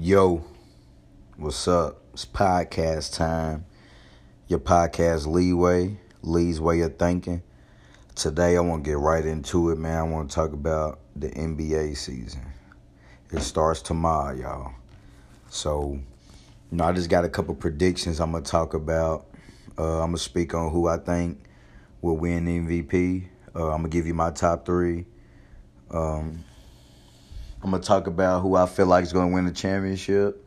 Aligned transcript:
Yo, 0.00 0.44
what's 1.38 1.66
up? 1.66 2.00
It's 2.12 2.24
podcast 2.24 3.16
time. 3.16 3.64
Your 4.46 4.60
podcast 4.60 5.26
leeway, 5.26 5.98
Lee's 6.22 6.60
way 6.60 6.82
of 6.82 6.96
thinking. 6.96 7.42
Today 8.14 8.56
I 8.56 8.60
want 8.60 8.84
to 8.84 8.90
get 8.90 8.98
right 8.98 9.26
into 9.26 9.70
it, 9.70 9.76
man. 9.76 9.98
I 9.98 10.02
want 10.04 10.30
to 10.30 10.34
talk 10.36 10.52
about 10.52 11.00
the 11.16 11.30
NBA 11.30 11.96
season. 11.96 12.42
It 13.32 13.40
starts 13.40 13.82
tomorrow, 13.82 14.36
y'all. 14.36 14.72
So, 15.48 15.98
you 16.70 16.76
know, 16.76 16.84
I 16.84 16.92
just 16.92 17.10
got 17.10 17.24
a 17.24 17.28
couple 17.28 17.56
predictions 17.56 18.20
I'm 18.20 18.30
gonna 18.30 18.44
talk 18.44 18.74
about. 18.74 19.26
Uh, 19.76 20.00
I'm 20.00 20.10
gonna 20.10 20.18
speak 20.18 20.54
on 20.54 20.70
who 20.70 20.86
I 20.86 20.98
think 20.98 21.40
will 22.02 22.16
win 22.16 22.46
MVP. 22.46 23.26
Uh, 23.52 23.72
I'm 23.72 23.78
gonna 23.78 23.88
give 23.88 24.06
you 24.06 24.14
my 24.14 24.30
top 24.30 24.64
three. 24.64 25.06
Um, 25.90 26.44
I'm 27.62 27.72
gonna 27.72 27.82
talk 27.82 28.06
about 28.06 28.42
who 28.42 28.54
I 28.54 28.66
feel 28.66 28.86
like 28.86 29.02
is 29.02 29.12
gonna 29.12 29.34
win 29.34 29.44
the 29.44 29.52
championship. 29.52 30.46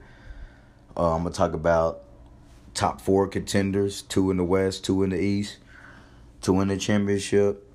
Uh, 0.95 1.15
I'm 1.15 1.23
gonna 1.23 1.35
talk 1.35 1.53
about 1.53 2.03
top 2.73 3.01
four 3.01 3.27
contenders: 3.27 4.01
two 4.03 4.31
in 4.31 4.37
the 4.37 4.45
West, 4.45 4.85
two 4.85 5.03
in 5.03 5.09
the 5.09 5.19
East, 5.19 5.57
to 6.41 6.53
win 6.53 6.69
the 6.69 6.77
championship. 6.77 7.69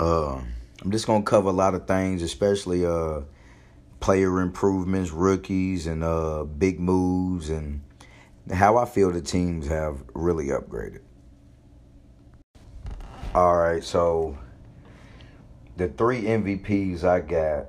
Uh, 0.00 0.36
I'm 0.82 0.90
just 0.90 1.06
gonna 1.06 1.22
cover 1.22 1.48
a 1.48 1.52
lot 1.52 1.74
of 1.74 1.86
things, 1.86 2.22
especially 2.22 2.86
uh, 2.86 3.20
player 4.00 4.40
improvements, 4.40 5.10
rookies, 5.10 5.86
and 5.86 6.02
uh, 6.02 6.44
big 6.44 6.80
moves, 6.80 7.50
and 7.50 7.82
how 8.50 8.78
I 8.78 8.86
feel 8.86 9.12
the 9.12 9.20
teams 9.20 9.68
have 9.68 10.02
really 10.14 10.46
upgraded. 10.46 11.00
All 13.34 13.54
right, 13.54 13.84
so 13.84 14.38
the 15.76 15.88
three 15.88 16.22
MVPs 16.22 17.04
I 17.04 17.20
got 17.20 17.66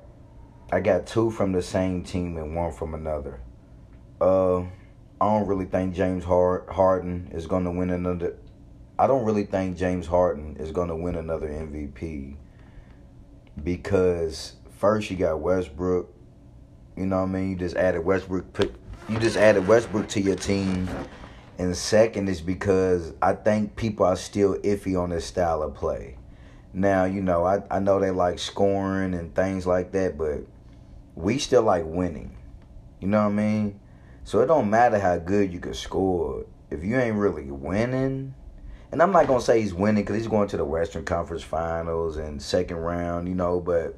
I 0.70 0.80
got 0.80 1.06
two 1.06 1.30
from 1.30 1.52
the 1.52 1.62
same 1.62 2.04
team 2.04 2.36
and 2.36 2.54
one 2.54 2.72
from 2.72 2.92
another. 2.92 3.40
Uh, 4.20 4.60
I 4.60 5.24
don't 5.24 5.46
really 5.46 5.64
think 5.64 5.94
James 5.94 6.24
Harden 6.24 7.30
is 7.32 7.46
going 7.46 7.64
to 7.64 7.70
win 7.70 7.88
another. 7.88 8.36
I 8.98 9.06
don't 9.06 9.24
really 9.24 9.44
think 9.44 9.78
James 9.78 10.06
Harden 10.06 10.56
is 10.58 10.70
going 10.70 10.88
to 10.88 10.96
win 10.96 11.14
another 11.14 11.48
MVP 11.48 12.36
because 13.64 14.56
first 14.78 15.10
you 15.10 15.16
got 15.16 15.40
Westbrook. 15.40 16.12
You 16.98 17.06
know 17.06 17.20
what 17.20 17.30
I 17.30 17.32
mean? 17.32 17.50
You 17.52 17.56
just 17.56 17.76
added 17.76 18.04
Westbrook. 18.04 18.52
Put 18.52 18.74
you 19.08 19.18
just 19.18 19.38
added 19.38 19.66
Westbrook 19.66 20.08
to 20.08 20.20
your 20.20 20.36
team, 20.36 20.86
and 21.56 21.74
second 21.74 22.28
is 22.28 22.42
because 22.42 23.14
I 23.22 23.32
think 23.32 23.74
people 23.76 24.04
are 24.04 24.16
still 24.16 24.56
iffy 24.56 25.00
on 25.00 25.10
this 25.10 25.24
style 25.24 25.62
of 25.62 25.74
play. 25.74 26.18
Now 26.74 27.04
you 27.06 27.22
know 27.22 27.46
I 27.46 27.62
I 27.70 27.78
know 27.78 27.98
they 28.00 28.10
like 28.10 28.38
scoring 28.38 29.14
and 29.14 29.34
things 29.34 29.66
like 29.66 29.92
that, 29.92 30.18
but 30.18 30.44
we 31.18 31.36
still 31.38 31.62
like 31.62 31.84
winning. 31.84 32.36
You 33.00 33.08
know 33.08 33.24
what 33.24 33.32
I 33.32 33.34
mean? 33.34 33.80
So 34.22 34.40
it 34.40 34.46
don't 34.46 34.70
matter 34.70 34.98
how 34.98 35.18
good 35.18 35.52
you 35.52 35.58
can 35.58 35.74
score 35.74 36.46
if 36.70 36.84
you 36.84 36.96
ain't 36.96 37.16
really 37.16 37.50
winning. 37.50 38.34
And 38.92 39.02
I'm 39.02 39.10
not 39.10 39.26
gonna 39.26 39.40
say 39.40 39.60
he's 39.60 39.74
winning 39.74 40.04
because 40.04 40.16
he's 40.16 40.28
going 40.28 40.48
to 40.48 40.56
the 40.56 40.64
Western 40.64 41.04
Conference 41.04 41.42
Finals 41.42 42.16
and 42.18 42.40
second 42.40 42.76
round, 42.76 43.28
you 43.28 43.34
know. 43.34 43.60
But 43.60 43.96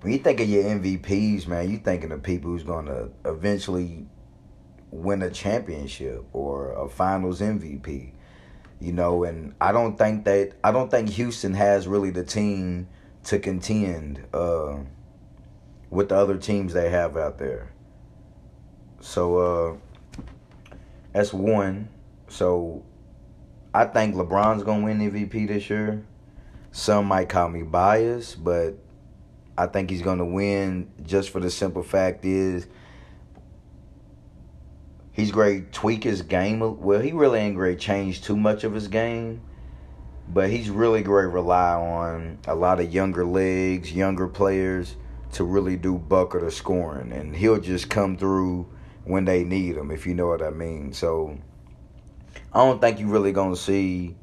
when 0.00 0.12
you 0.12 0.20
think 0.20 0.40
of 0.40 0.48
your 0.48 0.64
MVPs, 0.64 1.48
man, 1.48 1.68
you 1.68 1.78
thinking 1.78 2.12
of 2.12 2.22
people 2.22 2.52
who's 2.52 2.62
gonna 2.62 3.08
eventually 3.24 4.06
win 4.90 5.22
a 5.22 5.30
championship 5.30 6.24
or 6.32 6.72
a 6.72 6.88
Finals 6.88 7.40
MVP, 7.40 8.12
you 8.80 8.92
know. 8.92 9.24
And 9.24 9.54
I 9.60 9.72
don't 9.72 9.98
think 9.98 10.24
that 10.26 10.52
I 10.62 10.70
don't 10.70 10.90
think 10.90 11.10
Houston 11.10 11.54
has 11.54 11.88
really 11.88 12.10
the 12.10 12.24
team 12.24 12.86
to 13.24 13.38
contend. 13.40 14.24
Uh, 14.32 14.76
with 15.90 16.10
the 16.10 16.16
other 16.16 16.36
teams 16.36 16.72
they 16.72 16.90
have 16.90 17.16
out 17.16 17.38
there. 17.38 17.70
So 19.00 19.38
uh, 19.38 19.76
that's 21.12 21.32
one. 21.32 21.88
So 22.28 22.84
I 23.72 23.84
think 23.84 24.14
LeBron's 24.14 24.62
gonna 24.62 24.84
win 24.84 24.98
MVP 24.98 25.48
this 25.48 25.70
year. 25.70 26.04
Some 26.72 27.06
might 27.06 27.28
call 27.28 27.48
me 27.48 27.62
biased, 27.62 28.42
but 28.42 28.74
I 29.56 29.66
think 29.66 29.90
he's 29.90 30.02
gonna 30.02 30.24
win 30.24 30.90
just 31.02 31.30
for 31.30 31.40
the 31.40 31.50
simple 31.50 31.82
fact 31.82 32.24
is 32.24 32.66
he's 35.12 35.30
great 35.30 35.72
tweak 35.72 36.04
his 36.04 36.22
game. 36.22 36.60
Well, 36.80 37.00
he 37.00 37.12
really 37.12 37.40
ain't 37.40 37.56
great 37.56 37.78
change 37.78 38.22
too 38.22 38.36
much 38.36 38.64
of 38.64 38.74
his 38.74 38.88
game, 38.88 39.40
but 40.28 40.50
he's 40.50 40.68
really 40.68 41.02
great 41.02 41.26
rely 41.26 41.72
on 41.72 42.38
a 42.46 42.54
lot 42.54 42.78
of 42.78 42.92
younger 42.92 43.24
legs, 43.24 43.92
younger 43.92 44.28
players 44.28 44.96
to 45.32 45.44
really 45.44 45.76
do 45.76 45.98
bucket 45.98 46.42
or 46.42 46.50
scoring, 46.50 47.12
and 47.12 47.36
he'll 47.36 47.60
just 47.60 47.90
come 47.90 48.16
through 48.16 48.68
when 49.04 49.24
they 49.24 49.44
need 49.44 49.76
him, 49.76 49.90
if 49.90 50.06
you 50.06 50.14
know 50.14 50.26
what 50.26 50.42
I 50.42 50.50
mean. 50.50 50.92
So 50.92 51.38
I 52.52 52.58
don't 52.64 52.80
think 52.80 52.98
you're 52.98 53.08
really 53.08 53.32
gonna 53.32 53.56
see 53.56 54.16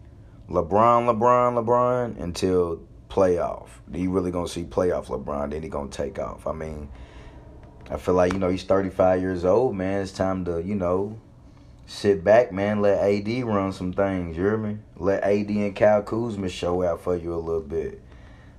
LeBron, 0.49 1.05
LeBron, 1.07 1.63
LeBron 1.63 2.21
until 2.21 2.81
playoff. 3.09 3.69
You 3.91 4.11
really 4.11 4.31
gonna 4.31 4.47
see 4.47 4.63
playoff 4.63 5.07
LeBron, 5.07 5.51
then 5.51 5.63
he 5.63 5.69
gonna 5.69 5.89
take 5.89 6.19
off. 6.19 6.47
I 6.47 6.53
mean, 6.53 6.89
I 7.89 7.97
feel 7.97 8.15
like 8.15 8.33
you 8.33 8.39
know 8.39 8.49
he's 8.49 8.63
35 8.63 9.21
years 9.21 9.45
old, 9.45 9.75
man. 9.75 10.01
It's 10.01 10.11
time 10.11 10.45
to 10.45 10.61
you 10.61 10.75
know 10.75 11.19
sit 11.85 12.23
back, 12.23 12.51
man. 12.51 12.81
Let 12.81 12.99
AD 12.99 13.43
run 13.43 13.71
some 13.71 13.93
things. 13.93 14.37
You 14.37 14.43
hear 14.43 14.57
me? 14.57 14.77
Let 14.97 15.23
AD 15.23 15.49
and 15.49 15.75
Cal 15.75 16.01
Kuzma 16.01 16.49
show 16.49 16.83
out 16.83 17.01
for 17.01 17.15
you 17.15 17.33
a 17.33 17.37
little 17.37 17.61
bit. 17.61 18.01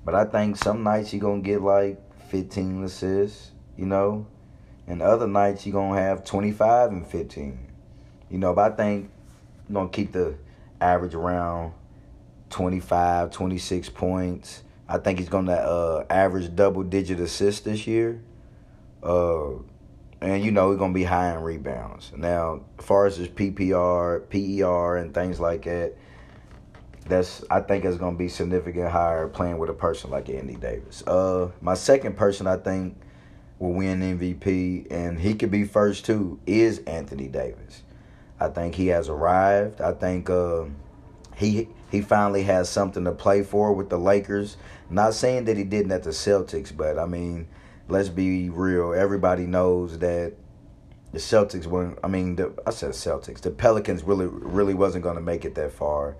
But 0.05 0.15
I 0.15 0.25
think 0.25 0.57
some 0.57 0.83
nights 0.83 1.11
he 1.11 1.19
gonna 1.19 1.41
get 1.41 1.61
like 1.61 2.01
15 2.27 2.85
assists, 2.85 3.51
you 3.77 3.87
know. 3.87 4.27
And 4.87 5.03
other 5.03 5.27
nights 5.27 5.67
you're 5.67 5.73
to 5.95 6.01
have 6.01 6.25
25 6.25 6.91
and 6.91 7.07
15. 7.07 7.59
You 8.31 8.39
know, 8.39 8.55
but 8.55 8.73
I 8.73 8.77
think 8.77 9.11
you're 9.69 9.75
to 9.89 9.97
keep 9.97 10.13
the 10.13 10.37
average 10.81 11.15
around 11.15 11.73
25, 12.51 13.31
26 13.31 13.89
points. 13.91 14.63
I 14.89 14.99
think 14.99 15.19
he's 15.19 15.29
to 15.47 15.55
uh, 15.55 16.05
average 16.09 16.55
double 16.55 16.83
digit 16.85 17.19
assists 17.19 17.63
this 17.63 17.87
year. 17.87 18.23
Uh, 19.03 19.55
and, 20.21 20.45
you 20.45 20.51
know, 20.51 20.71
he's 20.71 20.79
to 20.93 20.95
be 20.99 21.05
high 21.05 21.35
in 21.35 21.43
rebounds. 21.43 22.13
Now, 22.17 22.63
as 22.79 22.85
far 22.85 23.07
as 23.07 23.17
his 23.17 23.29
PPR, 23.29 24.29
PER, 24.31 24.97
and 24.97 25.13
things 25.13 25.39
like 25.41 25.65
that, 25.65 25.95
that's 27.09 27.44
I 27.50 27.61
think 27.61 27.84
is 27.84 27.97
gonna 27.97 28.17
be 28.17 28.28
significant 28.28 28.91
higher 28.91 29.28
playing 29.28 29.59
with 29.59 29.71
a 29.71 29.75
person 29.75 30.11
like 30.11 30.28
Andy 30.28 30.56
Davis. 30.56 31.03
Uh, 31.06 31.50
my 31.61 31.75
second 31.75 32.17
person 32.17 32.47
I 32.47 32.56
think 32.56 32.97
will 33.59 33.72
win 33.72 34.00
MVP, 34.00 34.91
and 34.91 35.19
he 35.19 35.34
could 35.34 35.50
be 35.50 35.65
first 35.65 36.05
too, 36.05 36.39
is 36.47 36.78
Anthony 36.81 37.28
Davis. 37.28 37.83
I 38.39 38.49
think 38.49 38.75
he 38.75 38.89
has 38.89 39.09
arrived. 39.09 39.81
I 39.81 39.93
think 39.93 40.28
uh, 40.28 40.65
he 41.37 41.69
he 41.91 42.00
finally 42.00 42.43
has 42.43 42.69
something 42.69 43.05
to 43.05 43.12
play 43.12 43.43
for 43.43 43.72
with 43.72 43.89
the 43.89 43.99
Lakers. 43.99 44.56
Not 44.91 45.15
saying 45.15 45.45
that 45.47 45.56
he 45.56 45.65
didn't 45.65 45.93
at 45.93 46.03
the 46.03 46.11
Celtics, 46.11 46.77
but 46.77 46.99
I 46.99 47.06
mean, 47.06 47.49
let's 47.89 48.09
be 48.09 48.50
real. 48.50 48.93
Everybody 48.93 49.47
knows 49.47 49.99
that 50.00 50.34
the 51.12 51.19
Celtics 51.19 51.66
weren't. 51.66 51.99
I 52.05 52.09
mean, 52.09 52.37
the, 52.37 52.53
I 52.66 52.71
said 52.71 52.91
Celtics. 52.91 53.41
The 53.41 53.50
Pelicans 53.50 54.03
really 54.03 54.27
really 54.27 54.75
wasn't 54.75 55.05
going 55.05 55.16
to 55.16 55.22
make 55.22 55.45
it 55.45 55.55
that 55.55 55.72
far. 55.72 56.16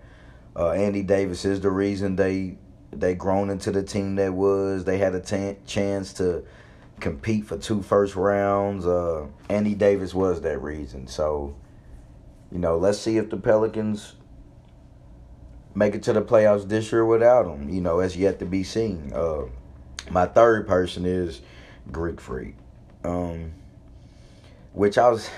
Uh, 0.59 0.71
Andy 0.71 1.03
Davis 1.03 1.45
is 1.45 1.61
the 1.61 1.71
reason 1.71 2.17
they 2.17 2.57
they 2.91 3.15
grown 3.15 3.51
into 3.51 3.71
the 3.71 3.83
team 3.83 4.15
that 4.17 4.33
was. 4.33 4.85
They 4.85 4.97
had 4.97 5.15
a 5.15 5.21
t- 5.21 5.57
chance 5.67 6.15
to 6.15 6.45
compete 6.99 7.45
for 7.45 7.59
two 7.59 7.83
first 7.83 8.17
rounds. 8.17 8.87
Uh, 8.87 9.27
Andy 9.51 9.75
Davis 9.75 10.15
was 10.15 10.41
that 10.43 10.63
reason. 10.63 11.07
So, 11.07 11.55
you 12.51 12.59
know, 12.59 12.79
let's 12.79 12.99
see 12.99 13.19
if 13.19 13.29
the 13.29 13.37
Pelicans 13.37 14.15
make 15.75 15.95
it 15.95 16.03
to 16.05 16.15
the 16.15 16.23
playoffs 16.23 16.67
this 16.67 16.91
year 16.91 17.05
without 17.05 17.47
him. 17.47 17.69
You 17.69 17.83
know, 17.83 18.01
it's 18.01 18.17
yet 18.17 18.39
to 18.39 18.47
be 18.47 18.63
seen. 18.63 19.13
Uh, 19.15 19.43
my 20.11 20.25
third 20.25 20.67
person 20.67 21.05
is 21.05 21.43
Greek 21.93 22.19
Freak, 22.19 22.55
um, 23.05 23.53
which 24.73 24.97
I 24.97 25.11
was. 25.11 25.29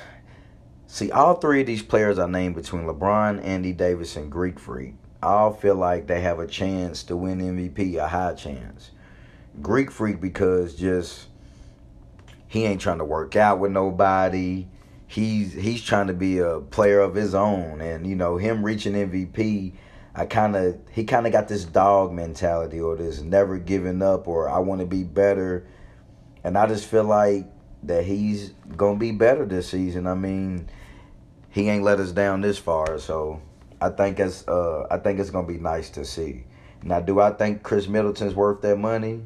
See, 0.86 1.10
all 1.10 1.34
three 1.34 1.60
of 1.60 1.66
these 1.66 1.82
players 1.82 2.18
I 2.18 2.26
named 2.26 2.54
between 2.54 2.84
LeBron, 2.84 3.44
Andy 3.44 3.72
Davis, 3.72 4.16
and 4.16 4.30
Greek 4.30 4.58
Freak 4.58 4.94
all 5.22 5.52
feel 5.52 5.74
like 5.74 6.06
they 6.06 6.20
have 6.20 6.38
a 6.38 6.46
chance 6.46 7.02
to 7.04 7.16
win 7.16 7.40
MVP, 7.40 7.96
a 7.96 8.08
high 8.08 8.34
chance. 8.34 8.90
Greek 9.60 9.90
Freak 9.90 10.20
because 10.20 10.74
just 10.74 11.26
he 12.46 12.64
ain't 12.64 12.80
trying 12.80 12.98
to 12.98 13.04
work 13.04 13.36
out 13.36 13.58
with 13.58 13.72
nobody. 13.72 14.66
He's 15.06 15.52
he's 15.52 15.82
trying 15.82 16.06
to 16.08 16.12
be 16.12 16.38
a 16.38 16.60
player 16.60 17.00
of 17.00 17.14
his 17.14 17.34
own, 17.34 17.80
and 17.80 18.06
you 18.06 18.14
know 18.14 18.36
him 18.36 18.64
reaching 18.64 18.94
MVP. 18.94 19.72
I 20.14 20.26
kind 20.26 20.56
of 20.56 20.78
he 20.92 21.04
kind 21.04 21.26
of 21.26 21.32
got 21.32 21.48
this 21.48 21.64
dog 21.64 22.12
mentality 22.12 22.80
or 22.80 22.96
this 22.96 23.20
never 23.20 23.58
giving 23.58 24.02
up 24.02 24.26
or 24.26 24.48
I 24.48 24.58
want 24.58 24.80
to 24.80 24.86
be 24.86 25.04
better, 25.04 25.66
and 26.44 26.56
I 26.56 26.66
just 26.66 26.86
feel 26.86 27.04
like 27.04 27.46
that 27.84 28.04
he's 28.04 28.52
gonna 28.76 28.98
be 28.98 29.12
better 29.12 29.46
this 29.46 29.68
season. 29.68 30.06
I 30.06 30.14
mean, 30.14 30.68
he 31.50 31.68
ain't 31.68 31.84
let 31.84 32.00
us 32.00 32.12
down 32.12 32.40
this 32.40 32.58
far, 32.58 32.98
so 32.98 33.40
I 33.80 33.90
think 33.90 34.18
it's 34.18 34.46
uh 34.48 34.86
I 34.90 34.98
think 34.98 35.20
it's 35.20 35.30
gonna 35.30 35.46
be 35.46 35.58
nice 35.58 35.90
to 35.90 36.04
see. 36.04 36.44
Now, 36.82 37.00
do 37.00 37.20
I 37.20 37.32
think 37.32 37.62
Khris 37.62 37.88
Middleton's 37.88 38.34
worth 38.34 38.60
that 38.62 38.76
money? 38.76 39.22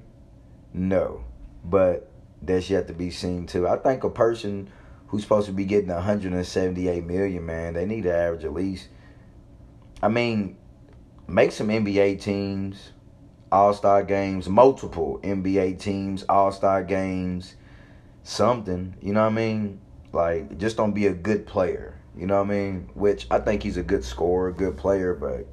No, 0.72 1.24
but 1.64 2.10
that's 2.40 2.70
yet 2.70 2.86
to 2.88 2.92
be 2.92 3.10
seen 3.10 3.46
too. 3.46 3.68
I 3.68 3.76
think 3.76 4.04
a 4.04 4.10
person 4.10 4.70
who's 5.08 5.22
supposed 5.22 5.46
to 5.46 5.52
be 5.52 5.64
getting 5.66 5.90
178 5.90 7.04
million, 7.04 7.44
man, 7.44 7.74
they 7.74 7.84
need 7.84 8.04
to 8.04 8.14
average 8.14 8.44
at 8.44 8.54
least. 8.54 8.88
I 10.02 10.08
mean, 10.08 10.56
make 11.28 11.52
some 11.52 11.68
NBA 11.68 12.20
teams, 12.20 12.92
All 13.50 13.74
Star 13.74 14.02
games, 14.02 14.48
multiple 14.48 15.20
NBA 15.22 15.78
teams, 15.78 16.24
All 16.24 16.50
Star 16.50 16.82
games, 16.82 17.56
something. 18.22 18.96
You 19.00 19.12
know 19.12 19.22
what 19.22 19.32
I 19.32 19.34
mean? 19.34 19.80
Like, 20.12 20.58
just 20.58 20.76
don't 20.76 20.92
be 20.92 21.06
a 21.06 21.12
good 21.12 21.46
player. 21.46 22.01
You 22.16 22.26
know 22.26 22.36
what 22.42 22.46
I 22.46 22.54
mean? 22.54 22.90
Which 22.94 23.26
I 23.30 23.38
think 23.38 23.62
he's 23.62 23.76
a 23.76 23.82
good 23.82 24.04
scorer, 24.04 24.52
good 24.52 24.76
player, 24.76 25.14
but 25.14 25.46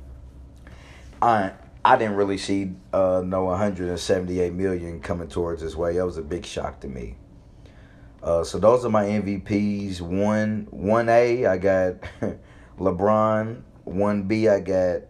I 1.21 1.53
I 1.83 1.97
didn't 1.97 2.15
really 2.15 2.37
see 2.37 2.73
uh, 2.91 3.21
no 3.25 3.45
178 3.45 4.53
million 4.53 4.99
coming 4.99 5.29
towards 5.29 5.61
his 5.61 5.75
way. 5.75 5.93
That 5.95 6.05
was 6.05 6.17
a 6.17 6.21
big 6.21 6.45
shock 6.45 6.81
to 6.81 6.87
me. 6.87 7.15
Uh, 8.21 8.43
so 8.43 8.59
those 8.59 8.83
are 8.83 8.89
my 8.89 9.05
MVPs. 9.05 10.01
One 10.01 10.67
one 10.71 11.07
A, 11.07 11.45
I 11.45 11.57
got 11.57 11.95
LeBron. 12.77 13.61
One 13.85 14.23
B, 14.23 14.47
I 14.47 14.59
got 14.59 15.01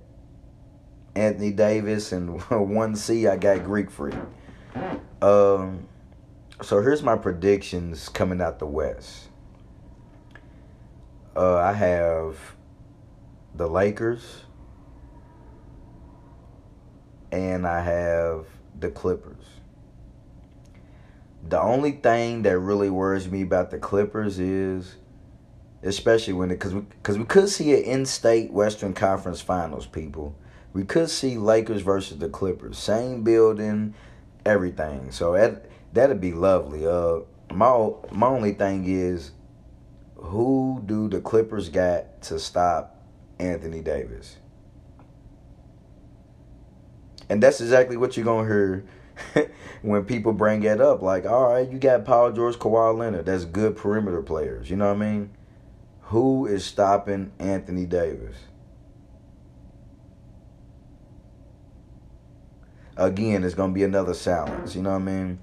Anthony 1.16 1.52
Davis, 1.52 2.12
and 2.12 2.42
one 2.50 2.96
C, 2.96 3.28
I 3.28 3.36
got 3.36 3.64
Greek 3.64 3.90
Freak. 3.90 4.16
Um, 5.22 5.88
so 6.62 6.82
here's 6.82 7.02
my 7.02 7.18
predictions 7.18 8.08
coming 8.10 8.42
out 8.42 8.60
the 8.60 8.68
West. 8.68 9.29
Uh, 11.40 11.56
I 11.56 11.72
have 11.72 12.36
the 13.56 13.66
Lakers 13.66 14.44
and 17.32 17.66
I 17.66 17.80
have 17.80 18.46
the 18.78 18.90
Clippers. 18.90 19.46
The 21.48 21.62
only 21.62 21.92
thing 21.92 22.42
that 22.42 22.60
really 22.60 22.90
worries 22.90 23.32
me 23.32 23.42
about 23.42 23.72
the 23.72 23.78
Clippers 23.78 24.38
is, 24.38 24.98
especially 25.82 26.34
when 26.34 26.52
it, 26.52 26.56
because 26.56 26.74
we, 26.74 26.82
cause 27.04 27.18
we 27.18 27.24
could 27.24 27.48
see 27.48 27.74
an 27.74 27.84
in-state 27.84 28.52
Western 28.52 28.94
Conference 28.94 29.40
Finals, 29.40 29.86
people. 29.86 30.36
We 30.74 30.84
could 30.84 31.10
see 31.10 31.38
Lakers 31.38 31.84
versus 31.84 32.18
the 32.18 32.28
Clippers, 32.28 32.78
same 32.78 33.24
building, 33.24 33.94
everything. 34.46 35.12
So 35.12 35.32
that 35.36 35.68
that'd 35.94 36.20
be 36.20 36.34
lovely. 36.34 36.86
Uh, 36.86 37.20
my 37.50 37.92
my 38.12 38.28
only 38.28 38.52
thing 38.52 38.84
is, 38.86 39.32
who 40.22 40.82
do 40.86 41.08
the 41.08 41.22
Clippers 41.22 41.70
got 41.70 42.22
to 42.24 42.40
stop 42.40 42.96
Anthony 43.40 43.82
Davis? 43.82 44.38
And 47.30 47.44
that's 47.44 47.62
exactly 47.62 47.96
what 47.96 48.18
you're 48.18 48.26
gonna 48.26 48.48
hear 48.48 48.86
when 49.82 50.04
people 50.06 50.34
bring 50.34 50.64
it 50.64 50.82
up. 50.82 51.02
Like, 51.02 51.26
all 51.26 51.52
right, 51.52 51.70
you 51.70 51.78
got 51.78 52.06
Paul 52.06 52.32
George, 52.32 52.56
Kawhi 52.56 52.98
Leonard. 52.98 53.28
That's 53.28 53.46
good 53.46 53.78
perimeter 53.78 54.22
players. 54.22 54.70
You 54.70 54.78
know 54.78 54.88
what 54.88 55.02
I 55.02 55.12
mean? 55.12 55.30
Who 56.04 56.48
is 56.48 56.66
stopping 56.66 57.32
Anthony 57.38 57.86
Davis? 57.86 58.36
Again, 62.98 63.44
it's 63.44 63.56
gonna 63.56 63.74
be 63.74 63.84
another 63.84 64.14
silence. 64.14 64.76
You 64.76 64.82
know 64.82 64.92
what 64.92 64.98
I 64.98 65.00
mean? 65.00 65.40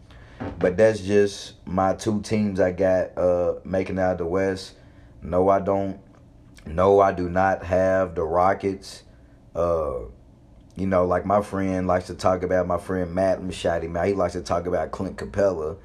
But 0.58 0.76
that's 0.76 1.00
just 1.00 1.54
my 1.66 1.94
two 1.94 2.20
teams 2.22 2.60
I 2.60 2.72
got 2.72 3.16
uh, 3.16 3.54
making 3.64 3.98
out 3.98 4.12
of 4.12 4.18
the 4.18 4.26
West. 4.26 4.74
No, 5.22 5.48
I 5.48 5.60
don't. 5.60 6.00
No, 6.66 7.00
I 7.00 7.12
do 7.12 7.28
not 7.28 7.64
have 7.64 8.14
the 8.14 8.22
Rockets. 8.22 9.04
Uh, 9.54 10.00
you 10.76 10.86
know, 10.86 11.06
like 11.06 11.24
my 11.24 11.42
friend 11.42 11.86
likes 11.86 12.06
to 12.06 12.14
talk 12.14 12.42
about 12.42 12.66
my 12.66 12.78
friend 12.78 13.14
Matt 13.14 13.42
Machado. 13.42 13.88
Man, 13.88 14.06
he 14.06 14.14
likes 14.14 14.34
to 14.34 14.42
talk 14.42 14.66
about 14.66 14.90
Clint 14.90 15.16
Capela. 15.16 15.78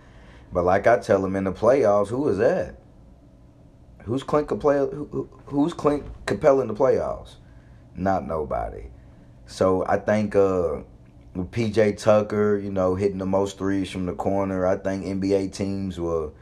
But 0.52 0.66
like 0.66 0.88
I 0.88 1.00
tell 1.00 1.26
him 1.26 1.36
in 1.36 1.46
the 1.46 1.54
playoffs, 1.54 2.10
who 2.10 2.28
is 2.28 2.38
that? 2.40 2.76
Who's 4.04 4.24
Clint 4.24 4.48
Capela? 4.48 4.92
Who, 4.92 5.30
who's 5.46 5.74
Clint 5.74 6.04
Capela 6.26 6.62
in 6.62 6.68
the 6.68 6.74
playoffs? 6.74 7.36
Not 7.96 8.28
nobody. 8.28 8.86
So 9.46 9.86
I 9.88 9.98
think 9.98 10.36
uh, 10.36 10.82
with 11.34 11.52
PJ 11.52 11.98
Tucker, 11.98 12.58
you 12.58 12.72
know, 12.72 12.96
hitting 12.96 13.18
the 13.18 13.26
most 13.26 13.58
threes 13.58 13.90
from 13.90 14.06
the 14.06 14.14
corner, 14.14 14.66
I 14.66 14.76
think 14.78 15.06
NBA 15.06 15.54
teams 15.54 16.00
will 16.00 16.34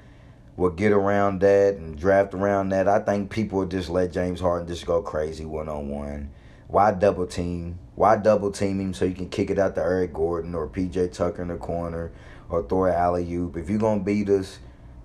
will 0.56 0.70
get 0.70 0.92
around 0.92 1.40
that 1.40 1.76
and 1.76 1.98
draft 1.98 2.34
around 2.34 2.70
that. 2.70 2.88
I 2.88 3.00
think 3.00 3.32
people 3.32 3.60
will 3.60 3.66
just 3.66 3.90
let 3.90 4.12
James 4.12 4.42
Harden 4.42 4.68
just 4.68 4.86
go 4.86 5.02
crazy 5.02 5.46
one 5.46 5.70
on 5.70 5.88
one. 5.88 6.32
Why 6.68 6.92
double 6.92 7.28
team? 7.28 7.80
Why 7.96 8.18
double 8.18 8.52
team 8.52 8.80
him 8.80 8.94
so 8.94 9.06
you 9.06 9.16
can 9.16 9.30
kick 9.30 9.50
it 9.50 9.58
out 9.58 9.76
to 9.76 9.82
Eric 9.82 10.14
Gordon 10.14 10.54
or 10.54 10.68
PJ 10.68 11.14
Tucker 11.14 11.42
in 11.42 11.48
the 11.48 11.58
corner 11.58 12.12
or 12.50 12.64
throw 12.68 12.86
an 12.86 12.94
alley 12.94 13.34
oop? 13.34 13.58
If 13.58 13.70
you're 13.70 13.80
gonna 13.80 14.02
beat 14.02 14.30
us, 14.30 14.60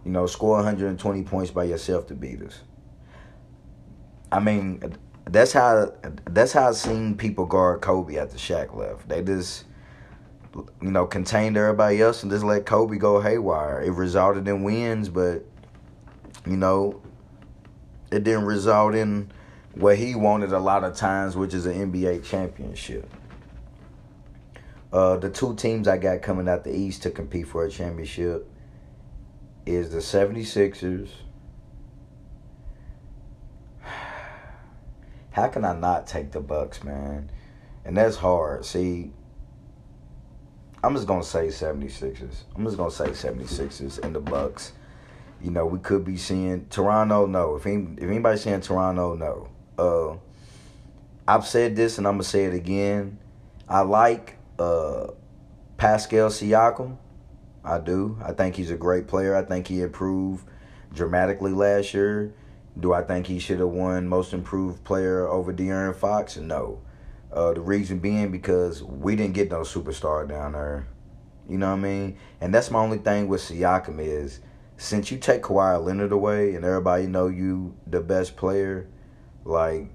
you 0.05 0.11
know, 0.11 0.27
score 0.27 0.57
120 0.57 1.23
points 1.23 1.51
by 1.51 1.65
yourself 1.65 2.07
to 2.09 2.15
beat 2.15 2.43
us. 2.43 2.61
I 4.33 4.41
mean, 4.41 4.97
that's 5.25 5.53
how 5.53 5.93
that's 6.25 6.53
how 6.53 6.69
I've 6.69 6.77
seen 6.77 7.17
people 7.17 7.47
guard 7.47 7.81
Kobe 7.81 8.19
after 8.19 8.37
Shaq 8.37 8.75
left. 8.75 9.09
They 9.09 9.23
just 9.23 9.65
you 10.55 10.91
know, 10.91 11.07
contained 11.07 11.57
everybody 11.57 12.01
else 12.01 12.23
and 12.23 12.31
just 12.31 12.45
let 12.45 12.67
Kobe 12.67 12.97
go 12.97 13.21
haywire. 13.21 13.81
It 13.81 13.91
resulted 13.91 14.47
in 14.47 14.63
wins, 14.63 15.09
but 15.09 15.45
you 16.47 16.57
know, 16.57 17.03
it 18.11 18.25
didn't 18.25 18.45
result 18.45 18.95
in 18.95 19.33
what 19.75 19.97
he 19.99 20.15
wanted 20.15 20.53
a 20.53 20.59
lot 20.59 20.85
of 20.85 20.95
times, 20.95 21.37
which 21.37 21.55
is 21.55 21.67
an 21.67 21.93
NBA 21.93 22.25
championship. 22.25 23.11
Uh, 24.93 25.17
the 25.17 25.29
two 25.29 25.57
teams 25.57 25.89
I 25.89 25.99
got 25.99 26.23
coming 26.23 26.49
out 26.49 26.63
the 26.63 26.73
East 26.75 27.03
to 27.03 27.11
compete 27.11 27.49
for 27.49 27.65
a 27.65 27.71
championship 27.71 28.49
is 29.67 29.91
the 29.91 29.99
76ers. 29.99 31.09
How 35.33 35.49
can 35.49 35.65
I 35.65 35.75
not 35.75 36.07
take 36.07 36.31
the 36.31 36.41
Bucks, 36.41 36.85
man? 36.85 37.31
And 37.85 37.97
that's 37.97 38.17
hard. 38.17 38.65
See, 38.65 39.11
I'm 40.85 40.95
just 40.95 41.07
gonna 41.07 41.25
say 41.25 41.47
76ers. 41.47 42.43
I'm 42.55 42.65
just 42.65 42.77
gonna 42.77 42.91
say 42.91 43.07
76ers 43.07 43.99
and 44.05 44.15
the 44.15 44.21
Bucks. 44.21 44.73
You 45.41 45.51
know, 45.51 45.65
we 45.65 45.79
could 45.79 46.05
be 46.05 46.19
seeing 46.19 46.67
Toronto. 46.67 47.25
No, 47.25 47.57
if 47.57 47.65
any, 47.65 47.89
if 47.97 48.05
anybody's 48.05 48.43
saying 48.43 48.61
Toronto, 48.61 49.15
no. 49.15 49.49
Uh, 49.79 50.19
I've 51.27 51.47
said 51.47 51.75
this 51.75 51.97
and 51.97 52.07
I'm 52.07 52.15
gonna 52.15 52.25
say 52.25 52.45
it 52.45 52.53
again. 52.53 53.19
I 53.67 53.81
like 53.81 54.37
uh, 54.59 55.07
Pascal 55.79 56.29
Siakam. 56.29 56.99
I 57.65 57.79
do. 57.79 58.19
I 58.23 58.33
think 58.33 58.55
he's 58.55 58.71
a 58.71 58.77
great 58.77 59.07
player. 59.09 59.35
I 59.35 59.43
think 59.43 59.67
he 59.67 59.81
improved 59.81 60.47
dramatically 60.93 61.53
last 61.53 61.95
year. 61.95 62.35
Do 62.79 62.93
I 62.93 63.03
think 63.03 63.27
he 63.27 63.39
should 63.39 63.61
have 63.61 63.69
won 63.69 64.07
Most 64.07 64.35
Improved 64.35 64.85
Player 64.85 65.27
over 65.27 65.51
De'Aaron 65.51 65.97
Fox? 65.97 66.37
No. 66.37 66.81
Uh, 67.35 67.53
the 67.53 67.61
reason 67.61 67.99
being 67.99 68.31
because 68.31 68.81
we 68.85 69.17
didn't 69.17 69.35
get 69.35 69.51
no 69.51 69.61
superstar 69.63 70.27
down 70.29 70.53
there. 70.53 70.87
You 71.49 71.59
know 71.59 71.71
what 71.71 71.79
I 71.79 71.83
mean? 71.83 72.17
And 72.41 72.55
that's 72.55 72.71
my 72.71 72.79
only 72.79 72.99
thing 72.99 73.27
with 73.27 73.41
Siakam 73.41 73.99
is 73.99 74.39
since 74.77 75.11
you 75.11 75.19
take 75.19 75.43
Kawhi 75.43 75.85
Leonard 75.85 76.13
away 76.13 76.55
and 76.55 76.65
everybody 76.65 77.09
know 77.09 77.27
you 77.27 77.75
the 77.89 78.01
best 78.01 78.37
player, 78.37 78.89
like 79.45 79.89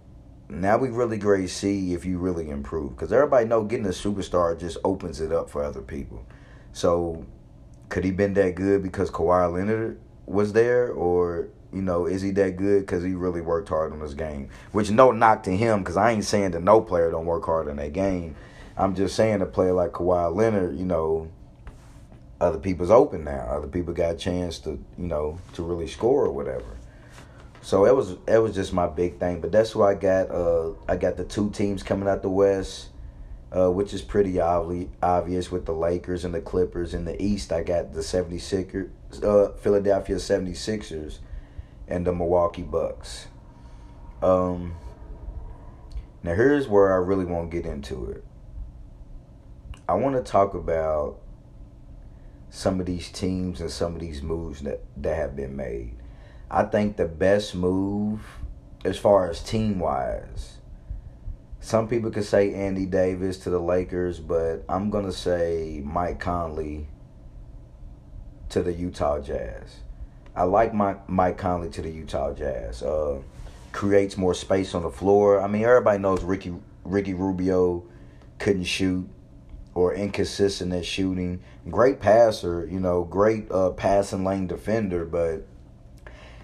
now 0.49 0.77
we 0.77 0.89
really 0.89 1.17
great 1.17 1.49
see 1.49 1.93
if 1.93 2.03
you 2.03 2.17
really 2.17 2.49
improve 2.49 2.91
because 2.91 3.13
everybody 3.13 3.45
know 3.45 3.63
getting 3.63 3.85
a 3.85 3.89
superstar 3.89 4.59
just 4.59 4.77
opens 4.83 5.21
it 5.21 5.31
up 5.31 5.49
for 5.49 5.63
other 5.63 5.81
people. 5.81 6.25
So 6.73 7.25
could 7.87 8.03
he 8.03 8.11
been 8.11 8.33
that 8.33 8.55
good 8.55 8.83
because 8.83 9.09
Kawhi 9.09 9.53
Leonard 9.53 9.99
was 10.25 10.53
there, 10.53 10.91
or 10.91 11.49
you 11.71 11.81
know, 11.81 12.05
is 12.05 12.21
he 12.21 12.31
that 12.31 12.57
good 12.57 12.81
because 12.81 13.03
he 13.03 13.13
really 13.13 13.41
worked 13.41 13.69
hard 13.69 13.91
on 13.91 13.99
this 13.99 14.13
game? 14.13 14.49
Which 14.71 14.89
no 14.89 15.11
knock 15.11 15.43
to 15.43 15.55
him 15.55 15.79
because 15.79 15.97
I 15.97 16.11
ain't 16.11 16.25
saying 16.25 16.51
that 16.51 16.63
no 16.63 16.81
player 16.81 17.11
don't 17.11 17.25
work 17.25 17.45
hard 17.45 17.67
on 17.67 17.77
that 17.77 17.93
game. 17.93 18.35
I'm 18.75 18.95
just 18.95 19.15
saying 19.15 19.41
a 19.41 19.45
player 19.45 19.73
like 19.73 19.91
Kawhi 19.91 20.33
Leonard, 20.33 20.77
you 20.77 20.85
know, 20.85 21.29
other 22.41 22.57
people's 22.57 22.89
open 22.89 23.23
now. 23.25 23.45
Other 23.49 23.67
people 23.67 23.93
got 23.93 24.15
a 24.15 24.17
chance 24.17 24.59
to, 24.59 24.83
you 24.97 25.07
know, 25.07 25.37
to 25.53 25.63
really 25.63 25.87
score 25.87 26.25
or 26.25 26.31
whatever. 26.31 26.77
So 27.61 27.85
it 27.85 27.95
was 27.95 28.15
it 28.27 28.41
was 28.41 28.55
just 28.55 28.73
my 28.73 28.87
big 28.87 29.19
thing. 29.19 29.41
But 29.41 29.51
that's 29.51 29.75
why 29.75 29.91
I 29.91 29.95
got 29.95 30.31
uh 30.31 30.71
I 30.87 30.95
got 30.95 31.17
the 31.17 31.25
two 31.25 31.49
teams 31.51 31.83
coming 31.83 32.07
out 32.07 32.21
the 32.21 32.29
West, 32.29 32.89
uh, 33.51 33.69
which 33.69 33.93
is 33.93 34.01
pretty 34.01 34.33
obvi- 34.35 34.89
obvious 35.03 35.51
with 35.51 35.65
the 35.65 35.73
Lakers 35.73 36.23
and 36.23 36.33
the 36.33 36.41
Clippers. 36.41 36.93
In 36.93 37.03
the 37.05 37.21
East, 37.21 37.51
I 37.51 37.63
got 37.63 37.93
the 37.93 37.99
76ers, 37.99 38.89
uh, 39.21 39.51
Philadelphia 39.57 40.15
76ers 40.15 41.19
and 41.89 42.05
the 42.05 42.13
Milwaukee 42.13 42.63
Bucks. 42.63 43.27
Um 44.21 44.75
now 46.21 46.35
here's 46.35 46.67
where 46.67 46.93
I 46.93 46.97
really 46.97 47.25
want 47.25 47.49
to 47.49 47.57
get 47.57 47.65
into 47.65 48.05
it. 48.05 48.23
I 49.87 49.93
want 49.93 50.15
to 50.15 50.31
talk 50.31 50.53
about 50.53 51.19
some 52.49 52.79
of 52.79 52.85
these 52.85 53.09
teams 53.09 53.61
and 53.61 53.71
some 53.71 53.95
of 53.95 54.01
these 54.01 54.21
moves 54.21 54.61
that, 54.61 54.83
that 54.97 55.15
have 55.15 55.35
been 55.35 55.55
made. 55.55 55.95
I 56.51 56.63
think 56.63 56.97
the 56.97 57.05
best 57.05 57.55
move, 57.55 58.21
as 58.83 58.97
far 58.97 59.29
as 59.29 59.41
team 59.41 59.79
wise, 59.79 60.57
some 61.59 61.87
people 61.87 62.09
could 62.09 62.25
say 62.25 62.53
Andy 62.53 62.85
Davis 62.85 63.37
to 63.39 63.49
the 63.49 63.59
Lakers, 63.59 64.19
but 64.19 64.63
I'm 64.67 64.89
gonna 64.89 65.11
say 65.11 65.81
Mike 65.85 66.19
Conley 66.19 66.87
to 68.49 68.63
the 68.63 68.73
Utah 68.73 69.19
Jazz. 69.19 69.81
I 70.39 70.43
like 70.43 70.73
my 70.73 70.95
Mike 71.07 71.37
Conley 71.37 71.69
to 71.71 71.81
the 71.81 71.89
Utah 71.89 72.33
Jazz. 72.33 72.81
Uh, 72.81 73.19
creates 73.73 74.15
more 74.15 74.33
space 74.33 74.73
on 74.73 74.83
the 74.83 74.89
floor. 74.89 75.41
I 75.41 75.47
mean, 75.47 75.65
everybody 75.65 75.99
knows 75.99 76.23
Ricky 76.23 76.53
Ricky 76.85 77.13
Rubio 77.13 77.83
couldn't 78.37 78.63
shoot 78.63 79.09
or 79.75 79.93
inconsistent 79.93 80.71
at 80.71 80.85
shooting. 80.85 81.41
Great 81.69 81.99
passer, 81.99 82.65
you 82.71 82.79
know, 82.79 83.03
great 83.03 83.51
uh, 83.51 83.71
passing 83.71 84.23
lane 84.23 84.47
defender, 84.47 85.03
but 85.03 85.45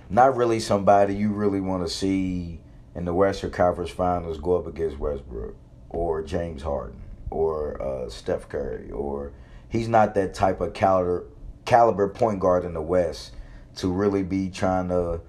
not 0.10 0.36
really 0.36 0.60
somebody 0.60 1.16
you 1.16 1.32
really 1.32 1.62
want 1.62 1.88
to 1.88 1.90
see 1.90 2.60
in 2.96 3.06
the 3.06 3.14
Western 3.14 3.52
Conference 3.52 3.92
Finals 3.92 4.40
go 4.40 4.58
up 4.58 4.68
against 4.68 5.00
Westbrook 5.00 5.56
or 5.90 6.22
James 6.22 6.64
Harden 6.64 7.00
or 7.32 7.82
uh, 7.82 8.10
Steph 8.10 8.50
Curry 8.50 8.92
or 8.92 9.32
he's 9.70 9.88
not 9.88 10.16
that 10.16 10.34
type 10.34 10.60
of 10.60 10.74
caliber 10.74 11.28
caliber 11.64 12.10
point 12.10 12.42
guard 12.42 12.66
in 12.66 12.74
the 12.74 12.82
West 12.82 13.32
to 13.76 13.92
really 13.92 14.24
be 14.24 14.50
trying 14.50 14.90
to 14.90 15.22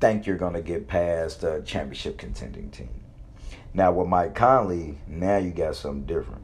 think 0.00 0.26
you're 0.26 0.36
going 0.36 0.54
to 0.54 0.62
get 0.62 0.88
past 0.88 1.42
a 1.44 1.62
championship 1.62 2.18
contending 2.18 2.70
team. 2.70 3.04
Now 3.74 3.92
with 3.92 4.08
Mike 4.08 4.34
Conley, 4.34 4.98
now 5.06 5.36
you 5.36 5.50
got 5.50 5.76
something 5.76 6.06
different. 6.06 6.42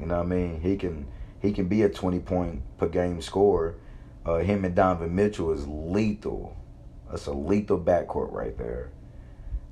You 0.00 0.06
know 0.06 0.16
what 0.16 0.26
I 0.26 0.28
mean? 0.28 0.60
He 0.60 0.76
can 0.76 1.06
he 1.40 1.52
can 1.52 1.66
be 1.66 1.82
a 1.82 1.88
20 1.88 2.20
point 2.20 2.62
per 2.78 2.88
game 2.88 3.20
scorer. 3.20 3.76
Uh, 4.24 4.38
him 4.38 4.64
and 4.64 4.74
Donovan 4.74 5.14
Mitchell 5.14 5.52
is 5.52 5.66
lethal. 5.66 6.56
That's 7.10 7.26
a 7.26 7.32
lethal 7.32 7.78
backcourt 7.78 8.32
right 8.32 8.56
there. 8.56 8.90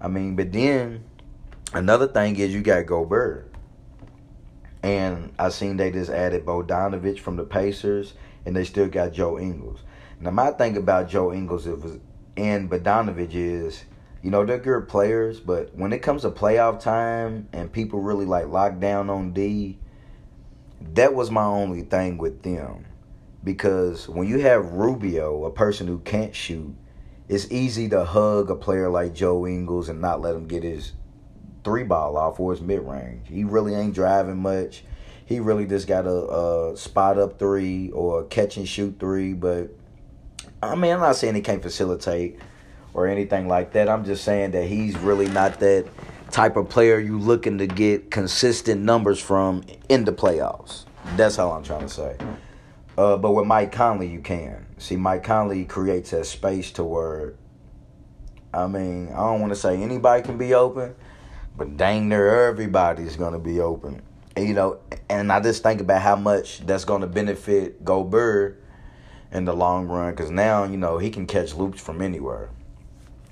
I 0.00 0.09
mean, 0.09 0.35
but 0.35 0.52
then 0.52 1.05
another 1.73 2.09
thing 2.09 2.37
is 2.37 2.52
you 2.52 2.62
got 2.62 2.87
Gobert. 2.87 3.52
And 4.83 5.33
I 5.38 5.50
seen 5.50 5.76
they 5.76 5.90
just 5.90 6.11
added 6.11 6.47
Bogdanovic 6.47 7.19
from 7.19 7.37
the 7.37 7.45
Pacers, 7.45 8.14
and 8.47 8.57
they 8.57 8.64
still 8.64 8.88
got 8.88 9.12
Joe 9.12 9.38
Ingles. 9.38 9.81
Now 10.21 10.31
my 10.31 10.50
thing 10.50 10.77
about 10.77 11.09
Joe 11.09 11.33
Ingles 11.33 11.67
and 11.67 12.71
Bogdanovic 12.71 13.31
is, 13.33 13.85
you 14.23 14.31
know, 14.31 14.45
they're 14.45 14.59
good 14.59 14.87
players, 14.87 15.41
but 15.41 15.75
when 15.75 15.95
it 15.95 16.00
comes 16.00 16.23
to 16.23 16.31
playoff 16.31 16.81
time 16.81 17.49
and 17.55 17.73
people 17.73 18.00
really 18.00 18.27
like 18.27 18.49
lock 18.49 18.79
down 18.79 19.09
on 19.09 19.33
D, 19.33 19.79
that 20.95 21.15
was 21.15 21.31
my 21.31 21.45
only 21.45 21.83
thing 21.83 22.19
with 22.19 22.43
them. 22.43 22.87
Because 23.43 24.09
when 24.09 24.29
you 24.29 24.41
have 24.41 24.73
Rubio, 24.73 25.47
a 25.47 25.50
person 25.50 25.87
who 25.87 25.99
can't 26.00 26.35
shoot, 26.35 26.75
it's 27.27 27.50
easy 27.50 27.89
to 27.89 28.05
hug 28.05 28.50
a 28.50 28.57
player 28.57 28.91
like 28.91 29.15
Joe 29.15 29.47
Ingles 29.47 29.89
and 29.89 30.03
not 30.03 30.21
let 30.21 30.35
him 30.35 30.47
get 30.47 30.62
his 30.62 30.93
three 31.65 31.85
ball 31.85 32.19
off 32.19 32.39
or 32.39 32.53
his 32.53 32.61
mid 32.61 32.83
range. 32.83 33.29
He 33.29 33.45
really 33.45 33.75
ain't 33.75 33.95
driving 33.95 34.37
much. 34.37 34.85
He 35.25 35.41
really 35.41 35.65
just 35.65 35.87
got 35.87 36.07
a, 36.07 36.73
a 36.73 36.77
spot 36.77 37.19
up 37.19 37.39
three 37.39 37.91
or 37.91 38.21
a 38.21 38.25
catch 38.25 38.59
and 38.59 38.69
shoot 38.69 38.97
three. 38.99 39.33
But 39.33 39.71
I 40.62 40.75
mean, 40.75 40.93
I'm 40.93 41.00
not 41.00 41.17
saying 41.17 41.35
he 41.35 41.40
can't 41.40 41.62
facilitate 41.62 42.38
or 42.93 43.07
anything 43.07 43.49
like 43.49 43.73
that. 43.73 43.88
I'm 43.88 44.05
just 44.05 44.25
saying 44.25 44.50
that 44.50 44.64
he's 44.64 44.97
really 44.99 45.29
not 45.29 45.59
that 45.61 45.87
type 46.31 46.57
of 46.57 46.69
player 46.69 46.99
you 46.99 47.19
looking 47.19 47.59
to 47.59 47.67
get 47.67 48.11
consistent 48.11 48.83
numbers 48.83 49.21
from 49.21 49.62
in 49.88 50.05
the 50.05 50.12
playoffs. 50.12 50.85
That's 51.17 51.38
all 51.38 51.52
I'm 51.52 51.64
trying 51.64 51.83
to 51.83 51.88
say. 51.88 52.17
Uh, 52.99 53.17
but 53.17 53.33
with 53.33 53.47
Mike 53.47 53.73
Conley, 53.73 54.09
you 54.09 54.21
can 54.21 54.67
see 54.76 54.97
Mike 54.97 55.25
Conley 55.25 55.64
creates 55.64 56.11
that 56.11 56.26
space 56.26 56.71
to 56.73 56.85
where. 56.85 57.35
I 58.52 58.67
mean, 58.67 59.09
I 59.09 59.19
don't 59.19 59.40
want 59.40 59.52
to 59.52 59.59
say 59.59 59.81
anybody 59.81 60.23
can 60.23 60.37
be 60.37 60.55
open, 60.55 60.95
but 61.57 61.76
dang 61.76 62.09
near 62.09 62.49
everybody's 62.49 63.17
gonna 63.17 63.38
be 63.38 63.61
open. 63.61 64.02
And, 64.35 64.47
you 64.49 64.55
know, 64.55 64.81
and 65.09 65.31
I 65.33 65.40
just 65.40 65.62
think 65.62 65.81
about 65.81 66.02
how 66.02 66.17
much 66.17 66.67
that's 66.67 66.85
gonna 66.85 67.07
benefit 67.07 67.85
Gobert 67.85 68.60
in 69.33 69.45
the 69.45 69.55
long 69.55 69.87
run, 69.87 70.11
because 70.13 70.31
now 70.31 70.65
you 70.65 70.77
know 70.77 70.99
he 70.99 71.11
can 71.11 71.27
catch 71.27 71.55
loops 71.55 71.81
from 71.81 72.03
anywhere. 72.03 72.51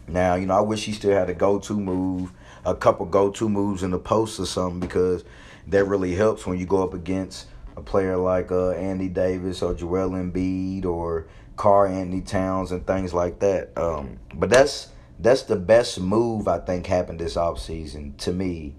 Now, 0.06 0.36
you 0.36 0.46
know, 0.46 0.56
I 0.56 0.60
wish 0.60 0.84
he 0.84 0.92
still 0.92 1.12
had 1.12 1.28
a 1.28 1.34
go-to 1.34 1.78
move 1.78 2.32
a 2.64 2.74
couple 2.74 3.06
go-to 3.06 3.48
moves 3.48 3.82
in 3.82 3.90
the 3.90 3.98
post 3.98 4.38
or 4.40 4.46
something 4.46 4.80
because 4.80 5.24
that 5.66 5.84
really 5.84 6.14
helps 6.14 6.46
when 6.46 6.58
you 6.58 6.66
go 6.66 6.82
up 6.82 6.94
against 6.94 7.46
a 7.76 7.82
player 7.82 8.16
like 8.16 8.50
uh, 8.50 8.70
Andy 8.70 9.08
Davis 9.08 9.62
or 9.62 9.74
Joel 9.74 10.10
Embiid 10.10 10.84
or 10.84 11.26
Karl-Anthony 11.56 12.20
Towns 12.22 12.72
and 12.72 12.86
things 12.86 13.14
like 13.14 13.38
that. 13.40 13.76
Um, 13.76 14.18
but 14.34 14.50
that's 14.50 14.88
that's 15.20 15.42
the 15.42 15.56
best 15.56 16.00
move 16.00 16.46
I 16.46 16.58
think 16.58 16.86
happened 16.86 17.18
this 17.18 17.34
offseason 17.34 18.16
to 18.18 18.32
me 18.32 18.74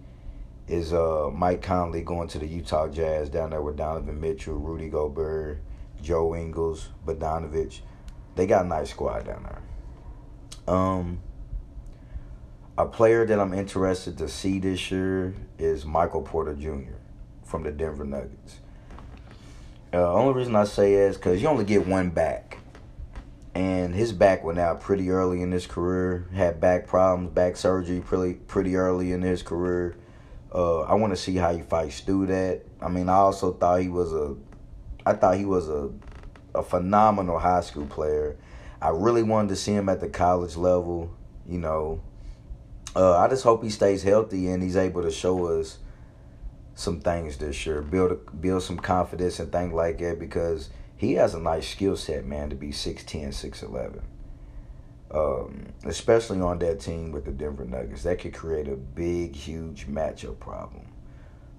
is 0.67 0.93
uh, 0.93 1.29
Mike 1.33 1.61
Conley 1.61 2.01
going 2.01 2.27
to 2.29 2.39
the 2.39 2.47
Utah 2.47 2.87
Jazz 2.87 3.29
down 3.29 3.49
there 3.49 3.61
with 3.61 3.75
Donovan 3.75 4.21
Mitchell, 4.21 4.55
Rudy 4.55 4.87
Gobert, 4.87 5.61
Joe 6.01 6.35
Ingles, 6.35 6.89
Bogdanovic. 7.05 7.79
They 8.35 8.47
got 8.47 8.65
a 8.65 8.67
nice 8.67 8.91
squad 8.91 9.25
down 9.25 9.43
there. 9.43 10.73
Um, 10.73 11.21
a 12.77 12.85
player 12.85 13.25
that 13.25 13.39
I'm 13.39 13.53
interested 13.53 14.17
to 14.19 14.29
see 14.29 14.59
this 14.59 14.91
year 14.91 15.33
is 15.57 15.85
Michael 15.85 16.21
Porter 16.21 16.55
Jr. 16.55 16.95
from 17.43 17.63
the 17.63 17.71
Denver 17.71 18.05
Nuggets. 18.05 18.59
Uh, 19.91 20.13
only 20.13 20.33
reason 20.33 20.55
I 20.55 20.65
say 20.65 20.93
is 20.93 21.17
because 21.17 21.41
you 21.41 21.47
only 21.47 21.65
get 21.65 21.87
one 21.87 22.09
back. 22.09 22.59
And 23.55 23.93
his 23.93 24.13
back 24.13 24.43
went 24.43 24.59
out 24.59 24.79
pretty 24.79 25.09
early 25.09 25.41
in 25.41 25.51
his 25.51 25.65
career. 25.65 26.27
Had 26.33 26.61
back 26.61 26.87
problems, 26.87 27.31
back 27.31 27.57
surgery 27.57 27.99
pretty 27.99 28.35
pretty 28.35 28.75
early 28.75 29.11
in 29.11 29.23
his 29.23 29.41
career. 29.41 29.97
Uh, 30.53 30.81
I 30.81 30.93
want 30.93 31.11
to 31.13 31.17
see 31.17 31.35
how 31.35 31.53
he 31.53 31.61
fights 31.61 31.99
through 32.01 32.27
that. 32.27 32.61
I 32.81 32.87
mean, 32.87 33.09
I 33.09 33.15
also 33.15 33.51
thought 33.51 33.81
he 33.81 33.89
was 33.89 34.13
a, 34.13 34.35
I 35.09 35.13
thought 35.13 35.37
he 35.37 35.45
was 35.45 35.67
a, 35.69 35.89
a 36.53 36.61
phenomenal 36.61 37.39
high 37.39 37.61
school 37.61 37.87
player. 37.87 38.37
I 38.79 38.89
really 38.89 39.23
wanted 39.23 39.49
to 39.49 39.55
see 39.55 39.73
him 39.73 39.89
at 39.89 40.01
the 40.01 40.07
college 40.07 40.55
level. 40.55 41.11
You 41.47 41.57
know, 41.57 42.01
uh, 42.95 43.17
I 43.17 43.27
just 43.27 43.43
hope 43.43 43.63
he 43.63 43.71
stays 43.71 44.03
healthy 44.03 44.47
and 44.49 44.61
he's 44.61 44.77
able 44.77 45.01
to 45.01 45.09
show 45.09 45.47
us 45.47 45.79
some 46.75 47.01
things 47.01 47.37
this 47.37 47.65
year, 47.65 47.81
build 47.81 48.11
a, 48.11 48.15
build 48.15 48.61
some 48.61 48.77
confidence 48.77 49.39
and 49.39 49.51
things 49.51 49.73
like 49.73 49.97
that 49.97 50.19
because 50.19 50.69
he 50.95 51.13
has 51.13 51.33
a 51.33 51.39
nice 51.39 51.67
skill 51.67 51.97
set, 51.97 52.25
man, 52.25 52.51
to 52.51 52.55
be 52.55 52.69
6'10", 52.69 53.29
6'11". 53.29 54.01
Um, 55.11 55.73
especially 55.85 56.39
on 56.39 56.59
that 56.59 56.81
team 56.81 57.11
with 57.11 57.25
the 57.25 57.31
Denver 57.31 57.65
Nuggets, 57.65 58.03
that 58.03 58.19
could 58.19 58.33
create 58.33 58.67
a 58.67 58.75
big, 58.75 59.35
huge 59.35 59.87
matchup 59.87 60.39
problem. 60.39 60.85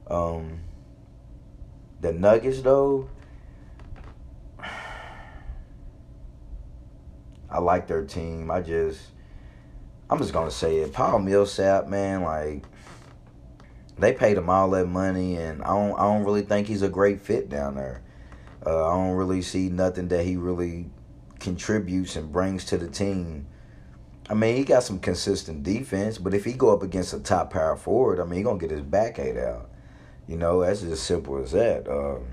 Um, 0.08 0.60
the 2.00 2.12
Nuggets, 2.12 2.62
though, 2.62 3.10
I 7.50 7.58
like 7.58 7.86
their 7.86 8.04
team. 8.04 8.50
I 8.50 8.60
just 8.60 9.00
I'm 10.10 10.18
just 10.18 10.32
gonna 10.32 10.50
say 10.50 10.78
it. 10.78 10.92
Paul 10.92 11.20
Millsap, 11.20 11.86
man, 11.86 12.22
like 12.22 12.64
they 13.96 14.12
paid 14.12 14.36
him 14.36 14.50
all 14.50 14.70
that 14.70 14.86
money, 14.86 15.36
and 15.36 15.62
I 15.62 15.68
don't, 15.68 15.98
I 15.98 16.02
don't 16.02 16.24
really 16.24 16.42
think 16.42 16.66
he's 16.66 16.82
a 16.82 16.88
great 16.88 17.20
fit 17.20 17.48
down 17.48 17.76
there. 17.76 18.02
Uh, 18.66 18.88
I 18.88 18.94
don't 18.94 19.14
really 19.14 19.40
see 19.40 19.68
nothing 19.68 20.08
that 20.08 20.24
he 20.24 20.36
really 20.36 20.90
contributes 21.38 22.16
and 22.16 22.32
brings 22.32 22.64
to 22.66 22.78
the 22.78 22.88
team. 22.88 23.46
I 24.28 24.34
mean, 24.34 24.56
he 24.56 24.64
got 24.64 24.82
some 24.82 24.98
consistent 24.98 25.62
defense, 25.62 26.18
but 26.18 26.34
if 26.34 26.44
he 26.44 26.52
go 26.54 26.72
up 26.72 26.82
against 26.82 27.12
a 27.12 27.20
top 27.20 27.52
power 27.52 27.76
forward, 27.76 28.20
I 28.20 28.24
mean, 28.24 28.38
he 28.38 28.42
gonna 28.42 28.58
get 28.58 28.70
his 28.70 28.82
back 28.82 29.18
ate 29.18 29.36
out. 29.36 29.70
You 30.26 30.36
know, 30.36 30.60
that's 30.60 30.82
as 30.82 31.00
simple 31.00 31.38
as 31.38 31.52
that. 31.52 31.88
Um, 31.88 32.24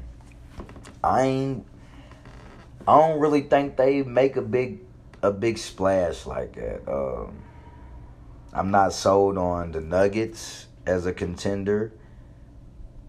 I 1.03 1.21
ain't. 1.23 1.65
I 2.87 2.97
don't 2.99 3.19
really 3.19 3.41
think 3.41 3.75
they 3.75 4.01
make 4.03 4.35
a 4.35 4.41
big 4.41 4.86
a 5.21 5.31
big 5.31 5.57
splash 5.57 6.25
like 6.25 6.53
that. 6.55 6.87
Um, 6.87 7.43
I'm 8.53 8.71
not 8.71 8.93
sold 8.93 9.37
on 9.37 9.71
the 9.71 9.81
Nuggets 9.81 10.67
as 10.85 11.05
a 11.05 11.13
contender. 11.13 11.93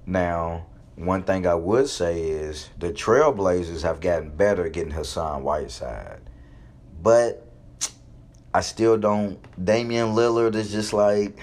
Now, 0.07 0.67
one 0.97 1.23
thing 1.23 1.47
I 1.47 1.55
would 1.55 1.89
say 1.89 2.23
is 2.23 2.71
the 2.79 2.93
Trailblazers 2.93 3.83
have 3.83 4.01
gotten 4.01 4.31
better 4.31 4.69
getting 4.69 4.91
Hassan 4.91 5.45
Whiteside. 5.45 6.21
But 7.01 7.47
I 8.53 8.63
still 8.63 8.97
don't. 8.97 9.39
Damian 9.63 10.09
Lillard 10.09 10.55
is 10.55 10.73
just 10.73 10.93
like, 10.93 11.39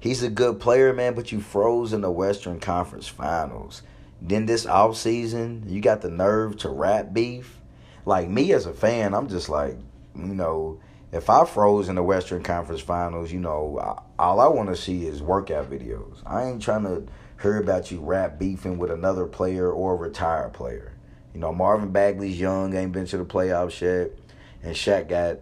he's 0.00 0.22
a 0.22 0.30
good 0.30 0.58
player, 0.58 0.92
man, 0.92 1.14
but 1.14 1.30
you 1.30 1.40
froze 1.40 1.92
in 1.92 2.00
the 2.00 2.10
Western 2.10 2.58
Conference 2.58 3.06
Finals. 3.06 3.82
Then 4.20 4.46
this 4.46 4.66
offseason, 4.66 5.70
you 5.70 5.80
got 5.80 6.00
the 6.00 6.10
nerve 6.10 6.56
to 6.58 6.68
rap 6.68 7.12
beef. 7.12 7.60
Like 8.04 8.28
me 8.28 8.52
as 8.52 8.66
a 8.66 8.72
fan, 8.72 9.14
I'm 9.14 9.28
just 9.28 9.48
like, 9.48 9.76
you 10.16 10.34
know, 10.34 10.80
if 11.12 11.30
I 11.30 11.44
froze 11.44 11.88
in 11.88 11.94
the 11.94 12.02
Western 12.02 12.42
Conference 12.42 12.80
Finals, 12.80 13.32
you 13.32 13.40
know, 13.40 14.02
all 14.18 14.40
I 14.40 14.48
want 14.48 14.68
to 14.68 14.76
see 14.76 15.06
is 15.06 15.22
workout 15.22 15.70
videos. 15.70 16.22
I 16.26 16.44
ain't 16.44 16.62
trying 16.62 16.84
to 16.84 17.06
hear 17.40 17.58
about 17.58 17.90
you 17.90 18.00
rap 18.00 18.38
beefing 18.38 18.78
with 18.78 18.90
another 18.90 19.26
player 19.26 19.70
or 19.70 19.94
a 19.94 19.96
retired 19.96 20.52
player. 20.52 20.92
You 21.32 21.40
know, 21.40 21.52
Marvin 21.52 21.92
Bagley's 21.92 22.40
young, 22.40 22.74
ain't 22.74 22.92
been 22.92 23.06
to 23.06 23.18
the 23.18 23.24
playoffs 23.24 23.80
yet, 23.80 24.18
and 24.62 24.74
Shaq 24.74 25.08
got 25.08 25.38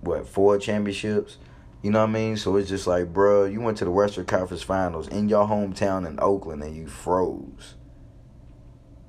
what 0.00 0.28
four 0.28 0.58
championships. 0.58 1.38
You 1.82 1.90
know 1.90 2.00
what 2.00 2.10
I 2.10 2.12
mean? 2.12 2.36
So 2.36 2.56
it's 2.56 2.68
just 2.68 2.86
like, 2.86 3.12
bro, 3.12 3.44
you 3.44 3.60
went 3.60 3.78
to 3.78 3.84
the 3.84 3.90
Western 3.90 4.26
Conference 4.26 4.62
Finals 4.62 5.08
in 5.08 5.28
your 5.28 5.46
hometown 5.46 6.06
in 6.06 6.18
Oakland 6.20 6.62
and 6.62 6.76
you 6.76 6.88
froze. 6.88 7.76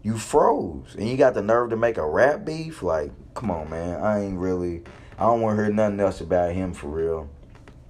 You 0.01 0.17
froze, 0.17 0.95
and 0.97 1.09
you 1.09 1.17
got 1.17 1.33
the 1.33 1.41
nerve 1.41 1.71
to 1.71 1.75
make 1.75 1.97
a 1.97 2.07
rap 2.07 2.45
beef. 2.45 2.81
Like, 2.81 3.11
come 3.33 3.51
on, 3.51 3.69
man. 3.69 3.99
I 4.01 4.23
ain't 4.23 4.37
really. 4.37 4.83
I 5.19 5.23
don't 5.23 5.41
want 5.41 5.57
to 5.57 5.63
hear 5.63 5.73
nothing 5.73 5.99
else 5.99 6.21
about 6.21 6.53
him 6.53 6.73
for 6.73 6.87
real 6.87 7.29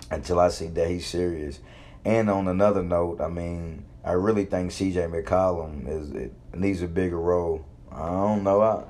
until 0.09 0.39
I 0.39 0.49
see 0.49 0.65
that 0.69 0.89
he's 0.89 1.05
serious. 1.05 1.59
And 2.03 2.27
on 2.27 2.47
another 2.47 2.81
note, 2.81 3.21
I 3.21 3.27
mean, 3.27 3.85
I 4.03 4.13
really 4.13 4.45
think 4.45 4.71
C.J. 4.71 5.01
McCollum 5.01 5.87
is 5.87 6.09
it 6.09 6.33
needs 6.55 6.81
a 6.81 6.87
bigger 6.87 7.19
role. 7.19 7.63
I 7.91 8.07
don't 8.07 8.43
know. 8.43 8.61
I 8.61 8.83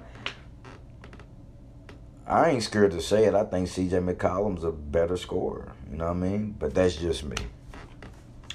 I 2.25 2.51
ain't 2.51 2.63
scared 2.63 2.91
to 2.91 3.01
say 3.01 3.25
it. 3.25 3.35
I 3.35 3.43
think 3.43 3.67
C.J. 3.67 3.97
McCollum's 3.97 4.63
a 4.63 4.71
better 4.71 5.17
scorer. 5.17 5.73
You 5.91 5.97
know 5.97 6.05
what 6.05 6.11
I 6.11 6.13
mean? 6.13 6.55
But 6.57 6.73
that's 6.73 6.95
just 6.95 7.25
me. 7.25 7.35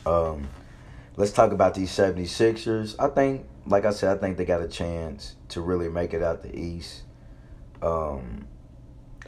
Um, 0.06 0.48
let's 1.16 1.32
talk 1.32 1.52
about 1.52 1.74
these 1.74 1.90
76ers. 1.90 2.94
I 2.98 3.08
think, 3.08 3.46
like 3.66 3.84
I 3.84 3.90
said, 3.90 4.16
I 4.16 4.18
think 4.18 4.38
they 4.38 4.46
got 4.46 4.62
a 4.62 4.68
chance 4.68 5.34
to 5.50 5.60
really 5.60 5.90
make 5.90 6.14
it 6.14 6.22
out 6.22 6.42
the 6.42 6.56
East. 6.56 7.02
Um, 7.82 8.46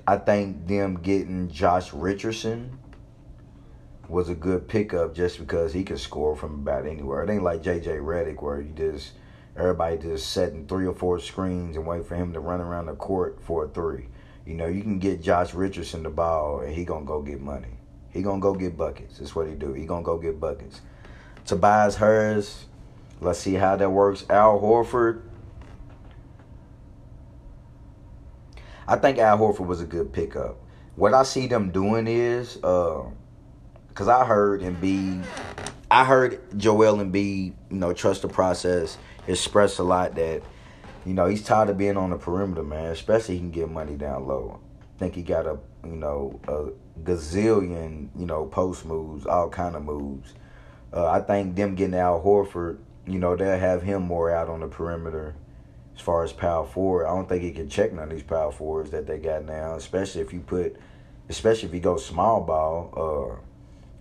I 0.08 0.16
think 0.18 0.68
them 0.68 1.00
getting 1.00 1.50
Josh 1.50 1.92
Richardson 1.92 2.78
was 4.08 4.28
a 4.28 4.34
good 4.34 4.68
pickup 4.68 5.14
just 5.14 5.38
because 5.38 5.72
he 5.72 5.82
could 5.82 5.98
score 5.98 6.36
from 6.36 6.54
about 6.54 6.86
anywhere. 6.86 7.24
It 7.24 7.30
ain't 7.30 7.42
like 7.42 7.62
JJ 7.62 8.00
Redick 8.00 8.40
where 8.40 8.60
you 8.60 8.72
just 8.72 9.12
everybody 9.56 9.98
just 9.98 10.30
setting 10.30 10.66
three 10.66 10.86
or 10.86 10.94
four 10.94 11.18
screens 11.18 11.76
and 11.76 11.86
wait 11.86 12.06
for 12.06 12.14
him 12.14 12.32
to 12.34 12.40
run 12.40 12.60
around 12.60 12.86
the 12.86 12.94
court 12.94 13.38
for 13.42 13.64
a 13.64 13.68
three. 13.68 14.06
You 14.44 14.54
know, 14.54 14.66
you 14.66 14.82
can 14.82 15.00
get 15.00 15.22
Josh 15.22 15.54
Richardson 15.54 16.04
the 16.04 16.10
ball 16.10 16.60
and 16.60 16.72
he 16.72 16.84
gonna 16.84 17.04
go 17.04 17.20
get 17.20 17.40
money. 17.40 17.78
He 18.10 18.22
gonna 18.22 18.40
go 18.40 18.54
get 18.54 18.76
buckets. 18.76 19.18
That's 19.18 19.34
what 19.34 19.48
he 19.48 19.54
do. 19.54 19.72
He 19.72 19.86
gonna 19.86 20.04
go 20.04 20.18
get 20.18 20.38
buckets. 20.38 20.82
Tobias 21.44 21.96
Harris, 21.96 22.66
let's 23.20 23.40
see 23.40 23.54
how 23.54 23.74
that 23.74 23.90
works. 23.90 24.24
Al 24.30 24.60
Horford. 24.60 25.22
I 28.88 28.94
think 28.96 29.18
Al 29.18 29.38
Horford 29.38 29.66
was 29.66 29.80
a 29.80 29.84
good 29.84 30.12
pickup. 30.12 30.58
What 30.94 31.12
I 31.12 31.24
see 31.24 31.48
them 31.48 31.70
doing 31.70 32.06
is, 32.06 32.56
uh, 32.62 33.02
cause 33.94 34.06
I 34.06 34.24
heard 34.24 34.60
Embiid, 34.60 35.24
I 35.90 36.04
heard 36.04 36.40
Joel 36.56 36.98
Embiid, 36.98 37.54
you 37.70 37.76
know, 37.76 37.92
trust 37.92 38.22
the 38.22 38.28
process, 38.28 38.96
express 39.26 39.78
a 39.78 39.82
lot 39.82 40.14
that, 40.14 40.42
you 41.04 41.14
know, 41.14 41.26
he's 41.26 41.42
tired 41.42 41.68
of 41.68 41.76
being 41.76 41.96
on 41.96 42.10
the 42.10 42.16
perimeter, 42.16 42.62
man. 42.62 42.92
Especially 42.92 43.34
he 43.34 43.40
can 43.40 43.50
get 43.50 43.68
money 43.68 43.96
down 43.96 44.26
low. 44.28 44.60
I 44.80 44.98
think 45.00 45.16
he 45.16 45.22
got 45.22 45.46
a, 45.46 45.58
you 45.84 45.96
know, 45.96 46.38
a 46.46 47.00
gazillion, 47.00 48.08
you 48.16 48.26
know, 48.26 48.46
post 48.46 48.86
moves, 48.86 49.26
all 49.26 49.50
kind 49.50 49.74
of 49.74 49.82
moves. 49.82 50.32
Uh, 50.92 51.08
I 51.08 51.20
think 51.20 51.56
them 51.56 51.74
getting 51.74 51.94
Al 51.94 52.22
Horford, 52.22 52.78
you 53.04 53.18
know, 53.18 53.34
they'll 53.34 53.58
have 53.58 53.82
him 53.82 54.02
more 54.02 54.30
out 54.30 54.48
on 54.48 54.60
the 54.60 54.68
perimeter 54.68 55.34
as 55.96 56.02
far 56.02 56.22
as 56.22 56.32
power 56.32 56.66
forward. 56.66 57.06
I 57.06 57.14
don't 57.14 57.28
think 57.28 57.42
he 57.42 57.50
can 57.50 57.68
check 57.68 57.92
none 57.92 58.04
of 58.04 58.10
these 58.10 58.22
power 58.22 58.52
forwards 58.52 58.90
that 58.90 59.06
they 59.06 59.18
got 59.18 59.44
now, 59.44 59.74
especially 59.74 60.20
if 60.20 60.32
you 60.32 60.40
put, 60.40 60.76
especially 61.28 61.68
if 61.68 61.74
you 61.74 61.80
go 61.80 61.96
small 61.96 62.42
ball. 62.42 63.40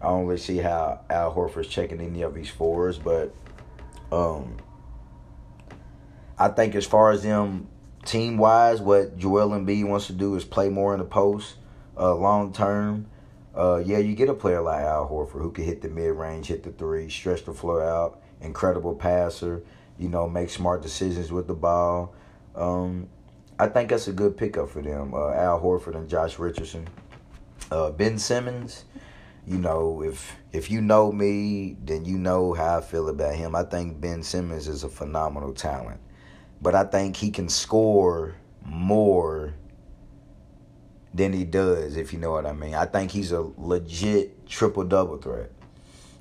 Uh, 0.01 0.05
I 0.05 0.09
don't 0.09 0.25
really 0.25 0.37
see 0.37 0.57
how 0.57 1.01
Al 1.09 1.33
Horford's 1.33 1.67
checking 1.67 2.01
any 2.01 2.21
of 2.21 2.35
these 2.35 2.49
fours, 2.49 2.97
but 2.97 3.33
um, 4.11 4.57
I 6.37 6.49
think 6.49 6.75
as 6.75 6.85
far 6.85 7.11
as 7.11 7.23
them 7.23 7.67
team 8.03 8.37
wise, 8.37 8.81
what 8.81 9.17
Joel 9.17 9.49
Embiid 9.49 9.87
wants 9.87 10.07
to 10.07 10.13
do 10.13 10.35
is 10.35 10.43
play 10.43 10.69
more 10.69 10.93
in 10.93 10.99
the 10.99 11.05
post, 11.05 11.55
uh, 11.97 12.13
long 12.13 12.53
term. 12.53 13.07
Uh, 13.55 13.81
yeah, 13.85 13.99
you 13.99 14.15
get 14.15 14.27
a 14.27 14.33
player 14.33 14.61
like 14.61 14.81
Al 14.81 15.07
Horford 15.09 15.41
who 15.41 15.51
can 15.51 15.63
hit 15.63 15.81
the 15.81 15.87
mid 15.87 16.13
range, 16.13 16.47
hit 16.47 16.63
the 16.63 16.71
three, 16.71 17.09
stretch 17.09 17.45
the 17.45 17.53
floor 17.53 17.81
out, 17.81 18.21
incredible 18.41 18.93
passer, 18.93 19.63
you 19.97 20.09
know, 20.09 20.27
make 20.27 20.49
smart 20.49 20.81
decisions 20.81 21.31
with 21.31 21.47
the 21.47 21.53
ball. 21.53 22.13
Um, 22.55 23.09
I 23.57 23.67
think 23.67 23.89
that's 23.89 24.07
a 24.07 24.13
good 24.13 24.35
pickup 24.37 24.69
for 24.69 24.81
them. 24.81 25.13
Uh, 25.13 25.31
Al 25.31 25.61
Horford 25.61 25.95
and 25.95 26.09
Josh 26.09 26.37
Richardson. 26.37 26.87
Uh, 27.71 27.89
ben 27.91 28.19
Simmons, 28.19 28.85
you 29.47 29.57
know, 29.57 30.03
if 30.03 30.35
if 30.51 30.69
you 30.69 30.81
know 30.81 31.11
me, 31.11 31.77
then 31.83 32.05
you 32.05 32.17
know 32.17 32.53
how 32.53 32.77
I 32.77 32.81
feel 32.81 33.09
about 33.09 33.35
him. 33.35 33.55
I 33.55 33.63
think 33.63 33.99
Ben 33.99 34.23
Simmons 34.23 34.67
is 34.67 34.83
a 34.83 34.89
phenomenal 34.89 35.53
talent. 35.53 35.99
But 36.61 36.75
I 36.75 36.83
think 36.83 37.15
he 37.15 37.31
can 37.31 37.49
score 37.49 38.35
more 38.63 39.53
than 41.13 41.31
he 41.31 41.45
does, 41.45 41.95
if 41.95 42.11
you 42.11 42.19
know 42.19 42.31
what 42.31 42.45
I 42.45 42.53
mean. 42.53 42.75
I 42.75 42.85
think 42.85 43.11
he's 43.11 43.31
a 43.31 43.47
legit 43.57 44.47
triple 44.47 44.83
double 44.83 45.17
threat. 45.17 45.51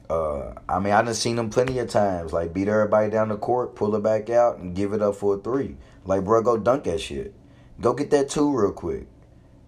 Uh, 0.09 0.53
I 0.69 0.79
mean, 0.79 0.93
I 0.93 1.03
done 1.03 1.15
seen 1.15 1.39
him 1.39 1.49
plenty 1.51 1.79
of 1.79 1.89
times, 1.89 2.33
like 2.33 2.53
beat 2.53 2.69
everybody 2.69 3.11
down 3.11 3.29
the 3.29 3.37
court, 3.37 3.75
pull 3.75 3.95
it 3.97 4.03
back 4.03 4.29
out, 4.31 4.59
and 4.59 4.75
give 4.75 4.93
it 4.93 5.01
up 5.01 5.17
for 5.17 5.37
a 5.37 5.39
three. 5.39 5.77
Like, 6.05 6.25
bro, 6.25 6.43
go 6.43 6.59
dunk 6.59 6.85
that 6.85 7.01
shit. 7.01 7.35
Go 7.81 7.95
get 7.95 8.11
that 8.11 8.29
two 8.29 8.55
real 8.55 8.73
quick. 8.73 9.07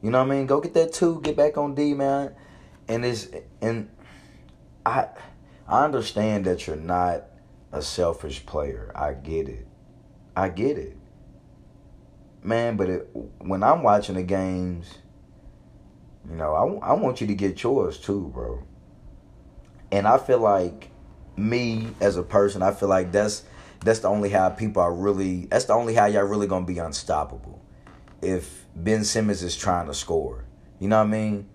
You 0.02 0.10
know 0.10 0.18
what 0.18 0.30
I 0.30 0.36
mean? 0.36 0.46
Go 0.46 0.60
get 0.60 0.74
that 0.74 0.92
two, 0.92 1.20
get 1.22 1.36
back 1.36 1.56
on 1.56 1.74
D, 1.74 1.94
man. 1.94 2.34
And 2.86 3.04
it's 3.04 3.28
and 3.62 3.88
I 4.84 5.08
I 5.66 5.84
understand 5.84 6.44
that 6.44 6.66
you're 6.66 6.76
not 6.76 7.24
a 7.72 7.82
selfish 7.82 8.44
player. 8.44 8.92
I 8.94 9.14
get 9.14 9.48
it. 9.48 9.66
I 10.36 10.50
get 10.50 10.78
it. 10.78 10.96
Man, 12.42 12.76
but 12.76 12.90
it, 12.90 13.10
when 13.38 13.62
I'm 13.62 13.82
watching 13.82 14.14
the 14.14 14.22
games 14.22 14.98
you 16.28 16.36
know, 16.36 16.80
I, 16.82 16.90
I 16.90 16.92
want 16.94 17.20
you 17.20 17.26
to 17.28 17.34
get 17.34 17.62
yours 17.62 17.98
too, 17.98 18.30
bro. 18.34 18.62
And 19.92 20.06
I 20.06 20.18
feel 20.18 20.38
like 20.38 20.90
me 21.36 21.88
as 22.00 22.16
a 22.16 22.22
person, 22.22 22.62
I 22.62 22.72
feel 22.72 22.88
like 22.88 23.12
that's 23.12 23.44
that's 23.80 24.00
the 24.00 24.08
only 24.08 24.30
how 24.30 24.48
people 24.50 24.82
are 24.82 24.92
really 24.92 25.46
that's 25.46 25.66
the 25.66 25.74
only 25.74 25.94
how 25.94 26.06
y'all 26.06 26.24
really 26.24 26.46
gonna 26.46 26.66
be 26.66 26.78
unstoppable. 26.78 27.62
If 28.22 28.64
Ben 28.74 29.04
Simmons 29.04 29.42
is 29.42 29.56
trying 29.56 29.86
to 29.86 29.94
score. 29.94 30.44
You 30.78 30.88
know 30.88 30.98
what 30.98 31.04
I 31.04 31.10
mean? 31.10 31.48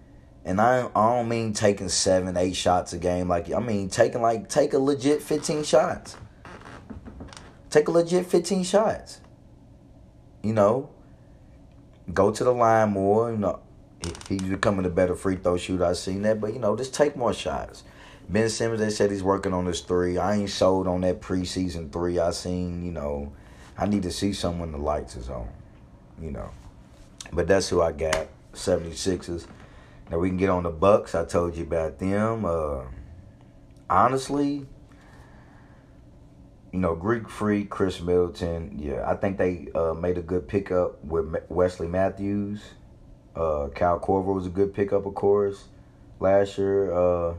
And 0.44 0.60
I 0.60 0.90
I 0.96 1.16
don't 1.16 1.30
mean 1.30 1.54
taking 1.54 1.90
seven, 1.90 2.38
eight 2.38 2.56
shots 2.56 2.94
a 2.94 2.98
game. 2.98 3.28
Like 3.28 3.52
I 3.54 3.60
mean 3.60 3.90
taking 3.90 4.22
like 4.22 4.50
take 4.50 4.74
a 4.74 4.80
legit 4.80 5.22
fifteen 5.22 5.64
shots. 5.64 6.18
Take 7.70 7.88
a 7.88 7.92
legit 7.92 8.26
fifteen 8.26 8.64
shots. 8.64 9.22
You 10.42 10.54
know, 10.54 10.90
go 12.14 12.32
to 12.32 12.44
the 12.44 12.54
line 12.54 12.90
more. 12.90 13.32
You 13.32 13.38
know, 13.38 13.60
he's 14.28 14.42
becoming 14.42 14.86
a 14.86 14.90
better 14.90 15.16
free 15.16 15.36
throw 15.36 15.58
shooter. 15.58 15.86
I've 15.86 15.98
seen 15.98 16.24
that, 16.24 16.42
but 16.42 16.54
you 16.54 16.60
know, 16.60 16.76
just 16.76 16.94
take 16.94 17.16
more 17.16 17.34
shots. 17.34 17.84
Ben 18.32 18.50
Simmons, 18.50 18.80
they 18.80 18.90
said 18.90 19.12
he's 19.12 19.24
working 19.24 19.54
on 19.54 19.66
his 19.66 19.82
three. 19.82 20.18
I 20.18 20.36
ain't 20.36 20.50
sold 20.50 20.88
on 20.88 21.02
that 21.02 21.20
preseason 21.20 21.92
three. 21.92 22.18
I 22.18 22.32
seen, 22.32 22.86
you 22.86 22.92
know, 22.92 23.34
I 23.78 23.88
need 23.88 24.04
to 24.04 24.12
see 24.12 24.32
someone 24.32 24.72
the 24.72 24.78
lights 24.78 25.18
is 25.18 25.30
on, 25.30 25.50
you 26.22 26.32
know. 26.32 26.50
But 27.34 27.48
that's 27.48 27.68
who 27.68 27.82
I 27.82 27.92
got, 27.92 28.28
76ers. 28.54 29.48
Now 30.10 30.20
we 30.20 30.30
can 30.30 30.38
get 30.38 30.50
on 30.50 30.64
the 30.64 30.70
Bucks. 30.70 31.14
I 31.14 31.26
told 31.26 31.58
you 31.58 31.64
about 31.64 32.00
them. 32.00 32.46
Uh, 32.46 32.84
honestly, 33.90 34.66
you 36.72 36.80
know, 36.80 36.96
Greek 36.96 37.28
Freak, 37.28 37.70
Khris 37.70 38.00
Middleton. 38.00 38.80
Yeah, 38.82 39.04
I 39.06 39.16
think 39.16 39.38
they 39.38 39.68
uh, 39.76 39.94
made 39.94 40.18
a 40.18 40.22
good 40.22 40.48
pickup 40.48 41.04
with 41.04 41.36
Wesley 41.50 41.88
Matthews. 41.88 42.62
Uh, 43.36 43.68
Kyle 43.76 44.00
Korver 44.00 44.34
was 44.34 44.46
a 44.46 44.50
good 44.50 44.74
pickup, 44.74 45.06
of 45.06 45.16
course, 45.16 45.66
last 46.20 46.58
year. 46.58 46.94
Uh, 46.94 47.34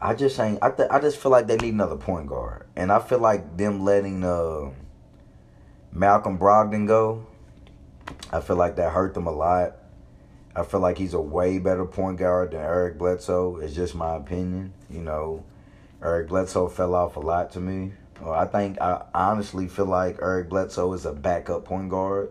I 0.00 0.14
just 0.14 0.38
ain't. 0.40 0.58
I 0.62 0.70
th- 0.70 0.88
I 0.90 1.00
just 1.00 1.18
feel 1.18 1.30
like 1.30 1.46
they 1.46 1.56
need 1.56 1.74
another 1.74 1.96
point 1.96 2.26
guard, 2.26 2.66
and 2.76 2.90
I 2.90 3.00
feel 3.00 3.18
like 3.18 3.56
them 3.56 3.84
letting 3.84 4.24
uh, 4.24 4.70
Malcolm 5.92 6.38
Brogdon 6.38 6.86
go. 6.86 7.26
I 8.32 8.40
feel 8.40 8.56
like 8.56 8.76
that 8.76 8.92
hurt 8.92 9.14
them 9.14 9.26
a 9.26 9.32
lot. 9.32 9.76
I 10.56 10.64
feel 10.64 10.80
like 10.80 10.98
he's 10.98 11.14
a 11.14 11.20
way 11.20 11.58
better 11.58 11.84
point 11.84 12.18
guard 12.18 12.52
than 12.52 12.60
Eric 12.60 12.98
Bledsoe. 12.98 13.58
It's 13.58 13.74
just 13.74 13.94
my 13.94 14.16
opinion. 14.16 14.72
You 14.88 15.00
know, 15.00 15.44
Eric 16.02 16.28
Bledsoe 16.28 16.68
fell 16.68 16.94
off 16.94 17.16
a 17.16 17.20
lot 17.20 17.52
to 17.52 17.60
me. 17.60 17.92
I 18.24 18.44
think 18.46 18.80
I 18.80 19.04
honestly 19.14 19.68
feel 19.68 19.86
like 19.86 20.18
Eric 20.20 20.48
Bledsoe 20.48 20.92
is 20.92 21.06
a 21.06 21.12
backup 21.12 21.64
point 21.64 21.90
guard 21.90 22.30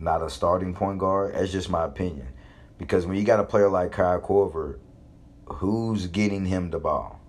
not 0.00 0.22
a 0.22 0.30
starting 0.30 0.74
point 0.74 0.98
guard. 0.98 1.34
That's 1.34 1.52
just 1.52 1.70
my 1.70 1.84
opinion. 1.84 2.28
Because 2.78 3.06
when 3.06 3.16
you 3.16 3.24
got 3.24 3.40
a 3.40 3.44
player 3.44 3.68
like 3.68 3.92
Kyle 3.92 4.20
Korver, 4.20 4.78
who's 5.54 6.06
getting 6.06 6.46
him 6.46 6.70
the 6.70 6.78
ball? 6.78 7.20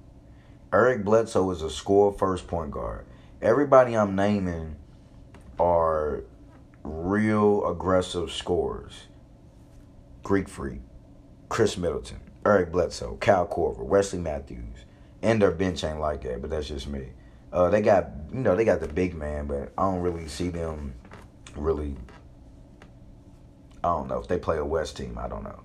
Eric 0.74 1.04
Bledsoe 1.04 1.52
is 1.52 1.62
a 1.62 1.70
score 1.70 2.14
first 2.14 2.48
point 2.48 2.72
guard. 2.72 3.06
Everybody 3.42 3.96
I'm 3.96 4.16
naming 4.16 4.76
are 5.60 6.24
real 6.84 7.68
aggressive 7.70 8.32
scorers. 8.32 9.08
Greek 10.24 10.48
Freak, 10.48 10.82
Khris 11.50 11.78
Middleton, 11.78 12.20
Eric 12.46 12.72
Bledsoe, 12.72 13.18
Cal 13.20 13.48
Korver, 13.48 13.84
Wesley 13.84 14.20
Matthews. 14.20 14.86
And 15.22 15.42
their 15.42 15.52
bench 15.52 15.84
ain't 15.84 16.00
like 16.00 16.22
that, 16.24 16.42
but 16.42 16.50
that's 16.50 16.68
just 16.68 16.88
me. 16.88 17.10
Uh, 17.52 17.70
they 17.70 17.82
got 17.82 18.12
you 18.32 18.40
know 18.40 18.56
they 18.56 18.64
got 18.64 18.80
the 18.80 18.88
big 18.88 19.14
man, 19.14 19.46
but 19.46 19.72
I 19.78 19.84
don't 19.84 20.00
really 20.00 20.28
see 20.28 20.50
them 20.50 20.96
really 21.56 21.96
I 23.84 23.90
don't 23.90 24.08
know 24.08 24.20
if 24.20 24.28
they 24.28 24.38
play 24.38 24.58
a 24.58 24.66
West 24.66 24.98
team. 24.98 25.18
I 25.18 25.28
don't 25.28 25.44
know. 25.44 25.64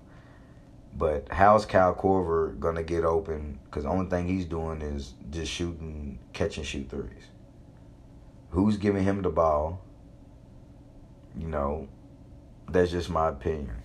But 0.95 1.27
how's 1.31 1.65
Cal 1.65 1.93
Korver 1.93 2.59
gonna 2.59 2.83
get 2.83 3.03
open? 3.03 3.59
Because 3.65 3.83
the 3.83 3.89
only 3.89 4.09
thing 4.09 4.27
he's 4.27 4.45
doing 4.45 4.81
is 4.81 5.13
just 5.29 5.51
shooting, 5.51 6.19
catch 6.33 6.57
and 6.57 6.65
shoot 6.65 6.89
threes. 6.89 7.29
who's 8.49 8.77
giving 8.77 9.03
him 9.03 9.21
the 9.21 9.29
ball. 9.29 9.81
You 11.37 11.47
know, 11.47 11.87
that's 12.69 12.91
just 12.91 13.09
my 13.09 13.29
opinion. 13.29 13.75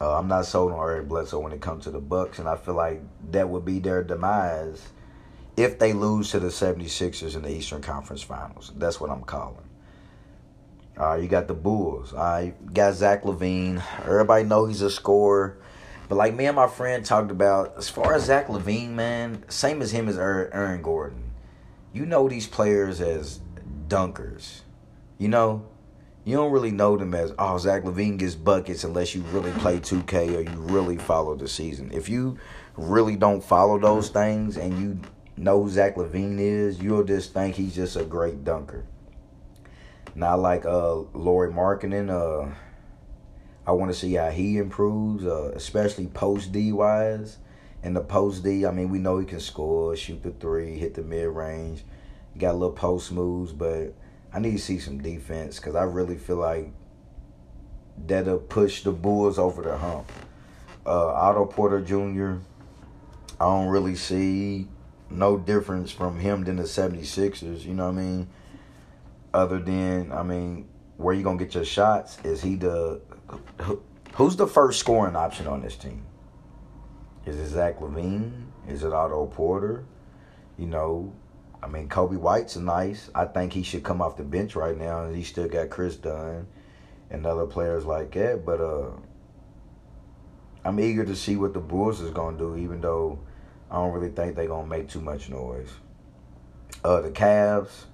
Uh, 0.00 0.18
I'm 0.18 0.28
not 0.28 0.46
sold 0.46 0.72
on 0.72 0.78
Eric 0.78 1.08
Bledsoe 1.08 1.40
when 1.40 1.52
it 1.52 1.60
comes 1.60 1.84
to 1.84 1.90
the 1.90 2.00
Bucks, 2.00 2.38
and 2.38 2.48
I 2.48 2.56
feel 2.56 2.74
like 2.74 3.02
that 3.32 3.48
would 3.48 3.64
be 3.64 3.80
their 3.80 4.02
demise 4.04 4.80
if 5.56 5.78
they 5.78 5.92
lose 5.92 6.30
to 6.30 6.38
the 6.38 6.48
76ers 6.48 7.34
in 7.34 7.42
the 7.42 7.50
Eastern 7.50 7.82
Conference 7.82 8.22
Finals. 8.22 8.72
That's 8.76 9.00
what 9.00 9.10
I'm 9.10 9.24
calling. 9.24 9.68
Uh, 10.96 11.14
you 11.16 11.28
got 11.28 11.48
the 11.48 11.54
Bulls. 11.54 12.14
I 12.14 12.54
uh, 12.66 12.70
got 12.72 12.94
Zach 12.94 13.24
LaVine. 13.24 13.82
Everybody 14.04 14.44
know 14.44 14.66
he's 14.66 14.82
a 14.82 14.90
scorer. 14.90 15.58
But 16.08 16.16
like 16.16 16.34
me 16.34 16.46
and 16.46 16.56
my 16.56 16.66
friend 16.66 17.04
talked 17.04 17.30
about, 17.30 17.74
as 17.76 17.88
far 17.88 18.14
as 18.14 18.24
Zach 18.24 18.48
LaVine, 18.48 18.90
man, 18.90 19.44
same 19.48 19.82
as 19.82 19.90
him 19.90 20.08
as 20.08 20.18
Aaron 20.18 20.80
Gordon. 20.80 21.30
You 21.92 22.06
know 22.06 22.28
these 22.28 22.46
players 22.46 23.00
as 23.00 23.40
dunkers. 23.88 24.62
You 25.18 25.28
know, 25.28 25.66
you 26.24 26.36
don't 26.36 26.52
really 26.52 26.70
know 26.70 26.96
them 26.96 27.14
as 27.14 27.32
oh 27.38 27.58
Zach 27.58 27.84
LaVine 27.84 28.18
gets 28.18 28.34
buckets 28.34 28.84
unless 28.84 29.14
you 29.14 29.22
really 29.32 29.52
play 29.52 29.78
2K 29.78 30.36
or 30.36 30.40
you 30.50 30.58
really 30.58 30.96
follow 30.96 31.34
the 31.34 31.48
season. 31.48 31.90
If 31.92 32.08
you 32.08 32.38
really 32.76 33.16
don't 33.16 33.42
follow 33.42 33.78
those 33.78 34.08
things 34.08 34.56
and 34.56 34.78
you 34.78 35.00
know 35.36 35.62
who 35.62 35.70
Zach 35.70 35.96
LaVine 35.96 36.38
is, 36.38 36.80
you'll 36.80 37.04
just 37.04 37.32
think 37.32 37.56
he's 37.56 37.74
just 37.74 37.96
a 37.96 38.04
great 38.04 38.44
dunker. 38.44 38.84
Not 40.14 40.40
like 40.40 40.64
uh 40.64 40.96
Lauri 41.14 41.52
Markkanen. 41.52 42.10
Uh, 42.10 42.54
I 43.68 43.72
want 43.72 43.92
to 43.92 43.98
see 43.98 44.14
how 44.14 44.30
he 44.30 44.56
improves, 44.56 45.26
uh, 45.26 45.52
especially 45.54 46.06
post 46.06 46.52
D 46.52 46.72
wise. 46.72 47.36
In 47.82 47.92
the 47.92 48.00
post 48.00 48.42
D, 48.42 48.64
I 48.64 48.70
mean, 48.70 48.88
we 48.88 48.98
know 48.98 49.18
he 49.18 49.26
can 49.26 49.40
score, 49.40 49.94
shoot 49.94 50.22
the 50.22 50.30
three, 50.30 50.78
hit 50.78 50.94
the 50.94 51.02
mid 51.02 51.28
range, 51.28 51.84
got 52.38 52.52
a 52.52 52.54
little 52.54 52.72
post 52.72 53.12
moves, 53.12 53.52
but 53.52 53.92
I 54.32 54.38
need 54.38 54.52
to 54.52 54.58
see 54.58 54.78
some 54.78 55.02
defense 55.02 55.56
because 55.56 55.74
I 55.74 55.82
really 55.82 56.16
feel 56.16 56.36
like 56.36 56.72
that'll 58.06 58.38
push 58.38 58.84
the 58.84 58.90
Bulls 58.90 59.38
over 59.38 59.60
the 59.60 59.76
hump. 59.76 60.10
Uh, 60.86 61.08
Otto 61.08 61.44
Porter 61.44 61.82
Jr., 61.82 62.38
I 63.38 63.44
don't 63.44 63.68
really 63.68 63.96
see 63.96 64.66
no 65.10 65.36
difference 65.36 65.90
from 65.90 66.18
him 66.18 66.44
than 66.44 66.56
the 66.56 66.62
76ers, 66.62 67.66
you 67.66 67.74
know 67.74 67.90
what 67.90 67.98
I 67.98 68.02
mean? 68.02 68.28
Other 69.34 69.58
than, 69.58 70.10
I 70.10 70.22
mean, 70.22 70.68
where 70.98 71.14
you 71.14 71.22
going 71.22 71.38
to 71.38 71.44
get 71.44 71.54
your 71.54 71.64
shots? 71.64 72.18
Is 72.24 72.42
he 72.42 72.56
the. 72.56 73.00
Who's 74.14 74.36
the 74.36 74.46
first 74.46 74.80
scoring 74.80 75.16
option 75.16 75.46
on 75.46 75.62
this 75.62 75.76
team? 75.76 76.04
Is 77.24 77.36
it 77.36 77.48
Zach 77.48 77.78
LaVine? 77.80 78.46
Is 78.66 78.84
it 78.84 78.92
Otto 78.92 79.26
Porter? 79.26 79.84
You 80.58 80.66
know, 80.66 81.12
I 81.62 81.66
mean, 81.66 81.88
Coby 81.88 82.16
White's 82.16 82.56
nice. 82.56 83.10
I 83.14 83.26
think 83.26 83.52
he 83.52 83.62
should 83.62 83.84
come 83.84 84.00
off 84.00 84.16
the 84.16 84.24
bench 84.24 84.56
right 84.56 84.76
now, 84.76 85.04
and 85.04 85.14
he 85.14 85.22
still 85.22 85.48
got 85.48 85.70
Kris 85.70 85.96
Dunn 85.96 86.46
and 87.10 87.26
other 87.26 87.46
players 87.46 87.84
like 87.84 88.12
that. 88.12 88.44
But 88.44 88.60
uh, 88.60 88.90
I'm 90.64 90.80
eager 90.80 91.04
to 91.04 91.16
see 91.16 91.36
what 91.36 91.54
the 91.54 91.60
Bulls 91.60 92.00
is 92.00 92.10
gonna 92.10 92.38
do, 92.38 92.56
even 92.56 92.80
though 92.80 93.18
I 93.70 93.76
don't 93.76 93.92
really 93.92 94.10
think 94.10 94.36
they're 94.36 94.48
gonna 94.48 94.66
make 94.66 94.88
too 94.88 95.00
much 95.00 95.28
noise. 95.28 95.70
Uh, 96.84 97.00
the 97.00 97.10
Cavs, 97.10 97.84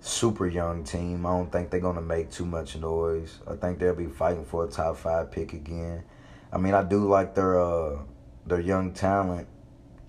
super 0.00 0.46
young 0.46 0.84
team. 0.84 1.26
I 1.26 1.30
don't 1.30 1.50
think 1.50 1.70
they're 1.70 1.80
gonna 1.80 2.00
make 2.00 2.30
too 2.30 2.44
much 2.44 2.76
noise. 2.76 3.38
I 3.46 3.54
think 3.56 3.78
they'll 3.78 3.94
be 3.94 4.06
fighting 4.06 4.44
for 4.44 4.64
a 4.64 4.68
top 4.68 4.96
five 4.96 5.30
pick 5.30 5.52
again. 5.52 6.04
I 6.52 6.58
mean, 6.58 6.74
I 6.74 6.82
do 6.82 7.06
like 7.08 7.34
their 7.34 7.60
uh, 7.60 7.98
their 8.46 8.60
young 8.60 8.92
talent 8.92 9.48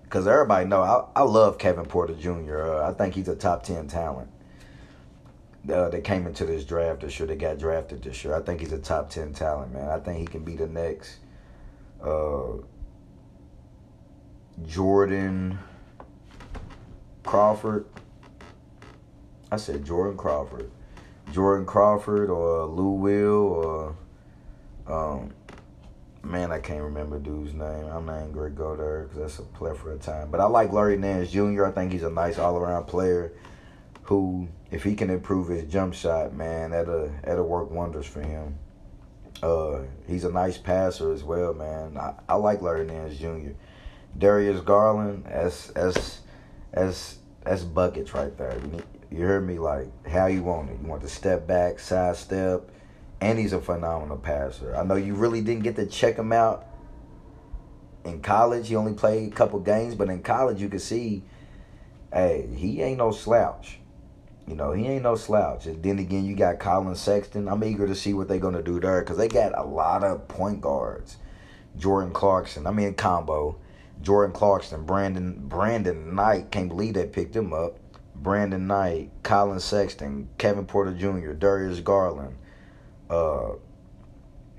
because 0.04 0.26
everybody 0.26 0.66
know 0.66 0.82
I, 0.82 1.20
I 1.20 1.22
love 1.22 1.58
Kevin 1.58 1.86
Porter 1.86 2.14
Jr. 2.14 2.62
Uh, 2.62 2.90
I 2.90 2.94
think 2.94 3.14
he's 3.14 3.28
a 3.28 3.36
top 3.36 3.62
ten 3.62 3.88
talent. 3.88 4.30
Uh, 5.70 5.90
they 5.90 6.00
came 6.00 6.26
into 6.26 6.46
this 6.46 6.64
draft 6.64 7.02
this 7.02 7.18
year. 7.18 7.26
They 7.26 7.36
got 7.36 7.58
drafted 7.58 8.02
this 8.02 8.24
year. 8.24 8.34
I 8.34 8.40
think 8.40 8.60
he's 8.60 8.72
a 8.72 8.78
top 8.78 9.10
ten 9.10 9.32
talent, 9.32 9.72
man. 9.74 9.88
I 9.88 9.98
think 9.98 10.18
he 10.18 10.26
can 10.26 10.42
be 10.42 10.56
the 10.56 10.66
next 10.66 11.18
uh, 12.02 12.52
Jordan 14.66 15.58
Crawford. 17.24 17.86
I 19.50 19.56
said 19.56 19.84
Jordan 19.84 20.16
Crawford, 20.16 20.70
Jordan 21.32 21.66
Crawford 21.66 22.30
or 22.30 22.66
Lou 22.66 22.90
Will 22.90 23.46
or 23.46 23.96
um, 24.86 25.32
man, 26.22 26.52
I 26.52 26.58
can't 26.58 26.82
remember 26.82 27.18
dude's 27.18 27.54
name. 27.54 27.86
I'm 27.86 28.06
not 28.06 28.28
even 28.28 28.34
to 28.34 28.50
go 28.50 28.76
there 28.76 29.02
because 29.04 29.18
that's 29.18 29.38
a 29.38 29.42
plethora 29.42 29.94
of 29.94 30.02
time. 30.02 30.30
But 30.30 30.40
I 30.40 30.44
like 30.44 30.72
Larry 30.72 30.96
Nance 30.96 31.30
Jr. 31.30 31.66
I 31.66 31.70
think 31.70 31.92
he's 31.92 32.02
a 32.02 32.10
nice 32.10 32.38
all 32.38 32.56
around 32.56 32.84
player 32.84 33.32
who, 34.02 34.48
if 34.70 34.82
he 34.82 34.94
can 34.94 35.10
improve 35.10 35.48
his 35.48 35.70
jump 35.70 35.94
shot, 35.94 36.34
man, 36.34 36.72
that'll, 36.72 37.12
that'll 37.24 37.46
work 37.46 37.70
wonders 37.70 38.06
for 38.06 38.20
him. 38.20 38.58
Uh, 39.42 39.80
he's 40.06 40.24
a 40.24 40.30
nice 40.30 40.58
passer 40.58 41.12
as 41.12 41.24
well, 41.24 41.54
man. 41.54 41.96
I, 41.96 42.14
I 42.28 42.34
like 42.34 42.60
Larry 42.60 42.86
Nance 42.86 43.16
Jr. 43.16 43.52
Darius 44.18 44.60
Garland, 44.60 45.26
as 45.26 45.70
as 45.76 46.20
as 46.72 47.18
as 47.46 47.64
buckets 47.64 48.12
right 48.12 48.36
there. 48.36 48.60
You, 49.10 49.18
heard 49.24 49.46
me 49.46 49.58
like 49.58 49.88
how 50.06 50.26
you 50.26 50.42
want 50.42 50.70
it. 50.70 50.78
You 50.80 50.88
want 50.88 51.02
to 51.02 51.08
step 51.08 51.46
back, 51.46 51.78
side 51.78 52.16
step 52.16 52.70
and 53.20 53.38
he's 53.38 53.52
a 53.52 53.60
phenomenal 53.60 54.16
passer. 54.16 54.74
I 54.76 54.84
know 54.84 54.96
you 54.96 55.14
really 55.14 55.42
didn't 55.42 55.62
get 55.62 55.76
to 55.76 55.86
check 55.86 56.16
him 56.16 56.32
out 56.32 56.66
in 58.04 58.22
college. 58.22 58.68
He 58.68 58.76
only 58.76 58.94
played 58.94 59.32
a 59.32 59.34
couple 59.34 59.60
games, 59.60 59.94
but 59.94 60.08
in 60.08 60.22
college 60.22 60.60
you 60.60 60.68
could 60.68 60.80
see, 60.80 61.22
hey, 62.12 62.48
he 62.54 62.80
ain't 62.80 62.98
no 62.98 63.12
slouch. 63.12 63.78
You 64.46 64.56
know, 64.56 64.72
he 64.72 64.86
ain't 64.86 65.02
no 65.02 65.16
slouch. 65.16 65.66
And 65.66 65.82
then 65.82 65.98
again, 65.98 66.24
you 66.24 66.34
got 66.34 66.58
Collin 66.58 66.96
Sexton. 66.96 67.46
I'm 67.46 67.62
eager 67.62 67.86
to 67.86 67.94
see 67.94 68.14
what 68.14 68.26
they're 68.26 68.38
gonna 68.38 68.62
do 68.62 68.80
there 68.80 69.00
because 69.00 69.18
they 69.18 69.28
got 69.28 69.56
a 69.56 69.62
lot 69.62 70.02
of 70.02 70.26
point 70.26 70.60
guards. 70.60 71.18
Jordan 71.76 72.12
Clarkson. 72.12 72.66
I 72.66 72.72
mean, 72.72 72.94
combo. 72.94 73.56
Jordan 74.02 74.34
Clarkson, 74.34 74.84
Brandon 74.84 75.36
Brandon 75.46 76.14
Knight. 76.14 76.50
Can't 76.50 76.70
believe 76.70 76.94
they 76.94 77.06
picked 77.06 77.36
him 77.36 77.52
up. 77.52 77.78
Brandon 78.22 78.66
Knight, 78.66 79.10
Collin 79.22 79.60
Sexton, 79.60 80.28
Kevin 80.38 80.66
Porter 80.66 80.92
Jr., 80.92 81.32
Darius 81.32 81.80
Garland 81.80 82.36
uh, 83.10 83.50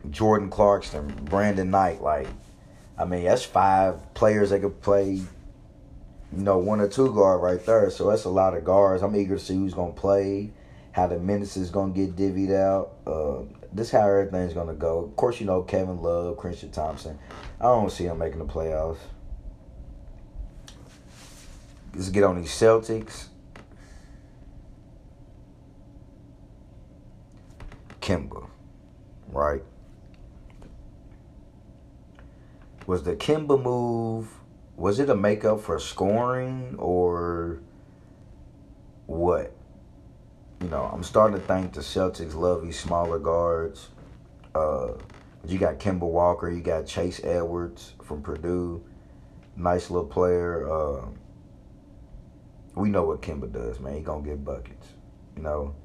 Jordan 0.09 0.49
Clarkson, 0.49 1.07
Brandon 1.23 1.71
Knight. 1.71 2.01
Like, 2.01 2.27
I 2.97 3.05
mean, 3.05 3.23
that's 3.23 3.43
five 3.43 4.13
players 4.13 4.49
that 4.49 4.59
could 4.59 4.81
play, 4.81 5.13
you 5.13 5.25
know, 6.31 6.57
one 6.57 6.81
or 6.81 6.87
two 6.87 7.13
guard 7.13 7.41
right 7.41 7.65
there. 7.65 7.89
So 7.89 8.09
that's 8.09 8.25
a 8.25 8.29
lot 8.29 8.55
of 8.55 8.65
guards. 8.65 9.01
I'm 9.01 9.15
eager 9.15 9.37
to 9.37 9.43
see 9.43 9.55
who's 9.55 9.73
gonna 9.73 9.93
play, 9.93 10.51
how 10.91 11.07
the 11.07 11.17
minutes 11.17 11.57
is 11.57 11.69
gonna 11.69 11.93
get 11.93 12.15
divvied 12.15 12.53
out. 12.53 12.93
Uh, 13.07 13.43
this 13.73 13.91
how 13.91 14.07
everything's 14.07 14.53
gonna 14.53 14.73
go. 14.73 15.05
Of 15.05 15.15
course, 15.15 15.39
you 15.39 15.45
know 15.45 15.63
Kevin 15.63 16.01
Love, 16.01 16.37
Christian 16.37 16.71
Thompson. 16.71 17.17
I 17.59 17.63
don't 17.63 17.91
see 17.91 18.05
them 18.05 18.19
making 18.19 18.39
the 18.39 18.45
playoffs. 18.45 18.99
Let's 21.93 22.09
get 22.09 22.23
on 22.23 22.39
these 22.39 22.51
Celtics. 22.51 23.27
Kemba, 28.01 28.47
right? 29.31 29.63
Was 32.87 33.03
the 33.03 33.15
Kemba 33.15 33.61
move, 33.61 34.27
was 34.75 34.99
it 34.99 35.09
a 35.09 35.15
makeup 35.15 35.61
for 35.61 35.79
scoring 35.79 36.75
or 36.77 37.61
what? 39.05 39.53
You 40.61 40.67
know, 40.67 40.89
I'm 40.93 41.03
starting 41.03 41.39
to 41.39 41.45
think 41.45 41.73
the 41.73 41.81
Celtics 41.81 42.35
love 42.35 42.63
these 42.63 42.79
smaller 42.79 43.19
guards. 43.19 43.89
Uh, 44.53 44.93
you 45.47 45.57
got 45.57 45.79
Kemba 45.79 46.01
Walker, 46.01 46.49
you 46.49 46.61
got 46.61 46.85
Chase 46.85 47.21
Edwards 47.23 47.93
from 48.03 48.21
Purdue, 48.21 48.83
nice 49.55 49.89
little 49.89 50.07
player. 50.07 50.69
Uh, 50.69 51.05
we 52.75 52.89
know 52.89 53.03
what 53.03 53.21
Kemba 53.21 53.51
does, 53.51 53.79
man. 53.79 53.95
He 53.95 54.01
gonna 54.01 54.23
get 54.23 54.43
buckets. 54.43 54.87
You 55.35 55.43
know, 55.43 55.75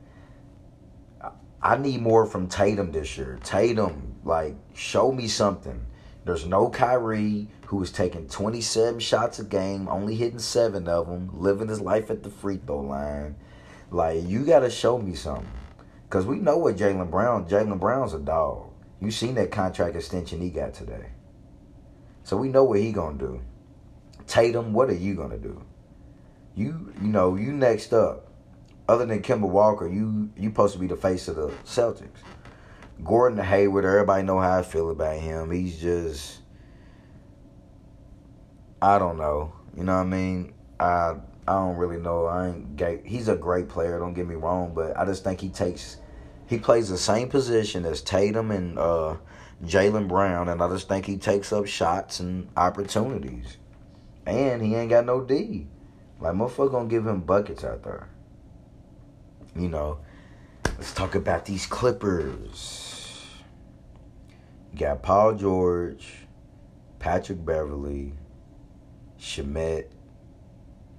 I 1.62 1.76
need 1.76 2.02
more 2.02 2.26
from 2.26 2.48
Tatum 2.48 2.92
this 2.92 3.16
year. 3.16 3.38
Tatum, 3.42 4.16
like, 4.24 4.56
show 4.74 5.10
me 5.10 5.26
something. 5.28 5.86
There's 6.24 6.46
no 6.46 6.68
Kyrie, 6.68 7.48
who 7.66 7.82
is 7.82 7.90
taking 7.90 8.28
27 8.28 9.00
shots 9.00 9.38
a 9.38 9.44
game, 9.44 9.88
only 9.88 10.16
hitting 10.16 10.38
seven 10.38 10.88
of 10.88 11.06
them, 11.06 11.30
living 11.32 11.68
his 11.68 11.80
life 11.80 12.10
at 12.10 12.22
the 12.22 12.30
free 12.30 12.58
throw 12.58 12.80
line. 12.80 13.36
Like, 13.90 14.28
you 14.28 14.44
got 14.44 14.60
to 14.60 14.70
show 14.70 14.98
me 14.98 15.14
something. 15.14 15.46
Because 16.08 16.26
we 16.26 16.38
know 16.38 16.58
what 16.58 16.76
Jaylen 16.76 17.10
Brown, 17.10 17.48
Jaylen 17.48 17.80
Brown's 17.80 18.14
a 18.14 18.18
dog. 18.18 18.70
You 19.00 19.10
seen 19.10 19.34
that 19.34 19.50
contract 19.50 19.96
extension 19.96 20.40
he 20.40 20.50
got 20.50 20.74
today. 20.74 21.06
So 22.22 22.36
we 22.36 22.48
know 22.48 22.64
what 22.64 22.80
he 22.80 22.92
going 22.92 23.18
to 23.18 23.26
do. 23.26 23.40
Tatum, 24.26 24.72
what 24.72 24.90
are 24.90 24.94
you 24.94 25.14
going 25.14 25.30
to 25.30 25.38
do? 25.38 25.62
You, 26.54 26.92
you 27.00 27.08
know, 27.08 27.36
you 27.36 27.52
next 27.52 27.92
up 27.92 28.25
other 28.88 29.06
than 29.06 29.22
Kemba 29.22 29.48
Walker, 29.48 29.88
you 29.88 30.30
you 30.36 30.48
supposed 30.50 30.74
to 30.74 30.78
be 30.78 30.86
the 30.86 30.96
face 30.96 31.28
of 31.28 31.36
the 31.36 31.48
Celtics. 31.64 32.20
Gordon 33.04 33.38
Hayward, 33.38 33.84
everybody 33.84 34.22
know 34.22 34.40
how 34.40 34.58
I 34.58 34.62
feel 34.62 34.90
about 34.90 35.18
him. 35.18 35.50
He's 35.50 35.78
just 35.78 36.38
I 38.80 38.98
don't 38.98 39.18
know. 39.18 39.52
You 39.76 39.84
know 39.84 39.96
what 39.96 40.02
I 40.02 40.04
mean? 40.04 40.54
I 40.78 41.14
I 41.48 41.52
don't 41.52 41.76
really 41.76 41.98
know. 41.98 42.26
I 42.26 42.48
ain't 42.48 42.76
gay. 42.76 43.00
He's 43.04 43.28
a 43.28 43.36
great 43.36 43.68
player. 43.68 43.98
Don't 43.98 44.14
get 44.14 44.26
me 44.26 44.34
wrong, 44.34 44.72
but 44.74 44.96
I 44.96 45.04
just 45.04 45.24
think 45.24 45.40
he 45.40 45.48
takes 45.48 45.98
he 46.46 46.58
plays 46.58 46.88
the 46.88 46.98
same 46.98 47.28
position 47.28 47.84
as 47.84 48.00
Tatum 48.00 48.50
and 48.50 48.78
uh, 48.78 49.16
Jaylen 49.64 50.08
Brown, 50.08 50.48
and 50.48 50.62
I 50.62 50.68
just 50.68 50.88
think 50.88 51.06
he 51.06 51.16
takes 51.16 51.52
up 51.52 51.66
shots 51.66 52.20
and 52.20 52.48
opportunities. 52.56 53.56
And 54.26 54.62
he 54.62 54.74
ain't 54.74 54.90
got 54.90 55.06
no 55.06 55.20
D. 55.20 55.66
Like 56.20 56.34
motherfucker 56.34 56.70
gonna 56.70 56.88
give 56.88 57.06
him 57.06 57.20
buckets 57.20 57.64
out 57.64 57.82
there. 57.82 58.08
You 59.56 59.68
know. 59.68 59.98
Let's 60.78 60.92
talk 60.92 61.14
about 61.14 61.46
these 61.46 61.64
Clippers. 61.64 63.24
You 64.72 64.80
got 64.80 65.02
Paul 65.02 65.34
George, 65.34 66.26
Patrick 66.98 67.42
Beverley, 67.42 68.12
Shamet, 69.18 69.86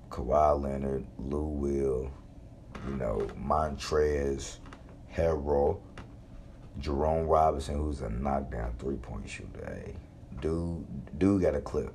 Kawhi 0.10 0.63
Leonard, 0.63 1.06
Lou 1.20 1.43
Will, 1.43 2.12
you 2.88 2.96
know, 2.96 3.28
Montrezl, 3.39 4.58
Harrell, 5.13 5.80
Jerome 6.80 7.28
Robinson, 7.28 7.76
who's 7.76 8.02
a 8.02 8.10
knockdown 8.10 8.74
three 8.80 8.96
point 8.96 9.30
shooter. 9.30 9.63
Hey, 9.63 9.93
dude, 10.41 11.20
dude 11.20 11.43
got 11.43 11.54
a 11.54 11.62
clip. 11.62 11.93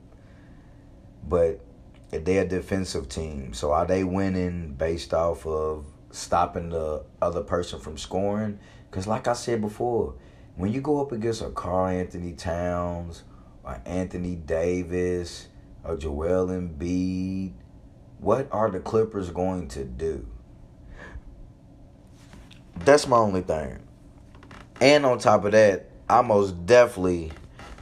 But 1.28 1.64
they're 2.10 2.44
a 2.44 2.48
defensive 2.48 3.08
team, 3.08 3.54
so 3.54 3.72
are 3.72 3.86
they 3.86 4.04
winning 4.04 4.74
based 4.74 5.12
off 5.12 5.44
of 5.46 5.86
stopping 6.12 6.70
the 6.70 7.04
other 7.20 7.42
person 7.42 7.80
from 7.80 7.98
scoring? 7.98 8.58
Because, 8.90 9.06
like 9.06 9.26
I 9.26 9.32
said 9.32 9.60
before, 9.60 10.14
when 10.56 10.72
you 10.72 10.80
go 10.80 11.00
up 11.00 11.12
against 11.12 11.42
a 11.42 11.50
Karl-Anthony 11.50 12.34
Towns 12.34 13.24
or 13.64 13.80
Anthony 13.84 14.36
Davis 14.36 15.48
or 15.82 15.96
Joel 15.96 16.48
Embiid, 16.48 17.52
what 18.18 18.48
are 18.52 18.70
the 18.70 18.80
Clippers 18.80 19.30
going 19.30 19.68
to 19.68 19.84
do? 19.84 20.26
That's 22.76 23.06
my 23.06 23.16
only 23.16 23.42
thing. 23.42 23.80
And 24.80 25.06
on 25.06 25.18
top 25.18 25.44
of 25.44 25.52
that, 25.52 25.90
I 26.08 26.22
most 26.22 26.66
definitely 26.66 27.32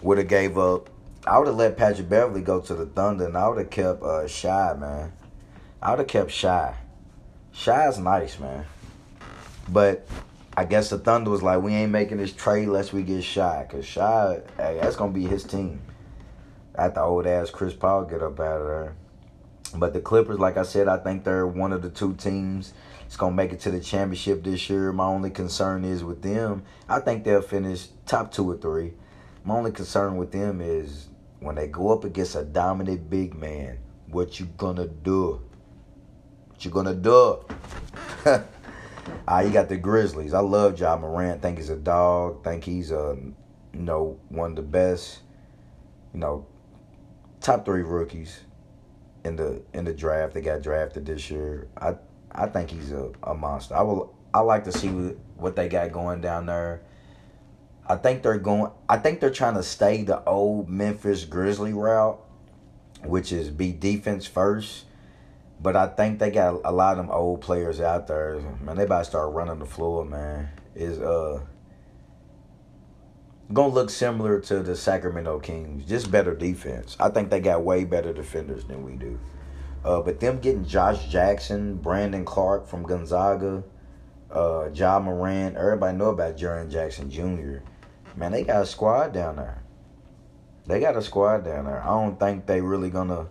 would 0.03 0.19
have 0.19 0.29
gave 0.29 0.57
up. 0.57 0.91
I 1.27 1.39
would 1.39 1.49
have 1.49 1.57
let 1.57 1.77
Patrick 1.77 2.09
Beverley 2.09 2.43
go 2.43 2.61
to 2.61 2.75
the 2.75 2.87
Thunder, 2.87 3.27
and 3.27 3.37
I 3.37 3.49
would 3.49 3.59
have 3.59 3.71
kept 3.71 4.03
uh, 4.03 4.27
Shai, 4.27 4.75
man. 4.75 5.13
I 5.83 5.91
would 5.91 6.01
have 6.01 6.09
kept 6.09 6.31
Shai. 6.31 6.77
Shai's 7.61 7.99
nice, 7.99 8.39
man. 8.39 8.65
But 9.69 10.09
I 10.57 10.65
guess 10.65 10.89
the 10.89 10.97
Thunder 10.97 11.31
was 11.31 11.43
like, 11.43 11.61
we 11.61 11.75
ain't 11.75 11.93
making 11.93 12.17
this 12.17 12.33
trade 12.33 12.69
unless 12.69 12.91
we 12.91 13.03
get 13.03 13.23
Shai. 13.23 13.67
Because 13.69 13.85
Shai, 13.85 14.41
hey, 14.57 14.79
that's 14.81 14.97
going 14.97 15.13
to 15.13 15.21
be 15.21 15.27
his 15.27 15.45
team. 15.45 15.83
After 16.75 17.01
old 17.01 17.27
ass 17.27 17.51
Chris 17.51 17.75
Paul 17.75 18.07
get 18.07 18.23
up 18.23 18.41
out 18.41 18.63
of 18.63 18.67
there. 18.67 18.95
But 19.75 19.93
the 19.93 20.01
Clippers, 20.01 20.39
like 20.39 20.57
I 20.57 20.63
said, 20.63 20.89
I 20.89 20.97
think 20.97 21.23
they're 21.23 21.47
one 21.47 21.75
of 21.75 21.83
the 21.83 21.91
two 21.91 22.15
teams 22.15 22.73
that's 23.03 23.19
going 23.19 23.33
to 23.33 23.37
make 23.37 23.53
it 23.53 23.61
to 23.61 23.71
the 23.71 23.81
championship 23.81 24.43
this 24.43 24.71
year. 24.71 24.91
My 24.91 25.05
only 25.05 25.29
concern 25.29 25.85
is 25.85 26.03
with 26.03 26.23
them. 26.23 26.63
I 26.89 27.01
think 27.01 27.25
they'll 27.25 27.43
finish 27.43 27.89
top 28.07 28.33
two 28.33 28.51
or 28.51 28.57
three. 28.57 28.95
My 29.45 29.55
only 29.55 29.73
concern 29.73 30.17
with 30.17 30.33
them 30.33 30.63
is 30.63 31.09
when 31.41 31.57
they 31.57 31.67
go 31.67 31.93
up 31.93 32.05
against 32.05 32.37
a 32.37 32.43
dominant 32.43 33.11
big 33.11 33.35
man, 33.35 33.77
what 34.09 34.41
you 34.41 34.47
gonna 34.57 34.87
do? 34.87 35.43
What 36.61 36.67
you 36.67 36.71
gonna 36.73 36.95
do? 36.95 37.43
ah, 39.27 39.41
you 39.41 39.49
got 39.49 39.71
the 39.71 39.79
Grizzlies. 39.79 40.35
I 40.35 40.41
love 40.41 40.79
Ja 40.79 40.95
Morant. 40.95 41.41
Think 41.41 41.57
he's 41.57 41.71
a 41.71 41.77
dog. 41.77 42.45
Think 42.45 42.65
he's 42.65 42.91
a, 42.91 43.17
you 43.73 43.81
know, 43.81 44.21
one 44.29 44.51
of 44.51 44.57
the 44.57 44.63
best, 44.63 45.21
you 46.13 46.21
know, 46.21 46.47
top 47.41 47.65
three 47.65 47.81
rookies 47.81 48.41
in 49.25 49.37
the 49.37 49.63
in 49.73 49.87
the 49.87 49.95
draft. 49.95 50.35
They 50.35 50.43
got 50.43 50.61
drafted 50.61 51.07
this 51.07 51.31
year. 51.31 51.67
I 51.81 51.95
I 52.31 52.47
think 52.47 52.73
he's 52.73 52.93
a, 52.93 53.11
a 53.23 53.33
monster. 53.33 53.75
I 53.75 53.81
will. 53.81 54.15
I 54.35 54.41
like 54.41 54.65
to 54.65 54.73
see 54.73 54.89
what 55.39 55.57
they 55.57 55.67
got 55.67 55.93
going 55.93 56.21
down 56.21 56.45
there. 56.45 56.83
I 57.87 57.97
think 57.97 58.23
they're 58.23 58.37
going. 58.37 58.71
I 58.87 58.99
think 58.99 59.21
they're 59.21 59.31
trying 59.31 59.55
to 59.55 59.63
stay 59.63 60.03
the 60.03 60.23
old 60.25 60.69
Memphis 60.69 61.25
Grizzly 61.25 61.73
route, 61.73 62.23
which 63.03 63.33
is 63.33 63.49
be 63.49 63.73
defense 63.73 64.27
first. 64.27 64.85
But 65.63 65.77
I 65.77 65.89
think 65.89 66.19
they 66.19 66.31
got 66.31 66.61
a 66.65 66.73
lot 66.73 66.93
of 66.93 67.07
them 67.07 67.15
old 67.15 67.43
players 67.43 67.81
out 67.81 68.07
there. 68.07 68.41
Man, 68.63 68.77
they 68.77 68.85
about 68.85 69.01
to 69.01 69.05
start 69.05 69.33
running 69.35 69.59
the 69.59 69.67
floor. 69.67 70.05
Man, 70.05 70.49
is 70.75 70.99
uh 70.99 71.41
gonna 73.53 73.73
look 73.73 73.91
similar 73.91 74.41
to 74.41 74.61
the 74.61 74.77
Sacramento 74.77 75.41
Kings, 75.41 75.85
just 75.85 76.11
better 76.11 76.35
defense. 76.35 76.97
I 77.01 77.09
think 77.11 77.31
they 77.31 77.41
got 77.41 77.65
way 77.65 77.85
better 77.85 78.13
defenders 78.13 78.65
than 78.65 78.85
we 78.85 78.93
do. 78.93 79.19
Uh, 79.85 80.01
but 80.01 80.21
them 80.21 80.39
getting 80.39 80.65
Josh 80.65 81.09
Jackson, 81.09 81.77
Brandon 81.77 82.25
Clarke 82.25 82.69
from 82.69 82.83
Gonzaga, 82.83 83.65
uh, 84.31 84.69
Ja 84.73 85.01
Morant, 85.01 85.57
everybody 85.57 85.97
know 85.97 86.11
about 86.11 86.37
Jaren 86.37 86.71
Jackson 86.71 87.11
Jr. 87.11 87.65
Man, 88.17 88.33
they 88.33 88.45
got 88.45 88.63
a 88.63 88.67
squad 88.67 89.13
down 89.13 89.37
there. 89.37 89.63
They 90.67 90.81
got 90.81 90.97
a 90.97 91.03
squad 91.03 91.45
down 91.45 91.65
there. 91.65 91.83
I 91.83 91.87
don't 91.87 92.21
think 92.21 92.47
they 92.47 92.61
really 92.61 92.91
gonna, 92.91 93.29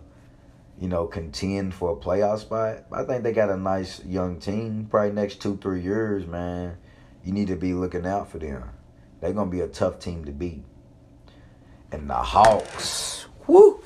you 0.80 0.88
know, 0.88 1.06
contend 1.06 1.74
for 1.74 1.92
a 1.92 1.96
playoff 1.96 2.38
spot. 2.38 2.84
I 2.90 3.04
think 3.04 3.22
they 3.22 3.32
got 3.32 3.50
a 3.50 3.56
nice 3.56 4.02
young 4.04 4.40
team. 4.40 4.88
Probably 4.90 5.12
next 5.12 5.42
two, 5.42 5.58
three 5.58 5.82
years, 5.82 6.26
man. 6.26 6.78
You 7.22 7.32
need 7.32 7.48
to 7.48 7.56
be 7.56 7.74
looking 7.74 8.06
out 8.06 8.30
for 8.30 8.38
them. 8.38 8.64
They're 9.20 9.34
gonna 9.34 9.50
be 9.50 9.60
a 9.60 9.68
tough 9.68 9.98
team 9.98 10.24
to 10.24 10.32
beat. 10.32 10.64
And 11.92 12.08
the 12.08 12.14
Hawks, 12.14 13.26
whoo, 13.46 13.82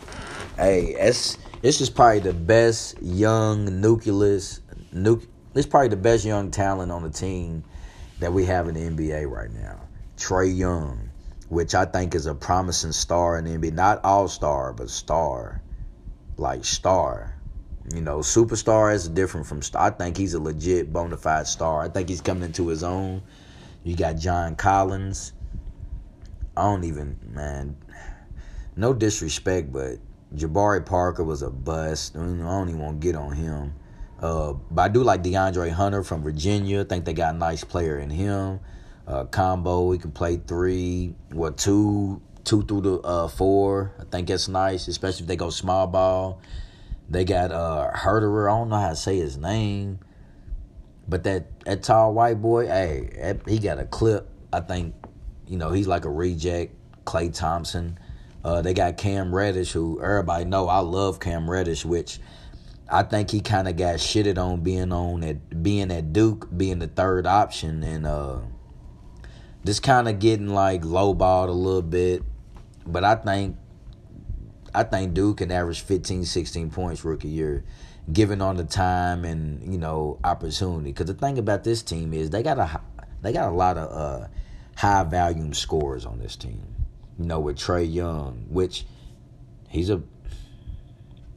hey, 0.56 0.94
it's 0.98 1.36
this 1.62 1.80
is 1.80 1.90
probably 1.90 2.20
the 2.20 2.32
best 2.32 3.02
young 3.02 3.80
nucleus. 3.80 4.60
Nu- 4.92 5.20
is 5.54 5.66
probably 5.66 5.88
the 5.88 5.96
best 5.96 6.24
young 6.24 6.52
talent 6.52 6.92
on 6.92 7.02
the 7.02 7.10
team 7.10 7.64
that 8.20 8.32
we 8.32 8.44
have 8.44 8.68
in 8.68 8.74
the 8.74 8.80
NBA 8.80 9.28
right 9.28 9.50
now. 9.52 9.80
Trae 10.16 10.56
Young, 10.56 11.10
which 11.48 11.74
I 11.74 11.86
think 11.86 12.14
is 12.14 12.26
a 12.26 12.34
promising 12.34 12.92
star 12.92 13.36
in 13.36 13.44
the 13.44 13.50
NBA. 13.50 13.72
Not 13.72 14.04
all 14.04 14.28
star, 14.28 14.72
but 14.72 14.90
star, 14.90 15.60
like 16.36 16.64
star. 16.64 17.36
You 17.92 18.00
know, 18.00 18.18
superstar 18.18 18.94
is 18.94 19.08
different 19.08 19.46
from 19.46 19.62
star. 19.62 19.82
I 19.86 19.90
think 19.90 20.16
he's 20.16 20.34
a 20.34 20.40
legit 20.40 20.92
bona 20.92 21.16
fide 21.16 21.46
star. 21.46 21.82
I 21.82 21.88
think 21.88 22.08
he's 22.08 22.20
coming 22.20 22.44
into 22.44 22.68
his 22.68 22.82
own. 22.82 23.22
You 23.82 23.94
got 23.94 24.16
John 24.16 24.56
Collins. 24.56 25.32
I 26.56 26.62
don't 26.62 26.84
even, 26.84 27.18
man, 27.30 27.76
no 28.76 28.94
disrespect, 28.94 29.72
but 29.72 29.98
Jabari 30.34 30.84
Parker 30.84 31.24
was 31.24 31.42
a 31.42 31.50
bust. 31.50 32.16
I, 32.16 32.20
mean, 32.20 32.40
I 32.40 32.50
don't 32.50 32.68
even 32.68 32.80
want 32.80 33.00
to 33.00 33.06
get 33.06 33.16
on 33.16 33.32
him. 33.32 33.74
Uh, 34.20 34.54
but 34.70 34.82
I 34.82 34.88
do 34.88 35.02
like 35.02 35.22
De'Andre 35.22 35.70
Hunter 35.70 36.02
from 36.02 36.22
Virginia. 36.22 36.80
I 36.80 36.84
think 36.84 37.04
they 37.04 37.12
got 37.12 37.34
a 37.34 37.38
nice 37.38 37.62
player 37.64 37.98
in 37.98 38.08
him. 38.08 38.60
Uh, 39.06 39.24
combo, 39.24 39.92
he 39.92 39.98
can 39.98 40.12
play 40.12 40.36
three, 40.38 41.14
what, 41.30 41.58
two, 41.58 42.22
two 42.44 42.62
through 42.64 42.80
the 42.82 42.98
uh, 43.00 43.28
four. 43.28 43.94
I 44.00 44.04
think 44.04 44.28
that's 44.28 44.48
nice, 44.48 44.88
especially 44.88 45.22
if 45.22 45.28
they 45.28 45.36
go 45.36 45.50
small 45.50 45.86
ball. 45.86 46.40
They 47.08 47.24
got 47.24 47.52
uh, 47.52 47.90
Herderer. 47.94 48.50
I 48.50 48.58
don't 48.58 48.68
know 48.70 48.76
how 48.76 48.90
to 48.90 48.96
say 48.96 49.18
his 49.18 49.36
name. 49.36 50.00
But 51.06 51.24
that, 51.24 51.60
that 51.64 51.82
tall 51.82 52.14
white 52.14 52.40
boy, 52.40 52.66
hey, 52.66 53.38
he 53.46 53.58
got 53.58 53.78
a 53.78 53.84
clip. 53.84 54.28
I 54.52 54.60
think, 54.60 54.94
you 55.46 55.58
know, 55.58 55.70
he's 55.70 55.86
like 55.86 56.04
a 56.04 56.10
reject. 56.10 56.74
Klay 57.04 57.32
Thompson. 57.32 57.98
Uh, 58.42 58.62
they 58.62 58.74
got 58.74 58.96
Cam 58.96 59.34
Reddish, 59.34 59.72
who 59.72 60.00
everybody 60.02 60.44
know 60.44 60.68
I 60.68 60.78
love 60.80 61.20
Cam 61.20 61.50
Reddish, 61.50 61.84
which 61.84 62.18
I 62.90 63.02
think 63.02 63.30
he 63.30 63.40
kind 63.40 63.68
of 63.68 63.76
got 63.76 63.96
shitted 63.96 64.38
on 64.38 64.62
being 64.62 64.92
on 64.92 65.24
at 65.24 65.62
being 65.62 65.90
at 65.90 66.12
Duke, 66.12 66.48
being 66.54 66.78
the 66.78 66.86
third 66.86 67.26
option, 67.26 67.82
and 67.82 68.06
uh, 68.06 68.40
just 69.64 69.82
kind 69.82 70.08
of 70.08 70.18
getting 70.18 70.48
like 70.48 70.82
lowballed 70.82 71.48
a 71.48 71.52
little 71.52 71.82
bit. 71.82 72.22
But 72.86 73.04
I 73.04 73.14
think 73.16 73.56
I 74.74 74.82
think 74.82 75.14
Duke 75.14 75.38
can 75.38 75.52
average 75.52 75.80
15, 75.80 76.24
16 76.24 76.70
points 76.70 77.04
rookie 77.04 77.28
year 77.28 77.64
given 78.12 78.42
on 78.42 78.56
the 78.56 78.64
time 78.64 79.24
and 79.24 79.72
you 79.72 79.78
know 79.78 80.18
opportunity. 80.24 80.92
Because 80.92 81.06
the 81.06 81.14
thing 81.14 81.38
about 81.38 81.64
this 81.64 81.82
team 81.82 82.12
is 82.12 82.30
they 82.30 82.42
got 82.42 82.58
a 82.58 82.80
they 83.22 83.32
got 83.32 83.48
a 83.48 83.54
lot 83.54 83.78
of 83.78 83.90
uh, 83.92 84.28
high 84.76 85.04
volume 85.04 85.54
scores 85.54 86.04
on 86.04 86.18
this 86.18 86.36
team. 86.36 86.62
You 87.18 87.26
know, 87.26 87.40
with 87.40 87.56
Trae 87.56 87.92
Young, 87.92 88.46
which 88.48 88.84
he's 89.68 89.90
a 89.90 90.02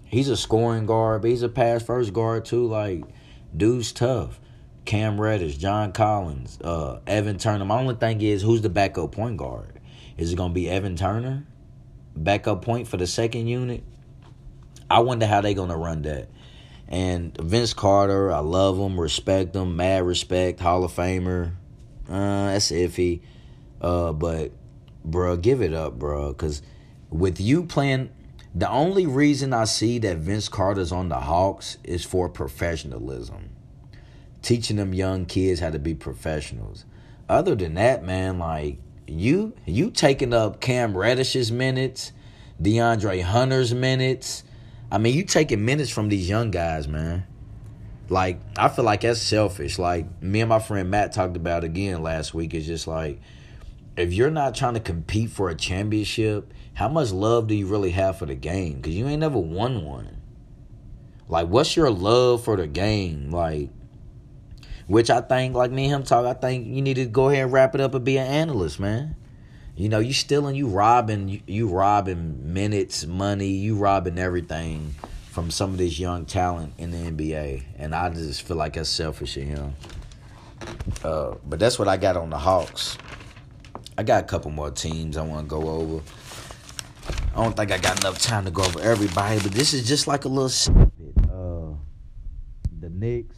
he's 0.03 0.29
a 0.29 0.37
scoring 0.37 0.85
guard, 0.85 1.21
but 1.21 1.29
he's 1.29 1.43
a 1.43 1.49
pass 1.49 1.83
first 1.83 2.13
guard 2.13 2.45
too. 2.45 2.65
Like, 2.65 3.03
dude's 3.55 3.91
tough. 3.91 4.39
Cam 4.85 5.19
Reddish, 5.19 5.57
John 5.57 5.91
Collins, 5.91 6.59
uh, 6.61 7.01
Evan 7.05 7.37
Turner. 7.37 7.65
My 7.65 7.77
only 7.77 7.95
thing 7.95 8.21
is, 8.21 8.41
who's 8.41 8.61
the 8.61 8.69
backup 8.69 9.11
point 9.11 9.35
guard? 9.35 9.76
Is 10.17 10.33
it 10.33 10.35
gonna 10.35 10.53
be 10.53 10.69
Evan 10.69 10.95
Turner, 10.95 11.45
backup 12.15 12.63
point 12.63 12.87
for 12.87 12.97
the 12.97 13.07
second 13.07 13.47
unit? 13.47 13.83
I 14.89 14.99
wonder 14.99 15.27
how 15.27 15.41
they're 15.41 15.53
gonna 15.53 15.77
run 15.77 16.01
that. 16.03 16.29
And 16.87 17.37
Vince 17.37 17.73
Carter, 17.73 18.31
I 18.31 18.39
love 18.39 18.77
him, 18.79 18.99
respect 18.99 19.55
him, 19.55 19.75
mad 19.75 20.03
respect, 20.03 20.59
Hall 20.59 20.83
of 20.83 20.93
Famer. 20.93 21.51
Uh, 22.09 22.47
that's 22.47 22.71
iffy. 22.71 23.21
Uh, 23.81 24.13
but, 24.13 24.53
bro, 25.03 25.35
give 25.35 25.61
it 25.61 25.73
up, 25.73 25.99
bro. 25.99 26.29
Because 26.29 26.61
with 27.09 27.41
you 27.41 27.65
playing, 27.65 28.09
The 28.57 28.69
only 28.71 29.05
reason 29.05 29.53
I 29.53 29.65
see 29.65 29.99
that 29.99 30.17
Vince 30.17 30.49
Carter's 30.49 30.91
on 30.91 31.09
the 31.09 31.19
Hawks 31.19 31.77
is 31.83 32.03
for 32.03 32.27
professionalism. 32.27 33.49
Teaching 34.41 34.77
them 34.77 34.95
young 34.95 35.25
kids 35.27 35.59
how 35.59 35.69
to 35.69 35.77
be 35.77 35.93
professionals. 35.93 36.83
Other 37.29 37.53
than 37.53 37.75
that, 37.75 38.03
man, 38.03 38.39
like 38.39 38.79
you 39.07 39.53
you 39.65 39.91
taking 39.91 40.33
up 40.33 40.61
Cam 40.61 40.93
Reddish's 40.93 41.51
minutes, 41.51 42.11
De'Andre 42.61 43.23
Hunter's 43.23 43.73
minutes. 43.73 44.43
I 44.91 44.97
mean, 44.97 45.15
you 45.15 45.23
taking 45.23 45.65
minutes 45.65 45.89
from 45.89 46.09
these 46.09 46.29
young 46.29 46.51
guys, 46.51 46.87
man. 46.87 47.25
Like, 48.09 48.39
I 48.57 48.69
feel 48.69 48.85
like 48.85 49.01
that's 49.01 49.21
selfish. 49.21 49.77
Like 49.77 50.21
me 50.21 50.41
and 50.41 50.49
my 50.49 50.59
friend 50.59 50.89
Matt 50.89 51.11
talked 51.11 51.35
about 51.35 51.63
again 51.63 52.01
last 52.03 52.33
week. 52.33 52.53
It's 52.53 52.65
just 52.65 52.87
like 52.87 53.19
if 53.97 54.13
you're 54.13 54.31
not 54.31 54.55
trying 54.55 54.75
to 54.75 54.79
compete 54.79 55.31
for 55.31 55.49
a 55.49 55.55
championship, 55.55 56.53
how 56.75 56.87
much 56.87 57.11
love 57.11 57.47
do 57.47 57.55
you 57.55 57.65
really 57.65 57.91
have 57.91 58.19
for 58.19 58.27
the 58.27 58.35
game? 58.35 58.75
Because 58.75 58.93
you 58.93 59.07
ain't 59.07 59.21
never 59.21 59.39
won 59.39 59.83
one. 59.83 60.21
Like, 61.27 61.47
what's 61.47 61.75
your 61.75 61.89
love 61.89 62.43
for 62.43 62.55
the 62.55 62.67
game? 62.67 63.31
Like, 63.31 63.69
which 64.87 65.09
I 65.09 65.21
think, 65.21 65.55
like 65.55 65.71
me 65.71 65.85
and 65.85 65.95
him 65.95 66.03
talk, 66.03 66.25
I 66.25 66.33
think 66.33 66.67
you 66.67 66.81
need 66.81 66.95
to 66.95 67.05
go 67.05 67.29
ahead 67.29 67.43
and 67.43 67.53
wrap 67.53 67.75
it 67.75 67.81
up 67.81 67.93
and 67.93 68.03
be 68.03 68.17
an 68.17 68.27
analyst, 68.27 68.79
man. 68.79 69.15
You 69.75 69.89
know, 69.89 69.99
you 69.99 70.13
stealing, 70.13 70.55
you 70.55 70.67
robbing, 70.67 71.29
you, 71.29 71.41
you 71.45 71.67
robbing 71.67 72.53
minutes, 72.53 73.05
money, 73.05 73.49
you 73.49 73.75
robbing 73.75 74.17
everything 74.17 74.95
from 75.29 75.51
some 75.51 75.71
of 75.71 75.77
this 75.77 75.99
young 75.99 76.25
talent 76.25 76.73
in 76.79 76.89
the 76.89 76.97
NBA, 76.97 77.63
and 77.77 77.93
I 77.93 78.09
just 78.09 78.41
feel 78.41 78.57
like 78.57 78.73
that's 78.73 78.89
selfish 78.89 79.37
of 79.37 79.43
him. 79.43 79.75
Uh, 81.03 81.35
but 81.45 81.59
that's 81.59 81.77
what 81.77 81.87
I 81.87 81.97
got 81.97 82.17
on 82.17 82.31
the 82.31 82.37
Hawks. 82.37 82.97
I 83.97 84.03
got 84.03 84.23
a 84.23 84.25
couple 84.25 84.51
more 84.51 84.71
teams 84.71 85.17
I 85.17 85.21
want 85.21 85.47
to 85.47 85.47
go 85.47 85.69
over. 85.69 86.01
I 87.35 87.43
don't 87.43 87.55
think 87.55 87.71
I 87.71 87.77
got 87.77 87.99
enough 87.99 88.19
time 88.19 88.45
to 88.45 88.51
go 88.51 88.63
over 88.63 88.81
everybody, 88.81 89.39
but 89.39 89.51
this 89.51 89.73
is 89.73 89.87
just 89.87 90.07
like 90.07 90.25
a 90.25 90.27
little 90.27 90.49
snippet. 90.49 91.13
Uh, 91.31 91.75
the 92.79 92.89
Knicks, 92.89 93.37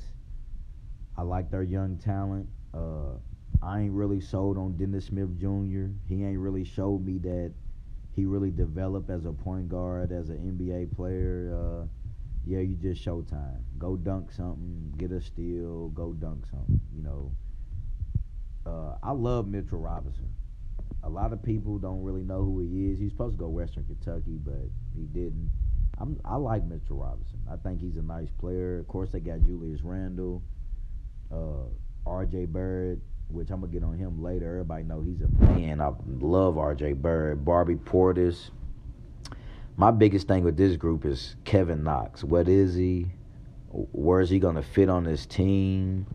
I 1.19 1.23
like 1.23 1.51
their 1.51 1.63
young 1.63 1.97
talent. 1.97 2.47
Uh, 2.73 3.17
I 3.61 3.81
ain't 3.81 3.91
really 3.91 4.21
sold 4.21 4.57
on 4.57 4.77
Dennis 4.77 5.07
Smith 5.07 5.37
Jr. 5.37 5.87
He 6.07 6.23
ain't 6.23 6.39
really 6.39 6.63
showed 6.63 7.05
me 7.05 7.17
that 7.17 7.51
he 8.15 8.23
really 8.25 8.51
developed 8.51 9.09
as 9.09 9.25
a 9.25 9.33
point 9.33 9.67
guard, 9.67 10.13
as 10.13 10.29
an 10.29 10.37
NBA 10.37 10.95
player. 10.95 11.53
Uh, 11.53 11.87
yeah, 12.45 12.59
you 12.59 12.75
just 12.75 13.05
showtime. 13.05 13.59
Go 13.77 13.97
dunk 13.97 14.31
something, 14.31 14.93
get 14.97 15.11
a 15.11 15.21
steal, 15.21 15.89
go 15.89 16.13
dunk 16.13 16.45
something. 16.49 16.79
You 16.95 17.03
know, 17.03 17.31
uh, 18.65 18.95
I 19.03 19.11
love 19.11 19.45
Mitchell 19.45 19.79
Robinson 19.79 20.29
a 21.03 21.09
lot 21.09 21.31
of 21.31 21.41
people 21.41 21.77
don't 21.77 22.03
really 22.03 22.23
know 22.23 22.43
who 22.43 22.59
he 22.59 22.91
is. 22.91 22.99
He's 22.99 23.11
supposed 23.11 23.37
to 23.37 23.39
go 23.39 23.47
Western 23.47 23.85
Kentucky, 23.85 24.37
but 24.43 24.69
he 24.95 25.03
didn't. 25.03 25.49
I'm, 25.97 26.19
I 26.23 26.35
like 26.35 26.65
Mitchell 26.65 26.97
Robinson. 26.97 27.39
I 27.51 27.55
think 27.57 27.81
he's 27.81 27.97
a 27.97 28.01
nice 28.01 28.29
player. 28.39 28.79
Of 28.79 28.87
course, 28.87 29.11
they 29.11 29.19
got 29.19 29.41
Julius 29.41 29.81
Randle, 29.81 30.41
uh, 31.31 31.65
R.J. 32.05 32.45
Barrett, 32.45 32.99
which 33.29 33.49
I'm 33.49 33.61
gonna 33.61 33.71
get 33.71 33.83
on 33.83 33.97
him 33.97 34.21
later. 34.21 34.49
Everybody 34.49 34.83
know 34.83 35.01
he's 35.01 35.21
a 35.21 35.27
man. 35.43 35.81
I 35.81 35.91
love 36.19 36.57
R.J. 36.57 36.93
Barrett, 36.93 37.43
Bobby 37.43 37.75
Portis. 37.75 38.51
My 39.77 39.91
biggest 39.91 40.27
thing 40.27 40.43
with 40.43 40.57
this 40.57 40.75
group 40.75 41.05
is 41.05 41.35
Kevin 41.45 41.83
Knox. 41.83 42.23
What 42.23 42.49
is 42.49 42.75
he? 42.75 43.07
Where 43.71 44.19
is 44.19 44.29
he 44.29 44.39
gonna 44.39 44.63
fit 44.63 44.89
on 44.89 45.03
this 45.03 45.25
team? 45.25 46.05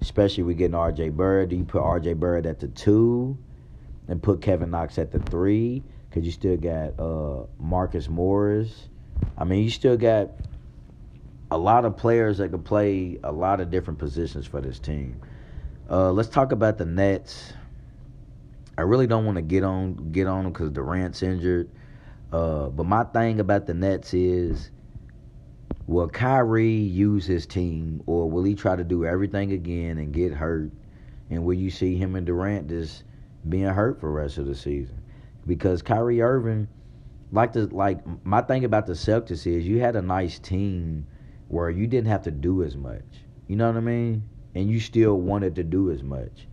Especially 0.00 0.42
we 0.42 0.54
getting 0.54 0.74
R.J. 0.74 1.10
Barrett. 1.10 1.48
Do 1.48 1.56
you 1.56 1.64
put 1.64 1.82
R.J. 1.82 2.14
Barrett 2.14 2.46
at 2.46 2.60
the 2.60 2.68
two? 2.68 3.38
and 4.08 4.22
put 4.22 4.40
Kevin 4.40 4.70
Knox 4.70 4.98
at 4.98 5.10
the 5.10 5.18
three 5.18 5.82
because 6.08 6.24
you 6.24 6.32
still 6.32 6.56
got 6.56 6.98
uh, 6.98 7.46
Marcus 7.58 8.08
Morris. 8.08 8.88
I 9.36 9.44
mean, 9.44 9.64
you 9.64 9.70
still 9.70 9.96
got 9.96 10.30
a 11.50 11.58
lot 11.58 11.84
of 11.84 11.96
players 11.96 12.38
that 12.38 12.50
could 12.50 12.64
play 12.64 13.18
a 13.24 13.32
lot 13.32 13.60
of 13.60 13.70
different 13.70 13.98
positions 13.98 14.46
for 14.46 14.60
this 14.60 14.78
team. 14.78 15.20
Uh, 15.88 16.10
let's 16.10 16.28
talk 16.28 16.52
about 16.52 16.78
the 16.78 16.84
Nets. 16.84 17.52
I 18.78 18.82
really 18.82 19.06
don't 19.06 19.24
want 19.24 19.36
to 19.36 19.42
get 19.42 19.64
on 19.64 20.12
get 20.12 20.26
on 20.26 20.44
them 20.44 20.52
because 20.52 20.70
Durant's 20.70 21.22
injured. 21.22 21.70
Uh, 22.32 22.68
but 22.68 22.84
my 22.84 23.04
thing 23.04 23.40
about 23.40 23.66
the 23.66 23.74
Nets 23.74 24.12
is, 24.12 24.70
will 25.86 26.08
Kyrie 26.08 26.68
use 26.68 27.24
his 27.24 27.46
team, 27.46 28.02
or 28.06 28.28
will 28.28 28.42
he 28.42 28.54
try 28.54 28.74
to 28.74 28.84
do 28.84 29.04
everything 29.04 29.52
again 29.52 29.98
and 29.98 30.12
get 30.12 30.32
hurt? 30.32 30.72
And 31.30 31.44
will 31.44 31.54
you 31.54 31.70
see 31.70 31.96
him 31.96 32.16
and 32.16 32.26
Durant 32.26 32.68
just 32.68 33.04
being 33.48 33.66
hurt 33.66 34.00
for 34.00 34.06
the 34.06 34.12
rest 34.12 34.38
of 34.38 34.46
the 34.46 34.54
season. 34.54 35.00
Because 35.46 35.82
Kyrie 35.82 36.20
Irving, 36.20 36.68
like 37.32 37.52
the 37.52 37.66
like 37.66 38.00
my 38.24 38.40
thing 38.40 38.64
about 38.64 38.86
the 38.86 38.94
Celtics 38.94 39.46
is 39.46 39.66
you 39.66 39.80
had 39.80 39.96
a 39.96 40.02
nice 40.02 40.38
team 40.38 41.06
where 41.48 41.70
you 41.70 41.86
didn't 41.86 42.08
have 42.08 42.22
to 42.22 42.30
do 42.30 42.62
as 42.62 42.76
much. 42.76 43.04
You 43.46 43.56
know 43.56 43.66
what 43.66 43.76
I 43.76 43.80
mean? 43.80 44.22
And 44.54 44.68
you 44.70 44.80
still 44.80 45.20
wanted 45.20 45.54
to 45.56 45.62
do 45.62 45.90
as 45.90 46.02
much. 46.02 46.48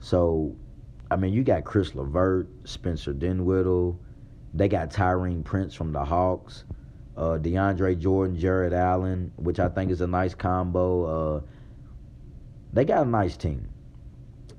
So, 0.00 0.54
I 1.10 1.16
mean, 1.16 1.32
you 1.32 1.42
got 1.42 1.64
Caris 1.64 1.94
LeVert, 1.94 2.48
Spencer 2.64 3.12
Dinwiddie. 3.12 3.96
They 4.54 4.68
got 4.68 4.90
Taurean 4.90 5.44
Prince 5.44 5.74
from 5.74 5.92
the 5.92 6.04
Hawks. 6.04 6.64
Uh, 7.16 7.38
DeAndre 7.38 7.98
Jordan, 7.98 8.38
Jarrett 8.38 8.74
Allen, 8.74 9.32
which 9.36 9.58
I 9.58 9.68
think 9.68 9.90
is 9.90 10.02
a 10.02 10.06
nice 10.06 10.34
combo. 10.34 11.36
Uh, 11.36 11.40
they 12.72 12.84
got 12.84 13.06
a 13.06 13.08
nice 13.08 13.36
team. 13.36 13.68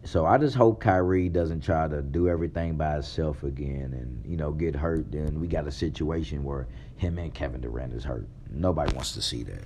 So 0.08 0.26
I 0.26 0.38
just 0.38 0.56
hope 0.56 0.80
Kyrie 0.80 1.28
doesn't 1.28 1.60
try 1.60 1.86
to 1.86 2.02
do 2.02 2.30
everything 2.30 2.78
by 2.78 2.94
himself 2.94 3.44
again 3.44 3.92
and, 3.92 4.26
you 4.26 4.38
know, 4.38 4.54
get 4.54 4.74
hurt. 4.74 5.12
Then 5.12 5.42
we 5.42 5.48
got 5.48 5.68
a 5.68 5.72
situation 5.72 6.46
where 6.46 6.66
him 6.96 7.18
and 7.18 7.34
Kevin 7.34 7.60
Durant 7.60 7.94
is 7.94 8.06
hurt. 8.06 8.26
Nobody 8.50 8.96
wants 8.96 9.16
to 9.16 9.22
see 9.22 9.44
that. 9.44 9.64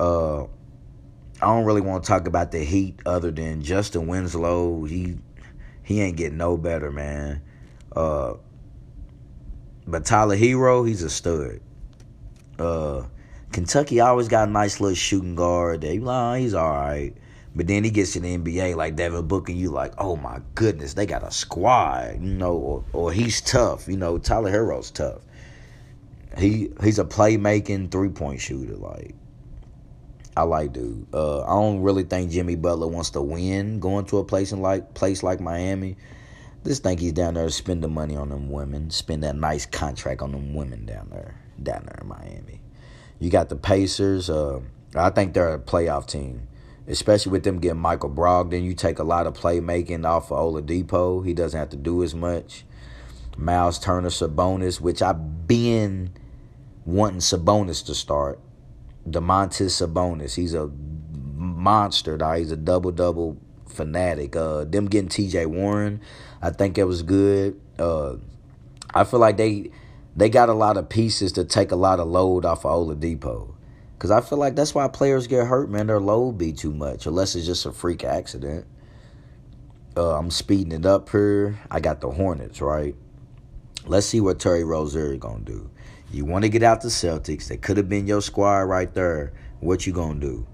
Uh, 0.00 0.44
I 0.44 1.46
don't 1.46 1.66
really 1.66 1.82
want 1.82 2.04
to 2.04 2.08
talk 2.08 2.26
about 2.26 2.52
the 2.52 2.64
Heat 2.64 3.00
other 3.04 3.30
than 3.30 3.60
Justise 3.60 4.00
Winslow. 4.00 4.84
He 4.84 5.18
he 5.82 6.00
ain't 6.00 6.16
getting 6.16 6.38
no 6.38 6.56
better, 6.56 6.90
man. 6.90 7.42
Uh, 7.94 8.34
but 9.86 10.06
Tyler 10.06 10.38
Herro, 10.38 10.88
he's 10.88 11.02
a 11.02 11.10
stud. 11.10 11.60
Uh, 12.58 13.02
Kentucky 13.52 14.00
always 14.00 14.28
got 14.28 14.48
a 14.48 14.50
nice 14.50 14.80
little 14.80 14.96
shooting 14.96 15.34
guard. 15.34 15.82
They, 15.82 15.98
he's 15.98 16.54
all 16.54 16.70
right. 16.70 17.12
But 17.56 17.68
then 17.68 17.84
he 17.84 17.90
gets 17.90 18.14
to 18.14 18.20
the 18.20 18.36
NBA 18.36 18.74
like 18.74 18.96
Devin 18.96 19.28
Booker, 19.28 19.52
you 19.52 19.70
like, 19.70 19.94
oh 19.98 20.16
my 20.16 20.40
goodness, 20.56 20.94
they 20.94 21.06
got 21.06 21.22
a 21.22 21.30
squad, 21.30 22.20
you 22.20 22.34
know, 22.34 22.54
or, 22.54 22.84
or 22.92 23.12
he's 23.12 23.40
tough, 23.40 23.86
you 23.86 23.96
know. 23.96 24.18
Tyler 24.18 24.50
Herro's 24.50 24.90
tough. 24.90 25.20
He 26.36 26.70
he's 26.82 26.98
a 26.98 27.04
playmaking 27.04 27.92
three 27.92 28.08
point 28.08 28.40
shooter. 28.40 28.74
Like 28.74 29.14
I 30.36 30.42
like 30.42 30.72
dude. 30.72 31.06
Uh, 31.14 31.42
I 31.44 31.50
don't 31.50 31.80
really 31.80 32.02
think 32.02 32.32
Jimmy 32.32 32.56
Butler 32.56 32.88
wants 32.88 33.10
to 33.10 33.22
win 33.22 33.78
going 33.78 34.04
to 34.06 34.18
a 34.18 34.24
place 34.24 34.50
in 34.50 34.60
like 34.60 34.94
place 34.94 35.22
like 35.22 35.40
Miami. 35.40 35.96
Just 36.64 36.82
think 36.82 36.98
he's 36.98 37.12
down 37.12 37.34
there 37.34 37.44
to 37.44 37.52
spend 37.52 37.84
the 37.84 37.88
money 37.88 38.16
on 38.16 38.30
them 38.30 38.50
women, 38.50 38.90
spend 38.90 39.22
that 39.22 39.36
nice 39.36 39.66
contract 39.66 40.22
on 40.22 40.32
them 40.32 40.54
women 40.54 40.86
down 40.86 41.08
there, 41.10 41.40
down 41.62 41.84
there 41.84 41.98
in 42.00 42.08
Miami. 42.08 42.62
You 43.20 43.30
got 43.30 43.48
the 43.48 43.56
Pacers. 43.56 44.28
Uh, 44.28 44.60
I 44.96 45.10
think 45.10 45.34
they're 45.34 45.54
a 45.54 45.58
playoff 45.58 46.06
team 46.06 46.48
especially 46.86 47.32
with 47.32 47.44
them 47.44 47.58
getting 47.58 47.80
Michael 47.80 48.10
Brogdon. 48.10 48.64
You 48.64 48.74
take 48.74 48.98
a 48.98 49.04
lot 49.04 49.26
of 49.26 49.34
playmaking 49.34 50.06
off 50.06 50.30
of 50.30 50.38
Oladipo. 50.38 51.24
He 51.24 51.34
doesn't 51.34 51.58
have 51.58 51.70
to 51.70 51.76
do 51.76 52.02
as 52.02 52.14
much. 52.14 52.64
Miles 53.36 53.78
Turner, 53.78 54.10
Sabonis, 54.10 54.80
which 54.80 55.02
I've 55.02 55.46
been 55.46 56.12
wanting 56.84 57.20
Sabonis 57.20 57.84
to 57.86 57.94
start. 57.94 58.38
Domantas 59.08 59.86
Sabonis, 59.86 60.36
he's 60.36 60.54
a 60.54 60.70
monster. 61.34 62.16
Dog. 62.16 62.38
He's 62.38 62.52
a 62.52 62.56
double 62.56 62.90
double 62.90 63.36
fanatic. 63.66 64.36
Uh, 64.36 64.64
them 64.64 64.86
getting 64.86 65.08
T.J. 65.08 65.46
Warren, 65.46 66.00
I 66.40 66.50
think 66.50 66.78
it 66.78 66.84
was 66.84 67.02
good. 67.02 67.60
Uh, 67.78 68.16
I 68.94 69.04
feel 69.04 69.20
like 69.20 69.36
they 69.36 69.70
they 70.16 70.28
got 70.28 70.48
a 70.48 70.54
lot 70.54 70.76
of 70.76 70.88
pieces 70.88 71.32
to 71.32 71.44
take 71.44 71.72
a 71.72 71.76
lot 71.76 71.98
of 71.98 72.06
load 72.06 72.44
off 72.44 72.64
of 72.64 72.86
Oladipo. 72.86 73.53
Because 74.04 74.22
I 74.22 74.28
feel 74.28 74.36
like 74.36 74.54
that's 74.54 74.74
why 74.74 74.86
players 74.88 75.26
get 75.26 75.46
hurt, 75.46 75.70
man. 75.70 75.86
Their 75.86 75.98
load 75.98 76.36
be 76.36 76.52
too 76.52 76.74
much, 76.74 77.06
unless 77.06 77.34
it's 77.34 77.46
just 77.46 77.64
a 77.64 77.72
freak 77.72 78.04
accident. 78.04 78.66
Uh, 79.96 80.18
I'm 80.18 80.30
speeding 80.30 80.72
it 80.72 80.84
up 80.84 81.08
here. 81.08 81.58
I 81.70 81.80
got 81.80 82.02
the 82.02 82.10
Hornets, 82.10 82.60
right? 82.60 82.94
Let's 83.86 84.04
see 84.04 84.20
what 84.20 84.38
Terry 84.38 84.62
Rozier 84.62 85.16
going 85.16 85.46
to 85.46 85.52
do. 85.52 85.70
You 86.12 86.26
want 86.26 86.44
to 86.44 86.50
get 86.50 86.62
out 86.62 86.82
the 86.82 86.88
Celtics. 86.88 87.48
That 87.48 87.62
could 87.62 87.78
have 87.78 87.88
been 87.88 88.06
your 88.06 88.20
squad 88.20 88.64
right 88.64 88.92
there. 88.92 89.32
What 89.60 89.86
you 89.86 89.94
going 89.94 90.20
to 90.20 90.26
do? 90.26 90.46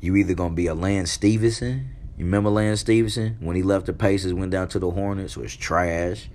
You 0.00 0.16
either 0.16 0.32
going 0.32 0.52
to 0.52 0.56
be 0.56 0.68
a 0.68 0.74
Lance 0.74 1.10
Stephenson. 1.10 1.90
You 2.16 2.24
remember 2.24 2.48
Lance 2.48 2.80
Stephenson? 2.80 3.36
When 3.40 3.54
he 3.54 3.62
left 3.62 3.84
the 3.84 3.92
Pacers, 3.92 4.32
went 4.32 4.50
down 4.50 4.68
to 4.68 4.78
the 4.78 4.90
Hornets, 4.90 5.36
was 5.36 5.54
trash. 5.54 6.30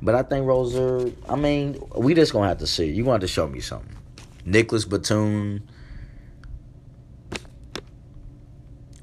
But 0.00 0.14
I 0.14 0.22
think 0.22 0.46
Rozier, 0.46 1.10
I 1.28 1.34
mean, 1.34 1.82
we 1.96 2.14
just 2.14 2.32
going 2.32 2.44
to 2.44 2.48
have 2.50 2.58
to 2.58 2.66
see. 2.68 2.92
you 2.92 3.04
want 3.04 3.22
to 3.22 3.26
show 3.26 3.48
me 3.48 3.58
something. 3.58 3.96
Nicolas 4.44 4.84
Batum. 4.84 5.62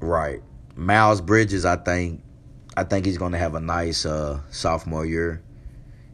Right. 0.00 0.42
Miles 0.74 1.20
Bridges, 1.20 1.64
I 1.64 1.76
think 1.76 2.22
I 2.76 2.84
think 2.84 3.04
he's 3.04 3.18
gonna 3.18 3.38
have 3.38 3.54
a 3.54 3.60
nice 3.60 4.06
uh, 4.06 4.40
sophomore 4.50 5.04
year. 5.04 5.42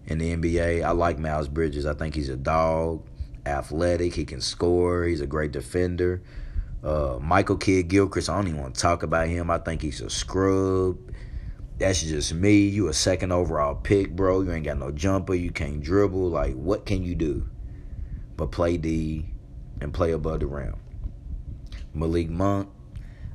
in 0.06 0.18
the 0.18 0.34
NBA. 0.34 0.82
I 0.82 0.90
like 0.92 1.18
Miles 1.18 1.48
Bridges. 1.48 1.86
I 1.86 1.94
think 1.94 2.14
he's 2.14 2.30
a 2.30 2.36
dog, 2.36 3.06
athletic. 3.46 4.14
He 4.14 4.24
can 4.24 4.40
score. 4.40 5.04
He's 5.04 5.20
a 5.20 5.26
great 5.26 5.52
defender. 5.52 6.22
Uh, 6.82 7.18
Michael 7.20 7.56
Kidd 7.56 7.88
Gilchrist, 7.88 8.30
I 8.30 8.36
don't 8.36 8.48
even 8.48 8.60
want 8.60 8.74
to 8.74 8.80
talk 8.80 9.02
about 9.02 9.28
him. 9.28 9.50
I 9.50 9.58
think 9.58 9.82
he's 9.82 10.00
a 10.00 10.08
scrub. 10.08 10.96
That's 11.78 12.02
just 12.02 12.32
me. 12.34 12.68
You 12.68 12.88
a 12.88 12.94
second 12.94 13.32
overall 13.32 13.74
pick, 13.74 14.16
bro. 14.16 14.40
You 14.40 14.52
ain't 14.52 14.64
got 14.64 14.78
no 14.78 14.90
jumper. 14.90 15.34
You 15.34 15.50
can't 15.50 15.80
dribble. 15.80 16.30
Like, 16.30 16.54
what 16.54 16.86
can 16.86 17.04
you 17.04 17.14
do? 17.14 17.48
But 18.38 18.52
play 18.52 18.76
D 18.76 19.26
and 19.80 19.92
play 19.92 20.12
above 20.12 20.40
the 20.40 20.46
rim. 20.46 20.76
Malik 21.92 22.30
Monk, 22.30 22.70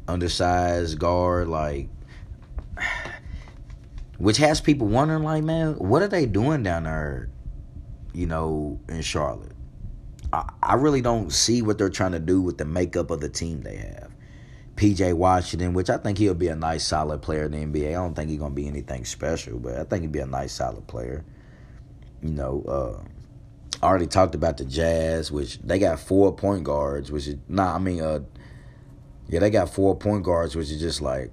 undersized 0.07 0.97
guard, 0.97 1.49
like 1.49 1.89
which 4.17 4.37
has 4.37 4.61
people 4.61 4.87
wondering, 4.87 5.23
like, 5.23 5.43
man, 5.43 5.73
what 5.73 6.01
are 6.01 6.07
they 6.07 6.25
doing 6.25 6.63
down 6.63 6.85
there, 6.85 7.29
you 8.13 8.25
know, 8.25 8.79
in 8.87 9.01
Charlotte? 9.01 9.51
I, 10.31 10.49
I 10.63 10.75
really 10.75 11.01
don't 11.01 11.33
see 11.33 11.61
what 11.61 11.77
they're 11.77 11.89
trying 11.89 12.13
to 12.13 12.19
do 12.19 12.41
with 12.41 12.57
the 12.57 12.65
makeup 12.65 13.11
of 13.11 13.19
the 13.19 13.29
team 13.29 13.61
they 13.61 13.75
have. 13.75 14.09
PJ 14.77 15.13
Washington, 15.15 15.73
which 15.73 15.89
I 15.89 15.97
think 15.97 16.17
he'll 16.17 16.33
be 16.33 16.47
a 16.47 16.55
nice, 16.55 16.87
solid 16.87 17.21
player 17.21 17.43
in 17.43 17.51
the 17.51 17.57
NBA. 17.57 17.89
I 17.89 17.93
don't 17.93 18.15
think 18.15 18.29
he's 18.29 18.39
gonna 18.39 18.55
be 18.55 18.67
anything 18.67 19.03
special, 19.03 19.59
but 19.59 19.75
I 19.75 19.83
think 19.83 20.03
he'd 20.03 20.13
be 20.13 20.19
a 20.19 20.25
nice, 20.25 20.53
solid 20.53 20.87
player. 20.87 21.25
You 22.21 22.31
know, 22.31 22.63
uh, 22.63 23.12
Already 23.83 24.07
talked 24.07 24.33
about 24.33 24.55
the 24.57 24.63
Jazz, 24.63 25.29
which 25.29 25.59
they 25.59 25.77
got 25.77 25.99
four 25.99 26.33
point 26.33 26.63
guards, 26.63 27.11
which 27.11 27.27
is 27.27 27.35
nah. 27.49 27.75
I 27.75 27.79
mean, 27.79 28.01
uh, 28.01 28.21
yeah, 29.27 29.41
they 29.41 29.49
got 29.49 29.69
four 29.69 29.95
point 29.95 30.23
guards, 30.23 30.55
which 30.55 30.71
is 30.71 30.79
just 30.79 31.01
like 31.01 31.31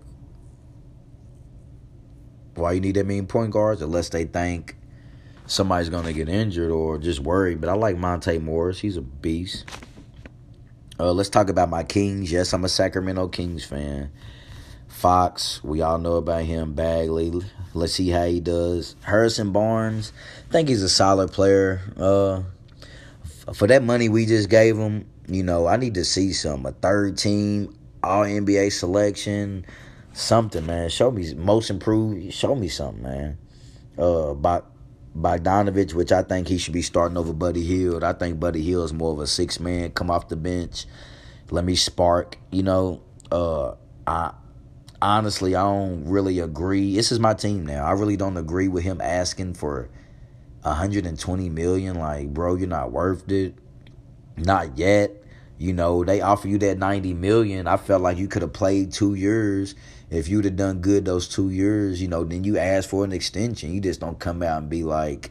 why 2.57 2.73
you 2.73 2.81
need 2.81 2.97
that 2.97 3.07
many 3.07 3.23
point 3.23 3.53
guards 3.53 3.83
unless 3.83 4.09
they 4.09 4.25
think 4.25 4.77
somebody's 5.47 5.89
gonna 5.89 6.13
get 6.13 6.29
injured 6.29 6.73
or 6.73 6.99
just 6.99 7.21
worried. 7.21 7.61
But 7.61 7.71
I 7.71 7.75
like 7.75 7.97
Monte 7.97 8.39
Morris; 8.39 8.81
he's 8.81 8.97
a 8.97 9.03
beast. 9.03 9.65
Uh, 10.99 11.13
let's 11.13 11.31
talk 11.31 11.49
about 11.49 11.71
my 11.71 11.85
Kings. 11.85 12.33
Yes, 12.33 12.53
I'm 12.53 12.65
a 12.65 12.69
Sacramento 12.69 13.29
Kings 13.29 13.65
fan. 13.65 14.11
Fox, 15.01 15.65
we 15.65 15.81
all 15.81 15.97
know 15.97 16.17
about 16.17 16.43
him. 16.43 16.75
Bagley, 16.75 17.33
let's 17.73 17.95
see 17.95 18.11
how 18.11 18.27
he 18.27 18.39
does. 18.39 18.97
Harrison 19.03 19.51
Barnes, 19.51 20.13
I 20.49 20.53
think 20.53 20.69
he's 20.69 20.83
a 20.83 20.91
solid 20.91 21.33
player. 21.33 21.81
Uh, 21.97 22.43
for 23.55 23.67
that 23.67 23.83
money 23.83 24.11
we 24.11 24.27
just 24.27 24.51
gave 24.51 24.77
him, 24.77 25.09
you 25.27 25.43
know, 25.43 25.67
I 25.67 25.79
need 25.79 25.95
to 25.95 26.05
see 26.05 26.35
some 26.35 26.67
a 26.67 26.73
third 26.73 27.17
team, 27.17 27.75
All 28.03 28.25
NBA 28.25 28.73
selection, 28.73 29.65
something, 30.13 30.67
man. 30.67 30.91
Show 30.91 31.11
me 31.11 31.33
most 31.33 31.71
improved. 31.71 32.35
Show 32.35 32.55
me 32.55 32.69
something, 32.69 33.03
man. 33.03 33.39
Uh, 33.97 34.35
by 34.35 34.61
Bogdanovic, 35.17 35.95
which 35.95 36.13
I 36.13 36.23
think 36.23 36.47
he 36.47 36.59
should 36.59 36.75
be 36.75 36.83
starting 36.83 37.17
over 37.17 37.33
Buddy 37.33 37.65
Hield. 37.65 38.05
I 38.05 38.13
think 38.13 38.39
Buddy 38.39 38.61
Hield 38.61 38.85
is 38.85 38.93
more 38.93 39.13
of 39.13 39.21
a 39.21 39.27
six 39.27 39.61
man, 39.61 39.93
come 39.93 40.11
off 40.11 40.29
the 40.29 40.37
bench, 40.37 40.85
let 41.51 41.65
me 41.65 41.75
spark. 41.75 42.37
You 42.51 42.65
know, 42.65 43.01
uh, 43.33 43.77
I 44.07 44.33
honestly 45.03 45.55
I 45.55 45.63
don't 45.63 46.05
really 46.05 46.39
agree. 46.39 46.95
This 46.97 47.13
is 47.13 47.19
my 47.19 47.35
team 47.35 47.67
now. 47.67 47.85
I 47.85 47.93
really 47.93 48.17
don't 48.17 48.37
agree 48.37 48.69
with 48.69 48.85
him 48.85 49.01
asking 49.01 49.55
for 49.55 49.89
120 50.63 51.49
million. 51.49 51.99
Like, 51.99 52.33
bro, 52.33 52.55
you're 52.57 52.69
not 52.69 52.93
worth 52.93 53.31
it. 53.31 53.55
Not 54.37 54.79
yet. 54.79 55.13
You 55.59 55.75
know, 55.75 56.05
they 56.05 56.23
offer 56.23 56.49
you 56.49 56.57
that 56.59 56.79
90 56.79 57.13
million. 57.15 57.67
I 57.67 57.77
felt 57.77 58.01
like 58.01 58.17
you 58.17 58.29
could 58.29 58.43
have 58.43 58.55
played 58.55 58.93
two 58.93 59.15
years 59.15 59.75
if 60.11 60.29
you'd 60.29 60.45
have 60.45 60.57
done 60.57 60.81
good 60.81 61.05
those 61.05 61.29
two 61.29 61.51
years, 61.51 62.03
you 62.03 62.09
know, 62.09 62.25
then 62.25 62.43
you 62.43 62.59
ask 62.59 62.89
for 62.89 63.05
an 63.05 63.13
extension. 63.13 63.73
You 63.73 63.81
just 63.81 64.01
don't 64.01 64.19
come 64.19 64.43
out 64.43 64.59
and 64.59 64.69
be 64.69 64.83
like, 64.83 65.31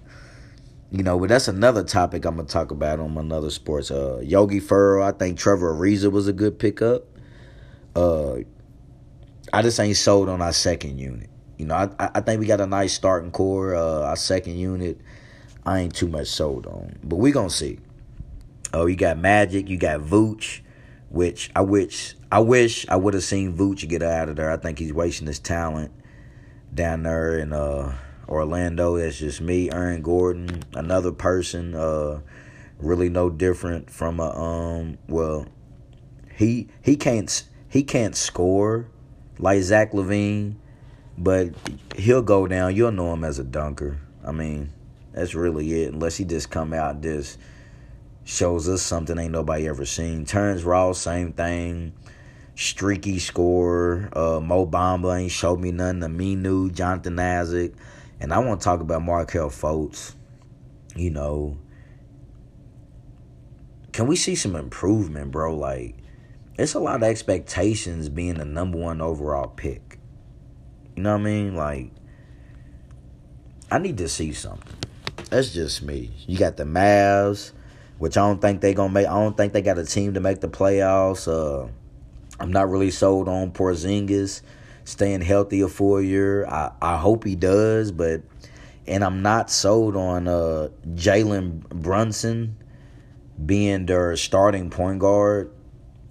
you 0.89 1.03
know, 1.03 1.19
but 1.19 1.29
that's 1.29 1.49
another 1.49 1.83
topic 1.83 2.25
I'm 2.25 2.37
gonna 2.37 2.47
talk 2.47 2.71
about 2.71 2.99
on 2.99 3.17
another 3.17 3.49
sports. 3.49 3.91
Uh, 3.91 4.21
Yogi 4.23 4.59
Ferrell, 4.59 5.03
I 5.03 5.11
think 5.11 5.37
Trevor 5.37 5.73
Ariza 5.73 6.09
was 6.11 6.27
a 6.27 6.33
good 6.33 6.57
pickup. 6.57 7.03
Uh, 7.93 8.37
I 9.53 9.61
just 9.61 9.79
ain't 9.79 9.97
sold 9.97 10.29
on 10.29 10.41
our 10.41 10.53
second 10.53 10.99
unit. 10.99 11.29
You 11.57 11.65
know, 11.65 11.75
I 11.75 12.09
I 12.15 12.21
think 12.21 12.39
we 12.39 12.45
got 12.45 12.61
a 12.61 12.67
nice 12.67 12.93
starting 12.93 13.31
core. 13.31 13.75
Uh, 13.75 14.03
our 14.03 14.15
second 14.15 14.57
unit, 14.57 14.99
I 15.65 15.79
ain't 15.79 15.95
too 15.95 16.07
much 16.07 16.27
sold 16.27 16.65
on, 16.67 16.97
but 17.03 17.17
we 17.17 17.31
gonna 17.31 17.49
see. 17.49 17.79
Oh, 18.73 18.85
you 18.85 18.95
got 18.95 19.17
Magic, 19.17 19.67
you 19.67 19.77
got 19.77 20.01
Vooch, 20.01 20.61
which 21.09 21.49
I 21.55 21.61
wish 21.61 22.15
I 22.31 22.39
wish 22.39 22.87
I 22.87 22.95
would 22.95 23.13
have 23.13 23.23
seen 23.23 23.57
Vooch 23.57 23.87
get 23.89 24.03
out 24.03 24.29
of 24.29 24.35
there. 24.35 24.51
I 24.51 24.57
think 24.57 24.79
he's 24.79 24.93
wasting 24.93 25.27
his 25.27 25.39
talent 25.39 25.91
down 26.73 27.03
there 27.03 27.39
in 27.39 27.51
uh, 27.51 27.97
Orlando. 28.27 28.97
That's 28.97 29.17
just 29.17 29.41
me. 29.41 29.71
Aaron 29.71 30.01
Gordon, 30.01 30.63
another 30.73 31.11
person, 31.11 31.75
uh, 31.75 32.21
really 32.77 33.09
no 33.09 33.29
different 33.29 33.89
from 33.89 34.19
a 34.19 34.29
um. 34.29 34.97
Well, 35.07 35.47
he 36.35 36.69
he 36.81 36.95
can't 36.95 37.43
he 37.67 37.83
can't 37.83 38.15
score 38.15 38.87
like 39.39 39.63
Zach 39.63 39.93
LaVine, 39.93 40.55
but 41.17 41.49
he'll 41.95 42.21
go 42.21 42.45
down. 42.45 42.75
You'll 42.75 42.91
know 42.91 43.13
him 43.13 43.23
as 43.23 43.39
a 43.39 43.43
dunker. 43.43 43.99
I 44.23 44.31
mean, 44.31 44.71
that's 45.13 45.33
really 45.33 45.81
it. 45.83 45.93
Unless 45.93 46.17
he 46.17 46.25
just 46.25 46.51
come 46.51 46.73
out 46.73 47.01
just 47.01 47.39
shows 48.23 48.69
us 48.69 48.83
something 48.83 49.17
ain't 49.17 49.31
nobody 49.31 49.67
ever 49.67 49.85
seen. 49.85 50.25
Terrence 50.25 50.61
Ross, 50.61 50.99
same 50.99 51.33
thing 51.33 51.93
streaky 52.59 53.19
score. 53.19 54.09
Uh, 54.11 54.41
Mo 54.41 54.65
Bamba 54.65 55.17
ain't 55.17 55.31
showed 55.31 55.61
me 55.61 55.71
nothing. 55.71 56.01
Aminu, 56.01 56.73
Jonathan 56.73 57.17
Isaac. 57.17 57.73
And 58.19 58.33
I 58.33 58.39
want 58.39 58.59
to 58.59 58.63
talk 58.65 58.81
about 58.81 59.01
Markelle 59.01 59.49
Fultz. 59.49 60.13
You 60.93 61.09
know, 61.09 61.57
can 63.93 64.07
we 64.07 64.17
see 64.17 64.35
some 64.35 64.57
improvement, 64.57 65.31
bro? 65.31 65.55
Like, 65.55 65.95
it's 66.59 66.73
a 66.73 66.79
lot 66.79 66.97
of 66.97 67.03
expectations 67.03 68.09
being 68.09 68.33
the 68.35 68.43
number 68.43 68.77
one 68.77 68.99
overall 68.99 69.47
pick. 69.47 69.97
You 70.95 71.03
know 71.03 71.13
what 71.13 71.21
I 71.21 71.23
mean? 71.23 71.55
Like, 71.55 71.91
I 73.71 73.77
need 73.77 73.97
to 73.99 74.09
see 74.09 74.33
something. 74.33 74.73
That's 75.29 75.53
just 75.53 75.81
me. 75.81 76.11
You 76.27 76.37
got 76.37 76.57
the 76.57 76.65
Mavs, 76.65 77.53
which 77.97 78.17
I 78.17 78.27
don't 78.27 78.41
think 78.41 78.59
they 78.59 78.73
gonna 78.73 78.91
make. 78.91 79.07
I 79.07 79.13
don't 79.13 79.37
think 79.37 79.53
they 79.53 79.61
got 79.61 79.77
a 79.77 79.85
team 79.85 80.15
to 80.15 80.19
make 80.19 80.41
the 80.41 80.49
playoffs. 80.49 81.27
Uh, 81.27 81.69
I'm 82.41 82.51
not 82.51 82.69
really 82.69 82.91
sold 82.91 83.29
on 83.29 83.51
Porzingis 83.51 84.41
staying 84.83 85.21
healthy 85.21 85.61
a 85.61 86.01
year. 86.01 86.45
I, 86.45 86.71
I 86.81 86.97
hope 86.97 87.23
he 87.23 87.35
does, 87.35 87.93
but 87.93 88.21
and 88.85 89.03
I'm 89.03 89.21
not 89.21 89.49
sold 89.49 89.95
on 89.95 90.27
uh, 90.27 90.69
Jalen 90.95 91.69
Brunson 91.69 92.57
being 93.45 93.85
their 93.85 94.17
starting 94.17 94.69
point 94.69 94.99
guard. 94.99 95.53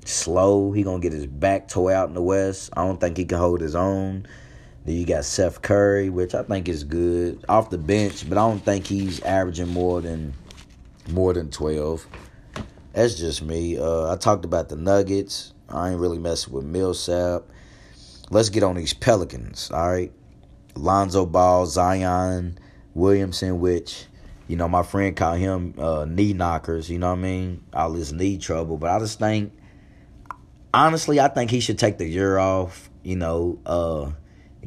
Slow, 0.08 0.72
he 0.72 0.82
gonna 0.82 1.00
get 1.00 1.12
his 1.12 1.26
back 1.26 1.68
toe 1.68 1.88
out 1.88 2.08
in 2.08 2.14
the 2.14 2.22
West. 2.22 2.70
I 2.74 2.84
don't 2.84 3.00
think 3.00 3.16
he 3.16 3.24
can 3.24 3.38
hold 3.38 3.60
his 3.60 3.74
own. 3.74 4.26
Then 4.84 4.96
you 4.96 5.04
got 5.04 5.24
Seth 5.24 5.60
Curry, 5.60 6.08
which 6.08 6.34
I 6.34 6.42
think 6.42 6.68
is 6.68 6.82
good 6.82 7.44
off 7.48 7.68
the 7.68 7.78
bench, 7.78 8.28
but 8.28 8.38
I 8.38 8.48
don't 8.48 8.64
think 8.64 8.86
he's 8.86 9.20
averaging 9.22 9.68
more 9.68 10.00
than 10.00 10.32
more 11.08 11.34
than 11.34 11.50
twelve. 11.50 12.06
That's 12.94 13.14
just 13.14 13.42
me. 13.42 13.78
Uh, 13.78 14.12
I 14.12 14.16
talked 14.16 14.44
about 14.44 14.70
the 14.70 14.76
Nuggets. 14.76 15.52
I 15.68 15.90
ain't 15.90 16.00
really 16.00 16.18
messing 16.18 16.54
with 16.54 16.64
Millsap. 16.64 17.42
Let's 18.30 18.48
get 18.48 18.62
on 18.62 18.76
these 18.76 18.94
Pelicans, 18.94 19.70
all 19.70 19.88
right? 19.88 20.12
Lonzo 20.74 21.26
Ball, 21.26 21.66
Zion 21.66 22.58
Williamson, 22.94 23.60
which, 23.60 24.06
you 24.48 24.56
know, 24.56 24.68
my 24.68 24.82
friend 24.82 25.14
called 25.14 25.38
him 25.38 25.74
uh, 25.78 26.06
knee 26.06 26.32
knockers, 26.32 26.88
you 26.88 26.98
know 26.98 27.10
what 27.10 27.18
I 27.18 27.22
mean? 27.22 27.64
All 27.72 27.92
this 27.92 28.12
knee 28.12 28.38
trouble. 28.38 28.78
But 28.78 28.90
I 28.90 28.98
just 28.98 29.18
think, 29.18 29.52
honestly, 30.72 31.20
I 31.20 31.28
think 31.28 31.50
he 31.50 31.60
should 31.60 31.78
take 31.78 31.98
the 31.98 32.06
year 32.06 32.38
off, 32.38 32.90
you 33.02 33.16
know, 33.16 33.58
uh, 33.66 34.10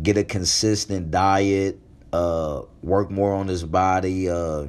get 0.02 0.18
a 0.18 0.24
consistent 0.24 1.12
diet, 1.12 1.80
uh, 2.14 2.64
work 2.82 3.12
more 3.12 3.34
on 3.34 3.48
his 3.48 3.64
body, 3.64 4.30
uh, 4.30 4.68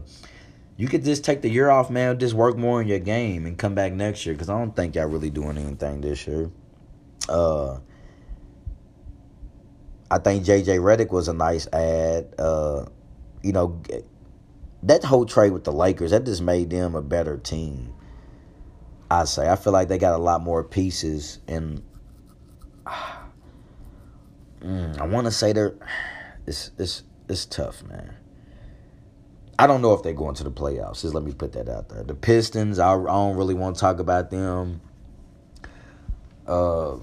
you 0.76 0.88
could 0.88 1.04
just 1.04 1.24
take 1.24 1.42
the 1.42 1.48
year 1.48 1.70
off, 1.70 1.90
man. 1.90 2.18
Just 2.18 2.34
work 2.34 2.56
more 2.56 2.80
on 2.80 2.88
your 2.88 2.98
game 2.98 3.46
and 3.46 3.56
come 3.56 3.74
back 3.74 3.92
next 3.92 4.24
year 4.24 4.34
because 4.34 4.48
I 4.48 4.58
don't 4.58 4.74
think 4.74 4.94
y'all 4.94 5.06
really 5.06 5.30
doing 5.30 5.56
anything 5.58 6.00
this 6.00 6.26
year. 6.26 6.50
Uh, 7.28 7.78
I 10.10 10.18
think 10.18 10.44
JJ 10.44 10.80
Redick 10.80 11.10
was 11.10 11.28
a 11.28 11.32
nice 11.32 11.66
ad. 11.68 12.34
Uh, 12.38 12.86
you 13.42 13.52
know, 13.52 13.80
that 14.82 15.04
whole 15.04 15.24
trade 15.24 15.52
with 15.52 15.64
the 15.64 15.72
Lakers 15.72 16.10
that 16.10 16.24
just 16.24 16.42
made 16.42 16.70
them 16.70 16.94
a 16.94 17.02
better 17.02 17.36
team. 17.36 17.94
I 19.12 19.24
say 19.24 19.48
I 19.48 19.56
feel 19.56 19.72
like 19.72 19.88
they 19.88 19.98
got 19.98 20.14
a 20.14 20.22
lot 20.22 20.40
more 20.40 20.64
pieces, 20.64 21.38
and 21.46 21.82
uh, 22.86 23.16
mm, 24.60 24.98
I 24.98 25.06
want 25.06 25.26
to 25.26 25.30
say 25.30 25.52
they're 25.52 25.74
it's 26.46 26.70
it's 26.78 27.02
it's 27.28 27.44
tough, 27.44 27.82
man. 27.84 28.14
I 29.58 29.66
don't 29.66 29.82
know 29.82 29.92
if 29.92 30.02
they're 30.02 30.14
going 30.14 30.34
to 30.36 30.44
the 30.44 30.50
playoffs. 30.50 31.02
Just 31.02 31.14
let 31.14 31.22
me 31.22 31.32
put 31.32 31.52
that 31.52 31.68
out 31.68 31.90
there. 31.90 32.02
The 32.02 32.14
Pistons, 32.14 32.78
I, 32.78 32.94
I 32.94 32.96
don't 32.96 33.36
really 33.36 33.54
want 33.54 33.76
to 33.76 33.80
talk 33.80 34.00
about 34.00 34.30
them. 34.30 34.80
Uh, 36.46 36.96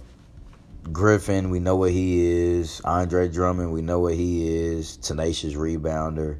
Griffin, 0.91 1.51
we 1.51 1.59
know 1.59 1.75
what 1.75 1.91
he 1.91 2.21
is. 2.21 2.81
Andre 2.81 3.29
Drummond, 3.29 3.71
we 3.71 3.81
know 3.81 3.99
what 3.99 4.15
he 4.15 4.47
is. 4.47 4.97
Tenacious 4.97 5.53
rebounder. 5.53 6.39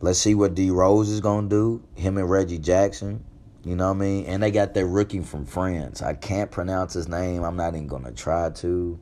Let's 0.00 0.18
see 0.18 0.34
what 0.34 0.54
D 0.54 0.70
Rose 0.70 1.08
is 1.08 1.20
gonna 1.20 1.48
do. 1.48 1.82
Him 1.94 2.18
and 2.18 2.30
Reggie 2.30 2.58
Jackson. 2.58 3.24
You 3.64 3.76
know 3.76 3.88
what 3.88 3.96
I 3.96 4.00
mean? 4.00 4.26
And 4.26 4.42
they 4.42 4.50
got 4.50 4.74
that 4.74 4.86
rookie 4.86 5.20
from 5.20 5.46
France. 5.46 6.02
I 6.02 6.12
can't 6.12 6.50
pronounce 6.50 6.92
his 6.92 7.08
name. 7.08 7.42
I'm 7.42 7.56
not 7.56 7.74
even 7.74 7.86
gonna 7.86 8.12
try 8.12 8.50
to. 8.50 9.00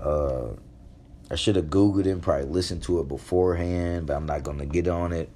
Uh, 0.00 0.48
I 1.30 1.36
should 1.36 1.56
have 1.56 1.66
Googled 1.66 2.06
him, 2.06 2.20
probably 2.20 2.46
listened 2.46 2.82
to 2.84 3.00
it 3.00 3.08
beforehand, 3.08 4.06
but 4.06 4.16
I'm 4.16 4.26
not 4.26 4.42
gonna 4.42 4.66
get 4.66 4.88
on 4.88 5.12
it. 5.12 5.30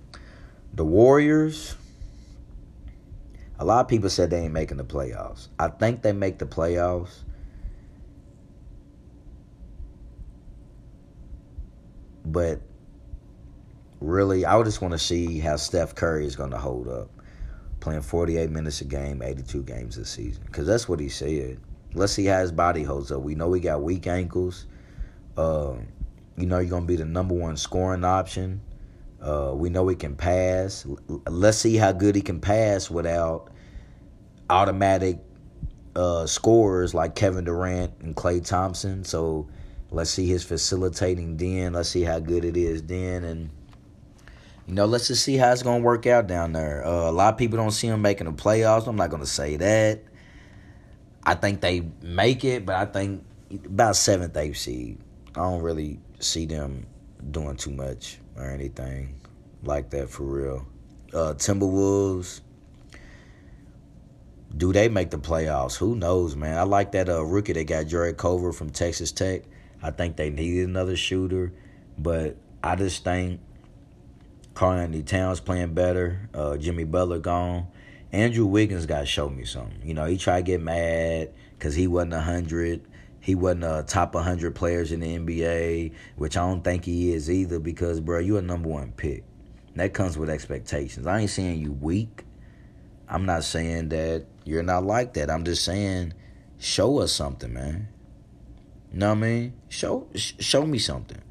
The 0.72 0.84
Warriors. 0.84 1.76
A 3.60 3.64
lot 3.64 3.80
of 3.80 3.88
people 3.88 4.08
said 4.08 4.30
they 4.30 4.44
ain't 4.44 4.52
making 4.52 4.76
the 4.76 4.84
playoffs. 4.84 5.48
I 5.58 5.68
think 5.68 6.02
they 6.02 6.12
make 6.12 6.38
the 6.38 6.46
playoffs. 6.46 7.24
But 12.24 12.60
really, 14.00 14.44
I 14.44 14.62
just 14.62 14.80
want 14.80 14.92
to 14.92 14.98
see 14.98 15.40
how 15.40 15.56
Steph 15.56 15.96
Curry 15.96 16.24
is 16.24 16.36
going 16.36 16.50
to 16.50 16.58
hold 16.58 16.86
up. 16.88 17.10
Playing 17.88 18.02
48 18.02 18.50
minutes 18.50 18.82
a 18.82 18.84
game, 18.84 19.22
82 19.22 19.62
games 19.62 19.96
this 19.96 20.10
season. 20.10 20.42
Because 20.44 20.66
that's 20.66 20.90
what 20.90 21.00
he 21.00 21.08
said. 21.08 21.58
Let's 21.94 22.12
see 22.12 22.26
how 22.26 22.40
his 22.40 22.52
body 22.52 22.82
holds 22.82 23.10
up. 23.10 23.22
We 23.22 23.34
know 23.34 23.50
he 23.54 23.62
got 23.62 23.80
weak 23.80 24.06
ankles. 24.06 24.66
Uh, 25.38 25.76
you 26.36 26.44
know, 26.44 26.58
you're 26.58 26.68
going 26.68 26.82
to 26.82 26.86
be 26.86 26.96
the 26.96 27.06
number 27.06 27.34
one 27.34 27.56
scoring 27.56 28.04
option. 28.04 28.60
Uh, 29.22 29.52
we 29.54 29.70
know 29.70 29.88
he 29.88 29.96
can 29.96 30.16
pass. 30.16 30.86
Let's 31.26 31.56
see 31.56 31.76
how 31.76 31.92
good 31.92 32.14
he 32.14 32.20
can 32.20 32.40
pass 32.40 32.90
without 32.90 33.48
automatic 34.50 35.20
uh, 35.96 36.26
scorers 36.26 36.92
like 36.92 37.14
Kevin 37.14 37.44
Durant 37.46 37.94
and 38.02 38.14
Klay 38.14 38.44
Thompson. 38.44 39.02
So 39.02 39.48
let's 39.90 40.10
see 40.10 40.26
his 40.26 40.44
facilitating 40.44 41.38
then. 41.38 41.72
Let's 41.72 41.88
see 41.88 42.02
how 42.02 42.18
good 42.18 42.44
it 42.44 42.58
is 42.58 42.82
then. 42.82 43.24
And 43.24 43.48
you 44.68 44.74
know, 44.74 44.84
let's 44.84 45.08
just 45.08 45.24
see 45.24 45.38
how 45.38 45.50
it's 45.50 45.62
gonna 45.62 45.82
work 45.82 46.06
out 46.06 46.26
down 46.26 46.52
there. 46.52 46.86
Uh, 46.86 47.08
a 47.08 47.10
lot 47.10 47.32
of 47.32 47.38
people 47.38 47.56
don't 47.56 47.70
see 47.70 47.88
them 47.88 48.02
making 48.02 48.26
the 48.26 48.34
playoffs. 48.34 48.86
I'm 48.86 48.96
not 48.96 49.08
gonna 49.08 49.24
say 49.24 49.56
that. 49.56 50.02
I 51.24 51.34
think 51.34 51.62
they 51.62 51.88
make 52.02 52.44
it, 52.44 52.66
but 52.66 52.74
I 52.74 52.84
think 52.84 53.24
about 53.64 53.96
seventh, 53.96 54.36
eighth 54.36 54.58
seed. 54.58 54.98
I 55.30 55.40
don't 55.40 55.62
really 55.62 56.00
see 56.20 56.44
them 56.44 56.86
doing 57.30 57.56
too 57.56 57.70
much 57.70 58.18
or 58.36 58.44
anything 58.44 59.18
like 59.62 59.88
that 59.90 60.10
for 60.10 60.24
real. 60.24 60.66
Uh, 61.14 61.32
Timberwolves. 61.32 62.42
Do 64.54 64.74
they 64.74 64.90
make 64.90 65.08
the 65.08 65.18
playoffs? 65.18 65.78
Who 65.78 65.94
knows, 65.94 66.36
man? 66.36 66.58
I 66.58 66.64
like 66.64 66.92
that 66.92 67.08
uh, 67.08 67.24
rookie 67.24 67.54
they 67.54 67.64
got, 67.64 67.86
Jarrett 67.86 68.18
Culver 68.18 68.52
from 68.52 68.68
Texas 68.68 69.12
Tech. 69.12 69.44
I 69.82 69.92
think 69.92 70.16
they 70.16 70.28
needed 70.28 70.68
another 70.68 70.96
shooter, 70.96 71.54
but 71.96 72.36
I 72.62 72.76
just 72.76 73.04
think 73.04 73.40
Karl-Anthony 74.58 75.04
Towns 75.04 75.38
playing 75.38 75.72
better. 75.72 76.28
Uh, 76.34 76.56
Jimmy 76.56 76.82
Butler 76.82 77.20
gone. 77.20 77.68
Andrew 78.10 78.44
Wiggins 78.44 78.86
got 78.86 78.98
to 78.98 79.06
show 79.06 79.28
me 79.28 79.44
something. 79.44 79.80
You 79.84 79.94
know, 79.94 80.04
he 80.06 80.16
tried 80.16 80.46
to 80.46 80.50
get 80.50 80.60
mad 80.60 81.30
because 81.56 81.76
he 81.76 81.86
wasn't 81.86 82.14
100. 82.14 82.82
He 83.20 83.36
wasn't 83.36 83.62
a 83.62 83.84
top 83.86 84.16
100 84.16 84.56
players 84.56 84.90
in 84.90 84.98
the 84.98 85.16
NBA, 85.16 85.92
which 86.16 86.36
I 86.36 86.40
don't 86.40 86.64
think 86.64 86.84
he 86.84 87.12
is 87.12 87.30
either 87.30 87.60
because, 87.60 88.00
bro, 88.00 88.18
you're 88.18 88.40
a 88.40 88.42
number 88.42 88.68
one 88.68 88.90
pick. 88.90 89.22
That 89.76 89.94
comes 89.94 90.18
with 90.18 90.28
expectations. 90.28 91.06
I 91.06 91.20
ain't 91.20 91.30
saying 91.30 91.60
you 91.60 91.70
weak. 91.70 92.24
I'm 93.08 93.26
not 93.26 93.44
saying 93.44 93.90
that 93.90 94.26
you're 94.42 94.64
not 94.64 94.82
like 94.82 95.14
that. 95.14 95.30
I'm 95.30 95.44
just 95.44 95.64
saying 95.64 96.14
show 96.58 96.98
us 96.98 97.12
something, 97.12 97.54
man. 97.54 97.86
You 98.92 98.98
know 98.98 99.10
what 99.10 99.18
I 99.18 99.20
mean? 99.20 99.52
Show 99.68 100.08
show 100.16 100.66
me 100.66 100.78
something. 100.78 101.22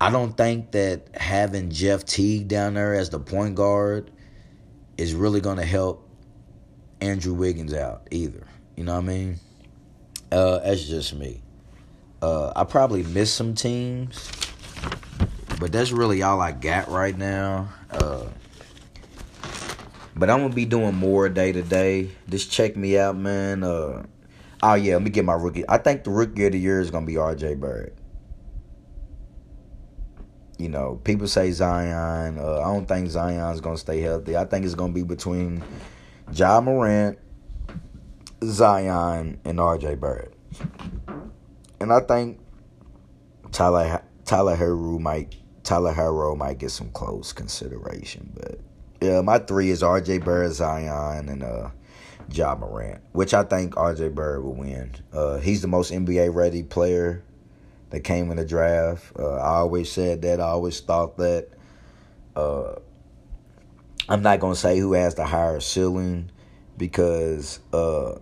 I 0.00 0.10
don't 0.10 0.36
think 0.36 0.70
that 0.72 1.08
having 1.16 1.70
Jeff 1.70 2.04
Teague 2.04 2.46
down 2.46 2.74
there 2.74 2.94
as 2.94 3.10
the 3.10 3.18
point 3.18 3.56
guard 3.56 4.12
is 4.96 5.12
really 5.12 5.40
going 5.40 5.56
to 5.56 5.64
help 5.64 6.08
Andrew 7.00 7.34
Wiggins 7.34 7.74
out 7.74 8.06
either. 8.12 8.46
You 8.76 8.84
know 8.84 8.94
what 8.94 9.04
I 9.04 9.06
mean? 9.06 9.36
Uh, 10.30 10.60
that's 10.60 10.84
just 10.84 11.14
me. 11.14 11.42
Uh, 12.22 12.52
I 12.54 12.64
probably 12.64 13.02
missed 13.02 13.34
some 13.34 13.54
teams, 13.54 14.30
but 15.58 15.72
that's 15.72 15.90
really 15.90 16.22
all 16.22 16.40
I 16.40 16.52
got 16.52 16.88
right 16.88 17.16
now. 17.16 17.68
Uh, 17.90 18.24
but 20.14 20.28
I'm 20.30 20.42
gonna 20.42 20.54
be 20.54 20.64
doing 20.64 20.94
more 20.94 21.28
day 21.28 21.52
to 21.52 21.62
day. 21.62 22.10
Just 22.28 22.50
check 22.50 22.76
me 22.76 22.98
out, 22.98 23.16
man. 23.16 23.62
Uh, 23.62 24.04
oh 24.62 24.74
yeah, 24.74 24.94
let 24.94 25.02
me 25.02 25.10
get 25.10 25.24
my 25.24 25.34
rookie. 25.34 25.64
I 25.68 25.78
think 25.78 26.02
the 26.02 26.10
rookie 26.10 26.46
of 26.46 26.52
the 26.52 26.58
year 26.58 26.80
is 26.80 26.90
gonna 26.90 27.06
be 27.06 27.16
R.J. 27.16 27.54
Barrett 27.54 27.96
you 30.58 30.68
know, 30.68 31.00
people 31.04 31.28
say 31.28 31.50
Zion. 31.52 32.38
Uh, 32.38 32.60
I 32.60 32.64
don't 32.64 32.86
think 32.86 33.08
Zion's 33.08 33.60
gonna 33.60 33.78
stay 33.78 34.00
healthy. 34.00 34.36
I 34.36 34.44
think 34.44 34.64
it's 34.64 34.74
gonna 34.74 34.92
be 34.92 35.04
between 35.04 35.62
Ja 36.32 36.60
Morant, 36.60 37.18
Zion, 38.44 39.40
and 39.44 39.60
R.J. 39.60 39.94
Barrett. 39.94 40.34
And 41.80 41.92
I 41.92 42.00
think 42.00 42.40
Tyler 43.52 44.02
Tyler 44.24 44.76
might 44.98 45.36
Tyler 45.62 45.92
Herro 45.92 46.36
might 46.36 46.58
get 46.58 46.70
some 46.70 46.90
close 46.90 47.32
consideration, 47.32 48.32
but 48.34 48.58
yeah, 49.00 49.20
my 49.20 49.38
three 49.38 49.70
is 49.70 49.82
R.J. 49.82 50.18
Barrett, 50.18 50.52
Zion, 50.52 51.28
and 51.28 51.42
uh, 51.44 51.70
Ja 52.32 52.56
Morant, 52.56 53.00
which 53.12 53.32
I 53.32 53.44
think 53.44 53.76
R.J. 53.76 54.08
Barrett 54.08 54.42
will 54.42 54.54
win. 54.54 54.92
Uh, 55.12 55.38
he's 55.38 55.62
the 55.62 55.68
most 55.68 55.92
NBA 55.92 56.34
ready 56.34 56.64
player 56.64 57.22
that 57.90 58.00
came 58.00 58.30
in 58.30 58.36
the 58.36 58.44
draft. 58.44 59.12
Uh, 59.18 59.36
I 59.36 59.56
always 59.56 59.90
said 59.90 60.22
that. 60.22 60.40
I 60.40 60.44
always 60.44 60.80
thought 60.80 61.16
that. 61.18 61.48
Uh, 62.36 62.76
I'm 64.08 64.22
not 64.22 64.40
gonna 64.40 64.54
say 64.54 64.78
who 64.78 64.94
has 64.94 65.14
the 65.16 65.26
higher 65.26 65.60
ceiling 65.60 66.30
because 66.78 67.60
uh, 67.72 68.14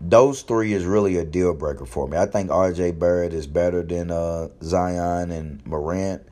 those 0.00 0.42
three 0.42 0.72
is 0.72 0.84
really 0.84 1.16
a 1.18 1.24
deal 1.24 1.54
breaker 1.54 1.86
for 1.86 2.08
me. 2.08 2.16
I 2.16 2.26
think 2.26 2.50
R.J. 2.50 2.92
Barrett 2.92 3.32
is 3.32 3.46
better 3.46 3.82
than 3.82 4.10
uh, 4.10 4.48
Zion 4.62 5.30
and 5.30 5.64
Morant, 5.66 6.26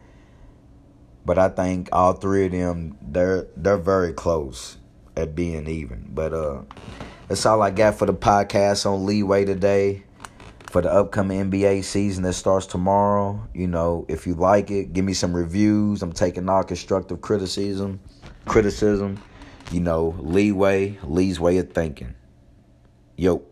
but 1.24 1.38
I 1.38 1.48
think 1.48 1.90
all 1.92 2.14
three 2.14 2.46
of 2.46 2.52
them 2.52 2.98
they're 3.00 3.46
they're 3.56 3.76
very 3.76 4.12
close 4.12 4.78
at 5.16 5.34
being 5.36 5.68
even. 5.68 6.08
But 6.08 6.32
uh, 6.32 6.62
that's 7.28 7.46
all 7.46 7.62
I 7.62 7.70
got 7.70 7.94
for 7.94 8.06
the 8.06 8.14
podcast 8.14 8.84
on 8.84 9.06
Leeway 9.06 9.44
today 9.44 10.02
for 10.72 10.80
the 10.80 10.90
upcoming 10.90 11.50
NBA 11.50 11.84
season 11.84 12.22
that 12.22 12.32
starts 12.32 12.64
tomorrow. 12.64 13.46
You 13.52 13.66
know, 13.66 14.06
if 14.08 14.26
you 14.26 14.32
like 14.32 14.70
it, 14.70 14.94
give 14.94 15.04
me 15.04 15.12
some 15.12 15.36
reviews. 15.36 16.02
I'm 16.02 16.14
taking 16.14 16.48
all 16.48 16.64
constructive 16.64 17.20
criticism. 17.20 18.00
Criticism, 18.46 19.22
you 19.70 19.80
know, 19.80 20.16
leeway, 20.18 20.98
Lee's 21.04 21.38
way 21.38 21.58
of 21.58 21.74
thinking. 21.74 22.14
Yo. 23.18 23.42